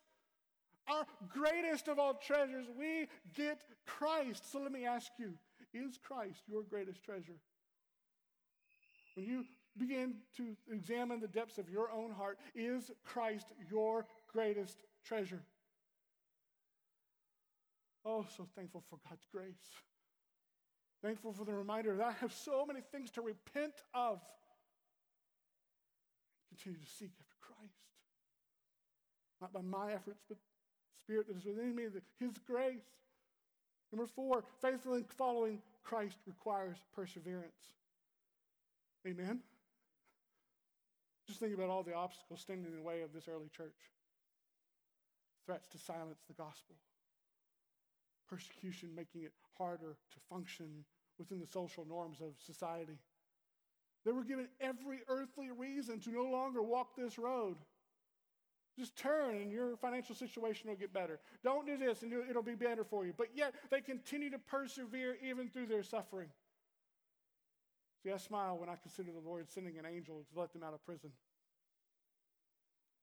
Our 0.87 1.05
greatest 1.29 1.87
of 1.87 1.97
all 1.97 2.15
treasures, 2.15 2.65
we 2.77 3.07
get 3.35 3.63
Christ. 3.85 4.51
So 4.51 4.59
let 4.59 4.71
me 4.71 4.85
ask 4.85 5.11
you 5.17 5.33
is 5.73 5.97
Christ 5.97 6.41
your 6.47 6.61
greatest 6.63 7.03
treasure? 7.03 7.39
When 9.15 9.25
you 9.25 9.45
begin 9.77 10.15
to 10.37 10.55
examine 10.71 11.19
the 11.19 11.27
depths 11.27 11.57
of 11.57 11.69
your 11.69 11.89
own 11.89 12.11
heart, 12.11 12.37
is 12.53 12.91
Christ 13.03 13.47
your 13.71 14.05
greatest 14.31 14.77
treasure? 15.03 15.41
Oh, 18.05 18.25
so 18.35 18.47
thankful 18.55 18.83
for 18.89 18.99
God's 19.09 19.25
grace. 19.31 19.71
Thankful 21.01 21.33
for 21.33 21.45
the 21.45 21.53
reminder 21.53 21.95
that 21.95 22.05
I 22.05 22.11
have 22.11 22.33
so 22.33 22.65
many 22.65 22.81
things 22.91 23.11
to 23.11 23.21
repent 23.21 23.73
of. 23.93 24.19
Continue 26.49 26.79
to 26.79 26.85
seek. 26.85 27.22
Not 29.43 29.51
by 29.51 29.61
my 29.61 29.91
efforts, 29.91 30.23
but 30.29 30.37
Spirit 31.03 31.27
that 31.27 31.35
is 31.35 31.43
within 31.43 31.75
me, 31.75 31.83
His 32.17 32.31
grace. 32.47 32.79
Number 33.91 34.07
four, 34.07 34.45
faithfully 34.61 35.03
following 35.17 35.59
Christ 35.83 36.15
requires 36.25 36.77
perseverance. 36.95 37.73
Amen? 39.05 39.41
Just 41.27 41.41
think 41.41 41.53
about 41.53 41.69
all 41.69 41.83
the 41.83 41.93
obstacles 41.93 42.39
standing 42.39 42.67
in 42.67 42.77
the 42.77 42.81
way 42.81 43.01
of 43.01 43.11
this 43.11 43.27
early 43.27 43.49
church 43.55 43.75
threats 45.45 45.67
to 45.67 45.77
silence 45.77 46.21
the 46.29 46.33
gospel, 46.33 46.75
persecution 48.29 48.95
making 48.95 49.23
it 49.23 49.33
harder 49.57 49.97
to 50.13 50.19
function 50.29 50.85
within 51.19 51.41
the 51.41 51.47
social 51.47 51.85
norms 51.85 52.21
of 52.21 52.31
society. 52.39 52.97
They 54.05 54.13
were 54.13 54.23
given 54.23 54.47
every 54.61 54.99
earthly 55.09 55.49
reason 55.51 55.99
to 55.99 56.11
no 56.11 56.23
longer 56.23 56.61
walk 56.61 56.95
this 56.95 57.17
road. 57.17 57.57
Just 58.77 58.95
turn 58.95 59.35
and 59.35 59.51
your 59.51 59.77
financial 59.77 60.15
situation 60.15 60.69
will 60.69 60.75
get 60.75 60.91
better. 60.91 61.19
Don't 61.43 61.65
do 61.67 61.77
this 61.77 62.01
and 62.01 62.11
it'll 62.27 62.41
be 62.41 62.55
better 62.55 62.83
for 62.83 63.05
you. 63.05 63.13
But 63.15 63.27
yet 63.35 63.53
they 63.69 63.81
continue 63.81 64.31
to 64.31 64.39
persevere 64.39 65.17
even 65.23 65.49
through 65.49 65.67
their 65.67 65.83
suffering. 65.83 66.29
See, 68.03 68.11
I 68.11 68.17
smile 68.17 68.57
when 68.57 68.69
I 68.69 68.75
consider 68.75 69.11
the 69.11 69.27
Lord 69.27 69.49
sending 69.49 69.77
an 69.77 69.85
angel 69.85 70.25
to 70.33 70.39
let 70.39 70.51
them 70.53 70.63
out 70.63 70.73
of 70.73 70.83
prison. 70.85 71.11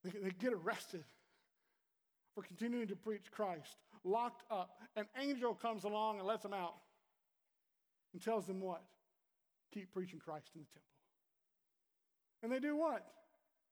They, 0.05 0.11
they 0.11 0.31
get 0.31 0.53
arrested 0.53 1.05
for 2.35 2.43
continuing 2.43 2.89
to 2.89 2.97
preach 2.97 3.31
Christ, 3.31 3.77
locked 4.05 4.43
up. 4.51 4.79
An 4.97 5.07
angel 5.21 5.55
comes 5.55 5.85
along 5.85 6.18
and 6.18 6.27
lets 6.27 6.43
them 6.43 6.53
out 6.53 6.75
and 8.12 8.23
tells 8.23 8.47
them 8.47 8.61
what? 8.61 8.83
Keep 9.73 9.93
preaching 9.93 10.18
Christ 10.18 10.51
in 10.55 10.62
the 10.62 10.66
temple. 10.66 10.83
And 12.43 12.53
they 12.53 12.59
do 12.59 12.77
what? 12.77 13.07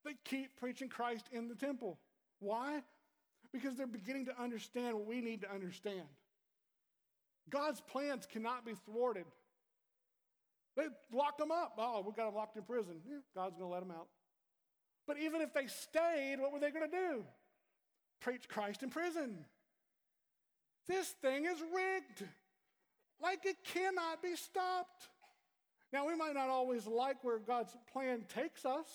They 0.08 0.14
keep 0.24 0.56
preaching 0.56 0.88
Christ 0.88 1.26
in 1.32 1.48
the 1.48 1.54
temple. 1.54 1.98
Why? 2.40 2.80
Because 3.52 3.76
they're 3.76 3.86
beginning 3.86 4.24
to 4.26 4.42
understand 4.42 4.94
what 4.94 5.06
we 5.06 5.20
need 5.20 5.42
to 5.42 5.52
understand. 5.52 6.06
God's 7.50 7.82
plans 7.82 8.26
cannot 8.26 8.64
be 8.64 8.72
thwarted. 8.86 9.26
They 10.76 10.84
locked 11.12 11.38
them 11.38 11.50
up. 11.50 11.74
Oh, 11.76 12.02
we 12.06 12.12
got 12.12 12.24
them 12.24 12.34
locked 12.36 12.56
in 12.56 12.62
prison. 12.62 12.94
Yeah, 13.06 13.18
God's 13.34 13.56
going 13.56 13.68
to 13.68 13.72
let 13.74 13.80
them 13.80 13.90
out. 13.90 14.08
But 15.06 15.18
even 15.18 15.42
if 15.42 15.52
they 15.52 15.66
stayed, 15.66 16.36
what 16.38 16.54
were 16.54 16.60
they 16.60 16.70
going 16.70 16.90
to 16.90 16.96
do? 16.96 17.24
Preach 18.20 18.48
Christ 18.48 18.82
in 18.82 18.88
prison. 18.88 19.44
This 20.86 21.08
thing 21.20 21.44
is 21.44 21.58
rigged. 21.60 22.30
Like 23.22 23.44
it 23.44 23.56
cannot 23.62 24.22
be 24.22 24.36
stopped. 24.36 25.08
Now, 25.92 26.06
we 26.06 26.16
might 26.16 26.34
not 26.34 26.48
always 26.48 26.86
like 26.86 27.22
where 27.24 27.38
God's 27.38 27.76
plan 27.92 28.24
takes 28.34 28.64
us 28.64 28.86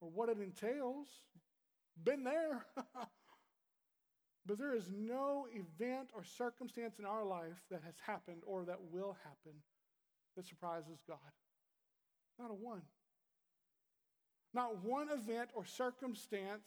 or 0.00 0.08
what 0.08 0.28
it 0.28 0.38
entails. 0.40 1.06
Been 2.02 2.24
there. 2.24 2.64
but 4.46 4.58
there 4.58 4.74
is 4.74 4.90
no 4.96 5.46
event 5.52 6.10
or 6.14 6.24
circumstance 6.24 6.98
in 6.98 7.04
our 7.04 7.24
life 7.24 7.62
that 7.70 7.82
has 7.84 7.94
happened 8.06 8.42
or 8.46 8.64
that 8.64 8.78
will 8.90 9.16
happen 9.24 9.58
that 10.36 10.46
surprises 10.46 10.98
God. 11.06 11.18
Not 12.38 12.50
a 12.50 12.54
one. 12.54 12.82
Not 14.54 14.82
one 14.82 15.08
event 15.10 15.50
or 15.54 15.64
circumstance 15.64 16.66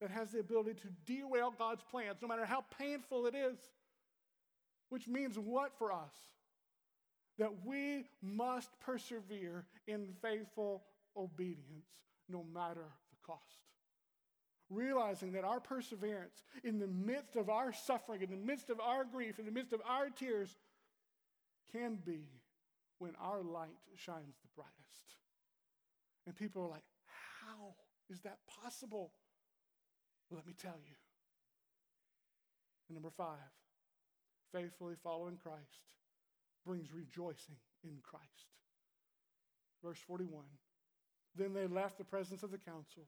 that 0.00 0.10
has 0.10 0.32
the 0.32 0.40
ability 0.40 0.74
to 0.74 0.88
derail 1.06 1.52
God's 1.56 1.82
plans, 1.90 2.18
no 2.20 2.28
matter 2.28 2.44
how 2.44 2.64
painful 2.78 3.26
it 3.26 3.34
is. 3.34 3.56
Which 4.90 5.08
means 5.08 5.38
what 5.38 5.72
for 5.78 5.92
us? 5.92 6.12
that 7.38 7.64
we 7.64 8.04
must 8.22 8.68
persevere 8.80 9.64
in 9.86 10.08
faithful 10.20 10.82
obedience 11.16 11.88
no 12.28 12.44
matter 12.54 12.84
the 13.10 13.26
cost. 13.26 13.40
Realizing 14.70 15.32
that 15.32 15.44
our 15.44 15.60
perseverance 15.60 16.42
in 16.64 16.78
the 16.78 16.86
midst 16.86 17.36
of 17.36 17.50
our 17.50 17.72
suffering, 17.72 18.22
in 18.22 18.30
the 18.30 18.36
midst 18.36 18.70
of 18.70 18.80
our 18.80 19.04
grief, 19.04 19.38
in 19.38 19.44
the 19.44 19.52
midst 19.52 19.72
of 19.72 19.80
our 19.86 20.08
tears, 20.08 20.56
can 21.72 21.98
be 22.04 22.24
when 22.98 23.12
our 23.20 23.42
light 23.42 23.76
shines 23.96 24.36
the 24.42 24.48
brightest. 24.54 25.16
And 26.26 26.36
people 26.36 26.62
are 26.62 26.68
like, 26.68 26.84
How 27.40 27.74
is 28.08 28.20
that 28.20 28.38
possible? 28.62 29.12
Well, 30.30 30.38
let 30.38 30.46
me 30.46 30.54
tell 30.60 30.78
you. 30.82 30.94
And 32.88 32.96
number 32.96 33.10
five, 33.10 33.52
faithfully 34.52 34.94
following 35.02 35.36
Christ 35.36 35.82
brings 36.64 36.92
rejoicing 36.92 37.56
in 37.84 37.98
Christ. 38.02 38.52
Verse 39.82 39.98
41 40.06 40.44
Then 41.36 41.54
they 41.54 41.66
left 41.66 41.98
the 41.98 42.04
presence 42.04 42.42
of 42.42 42.50
the 42.50 42.58
council, 42.58 43.04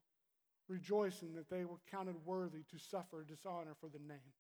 rejoicing 0.69 1.35
that 1.35 1.51
they 1.51 1.65
were 1.65 1.81
counted 1.91 2.17
worthy 2.25 2.63
to 2.71 2.79
suffer 2.79 3.25
dishonor 3.25 3.75
for 3.81 3.89
the 3.89 3.99
name, 3.99 4.33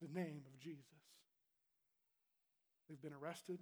the 0.00 0.08
name 0.08 0.42
of 0.46 0.58
Jesus. 0.58 0.84
They've 2.88 3.00
been 3.00 3.12
arrested, 3.12 3.58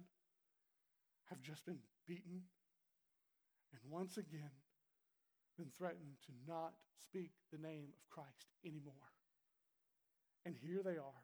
have 1.29 1.41
just 1.41 1.65
been 1.65 1.79
beaten, 2.07 2.41
and 3.73 3.91
once 3.91 4.17
again 4.17 4.51
been 5.57 5.71
threatened 5.77 6.15
to 6.25 6.31
not 6.47 6.73
speak 7.01 7.31
the 7.51 7.57
name 7.57 7.89
of 7.97 8.09
Christ 8.09 8.47
anymore. 8.65 8.93
And 10.45 10.55
here 10.55 10.81
they 10.83 10.97
are, 10.97 11.23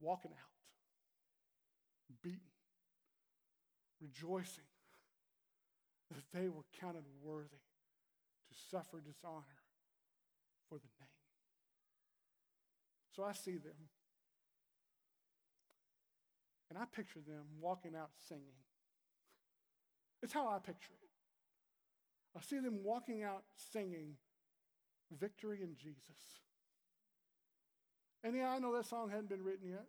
walking 0.00 0.32
out 0.32 0.54
beaten, 2.24 2.40
rejoicing 4.00 4.64
that 6.14 6.24
they 6.32 6.48
were 6.48 6.64
counted 6.80 7.04
worthy 7.22 7.48
to 8.48 8.54
suffer 8.70 9.00
dishonor 9.00 9.58
for 10.68 10.78
the 10.78 10.88
name. 11.00 11.08
So 13.14 13.24
I 13.24 13.32
see 13.32 13.58
them, 13.58 13.88
and 16.70 16.78
I 16.78 16.84
picture 16.84 17.20
them 17.26 17.44
walking 17.60 17.94
out 17.94 18.10
singing. 18.28 18.58
It's 20.22 20.32
how 20.32 20.48
I 20.48 20.58
picture 20.58 20.94
it. 21.02 21.10
I 22.36 22.42
see 22.42 22.58
them 22.58 22.82
walking 22.82 23.22
out 23.22 23.44
singing 23.72 24.16
Victory 25.12 25.60
in 25.62 25.76
Jesus. 25.76 26.40
And 28.24 28.34
yeah, 28.36 28.50
I 28.50 28.58
know 28.58 28.74
that 28.74 28.86
song 28.86 29.10
hadn't 29.10 29.28
been 29.28 29.44
written 29.44 29.68
yet. 29.68 29.86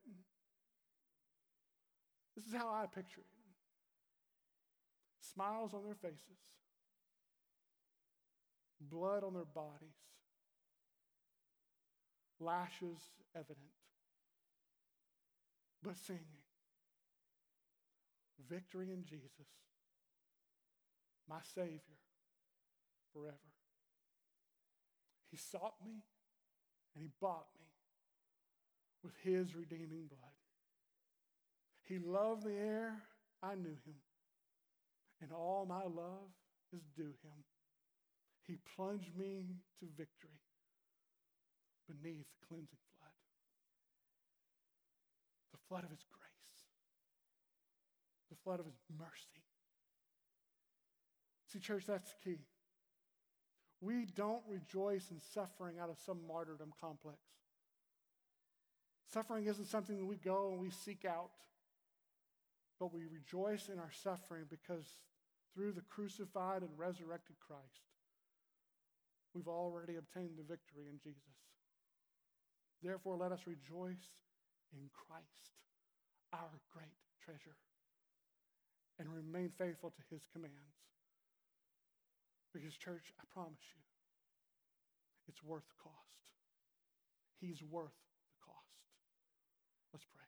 This 2.35 2.45
is 2.45 2.53
how 2.53 2.69
I 2.69 2.85
picture 2.85 3.21
it 3.21 3.34
smiles 5.35 5.73
on 5.73 5.83
their 5.83 5.95
faces, 5.95 6.39
blood 8.79 9.23
on 9.23 9.33
their 9.33 9.45
bodies, 9.45 9.99
lashes 12.39 12.99
evident, 13.35 13.57
but 15.83 15.97
singing. 15.97 16.21
Victory 18.49 18.91
in 18.91 19.03
Jesus, 19.03 19.31
my 21.27 21.39
Savior, 21.55 21.79
forever. 23.13 23.37
He 25.31 25.37
sought 25.37 25.75
me 25.83 26.03
and 26.93 27.01
He 27.01 27.09
bought 27.19 27.47
me 27.57 27.65
with 29.03 29.13
His 29.23 29.55
redeeming 29.55 30.07
blood. 30.07 30.35
He 31.85 31.99
loved 31.99 32.43
the 32.43 32.53
air, 32.53 33.01
I 33.41 33.55
knew 33.55 33.77
him, 33.85 33.95
and 35.21 35.31
all 35.31 35.65
my 35.67 35.83
love 35.83 36.31
is 36.73 36.83
due 36.95 37.13
him. 37.23 37.43
He 38.47 38.57
plunged 38.75 39.15
me 39.17 39.57
to 39.79 39.85
victory 39.97 40.41
beneath 41.87 42.25
the 42.39 42.47
cleansing 42.47 42.79
flood, 42.97 43.13
the 45.51 45.59
flood 45.67 45.83
of 45.83 45.89
his 45.89 46.03
grace, 46.11 46.63
the 48.29 48.37
flood 48.43 48.59
of 48.59 48.65
his 48.65 48.75
mercy. 48.97 49.43
See, 51.51 51.59
church, 51.59 51.85
that's 51.87 52.11
the 52.11 52.31
key. 52.31 52.39
We 53.81 54.05
don't 54.15 54.43
rejoice 54.47 55.11
in 55.11 55.19
suffering 55.19 55.79
out 55.79 55.89
of 55.89 55.97
some 56.05 56.19
martyrdom 56.27 56.73
complex. 56.81 57.19
Suffering 59.11 59.45
isn't 59.45 59.67
something 59.67 59.97
that 59.97 60.05
we 60.05 60.17
go 60.17 60.51
and 60.51 60.59
we 60.59 60.69
seek 60.71 61.05
out 61.05 61.29
but 62.79 62.93
we 62.93 63.05
rejoice 63.05 63.69
in 63.69 63.79
our 63.79 63.91
suffering 63.91 64.45
because 64.49 64.97
through 65.53 65.71
the 65.71 65.87
crucified 65.89 66.61
and 66.61 66.71
resurrected 66.77 67.35
Christ, 67.39 67.87
we've 69.33 69.47
already 69.47 69.95
obtained 69.95 70.37
the 70.37 70.43
victory 70.43 70.87
in 70.89 70.99
Jesus. 71.03 71.39
Therefore, 72.83 73.15
let 73.17 73.31
us 73.31 73.47
rejoice 73.47 74.11
in 74.73 74.89
Christ, 74.91 75.55
our 76.33 76.59
great 76.73 76.99
treasure, 77.23 77.55
and 78.99 79.07
remain 79.09 79.49
faithful 79.57 79.91
to 79.91 80.03
his 80.13 80.27
commands. 80.31 80.83
Because, 82.53 82.75
church, 82.75 83.11
I 83.19 83.23
promise 83.33 83.63
you, 83.75 83.81
it's 85.27 85.43
worth 85.43 85.67
the 85.67 85.81
cost. 85.81 85.95
He's 87.41 87.63
worth 87.63 87.95
the 88.31 88.45
cost. 88.45 88.79
Let's 89.93 90.05
pray. 90.13 90.25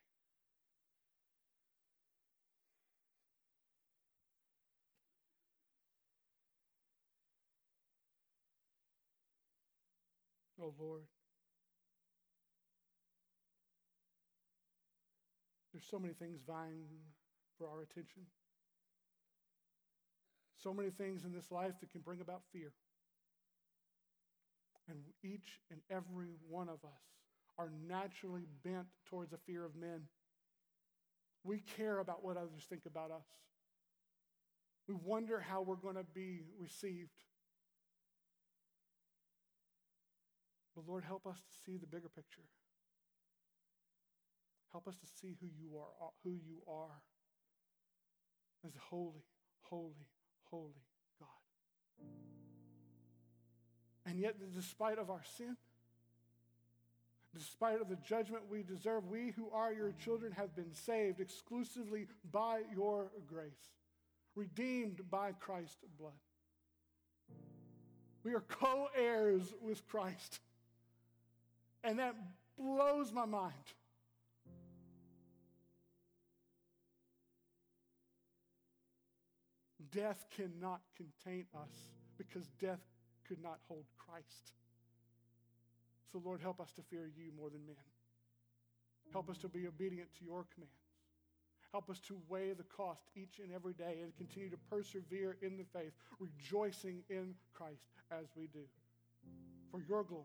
Oh 10.60 10.74
Lord. 10.78 11.04
There's 15.72 15.86
so 15.88 15.98
many 15.98 16.14
things 16.14 16.40
vying 16.46 16.86
for 17.56 17.68
our 17.68 17.82
attention. 17.82 18.22
So 20.56 20.74
many 20.74 20.90
things 20.90 21.24
in 21.24 21.32
this 21.32 21.52
life 21.52 21.74
that 21.80 21.92
can 21.92 22.00
bring 22.00 22.20
about 22.20 22.42
fear. 22.52 22.72
And 24.88 24.98
each 25.22 25.60
and 25.70 25.80
every 25.90 26.30
one 26.48 26.68
of 26.68 26.82
us 26.84 27.02
are 27.58 27.70
naturally 27.86 28.46
bent 28.64 28.86
towards 29.08 29.32
a 29.32 29.38
fear 29.46 29.64
of 29.64 29.76
men. 29.76 30.02
We 31.44 31.62
care 31.76 32.00
about 32.00 32.24
what 32.24 32.36
others 32.36 32.64
think 32.68 32.86
about 32.86 33.10
us. 33.10 33.26
We 34.88 34.94
wonder 34.94 35.38
how 35.38 35.62
we're 35.62 35.76
going 35.76 35.96
to 35.96 36.06
be 36.14 36.40
received. 36.58 37.10
But 40.78 40.88
Lord, 40.88 41.02
help 41.02 41.26
us 41.26 41.38
to 41.38 41.52
see 41.66 41.76
the 41.76 41.88
bigger 41.88 42.08
picture. 42.08 42.44
Help 44.70 44.86
us 44.86 44.94
to 44.94 45.06
see 45.20 45.34
who 45.40 45.48
you 45.48 45.76
are, 45.76 46.06
uh, 46.06 46.10
who 46.22 46.30
you 46.30 46.62
are 46.68 47.02
as 48.64 48.76
a 48.76 48.78
holy, 48.78 49.24
holy, 49.62 50.06
holy 50.44 50.84
God. 51.18 52.06
And 54.06 54.20
yet, 54.20 54.36
despite 54.54 54.98
of 54.98 55.10
our 55.10 55.24
sin, 55.36 55.56
despite 57.34 57.80
of 57.80 57.88
the 57.88 57.98
judgment 58.08 58.44
we 58.48 58.62
deserve, 58.62 59.08
we 59.08 59.32
who 59.32 59.50
are 59.50 59.72
your 59.72 59.92
children 60.04 60.30
have 60.30 60.54
been 60.54 60.72
saved 60.72 61.18
exclusively 61.18 62.06
by 62.30 62.60
your 62.72 63.10
grace, 63.26 63.72
redeemed 64.36 65.10
by 65.10 65.32
Christ's 65.32 65.84
blood. 65.98 66.12
We 68.22 68.32
are 68.34 68.44
co 68.48 68.86
heirs 68.96 69.52
with 69.60 69.84
Christ. 69.88 70.38
And 71.84 71.98
that 71.98 72.14
blows 72.58 73.12
my 73.12 73.24
mind. 73.24 73.54
Death 79.90 80.26
cannot 80.36 80.80
contain 80.96 81.46
us 81.54 81.88
because 82.18 82.48
death 82.60 82.80
could 83.26 83.42
not 83.42 83.58
hold 83.68 83.84
Christ. 83.96 84.52
So, 86.12 86.20
Lord, 86.24 86.40
help 86.40 86.60
us 86.60 86.72
to 86.72 86.82
fear 86.82 87.10
you 87.16 87.30
more 87.38 87.50
than 87.50 87.64
men. 87.66 87.76
Help 89.12 89.30
us 89.30 89.38
to 89.38 89.48
be 89.48 89.66
obedient 89.66 90.08
to 90.18 90.24
your 90.24 90.46
commands. 90.52 90.72
Help 91.72 91.90
us 91.90 92.00
to 92.00 92.16
weigh 92.28 92.52
the 92.54 92.64
cost 92.64 93.02
each 93.14 93.40
and 93.42 93.52
every 93.52 93.74
day 93.74 94.00
and 94.02 94.16
continue 94.16 94.48
to 94.50 94.56
persevere 94.70 95.36
in 95.42 95.58
the 95.58 95.64
faith, 95.78 95.92
rejoicing 96.18 97.02
in 97.10 97.34
Christ 97.52 97.88
as 98.10 98.26
we 98.34 98.46
do. 98.46 98.64
For 99.70 99.80
your 99.86 100.02
glory. 100.02 100.24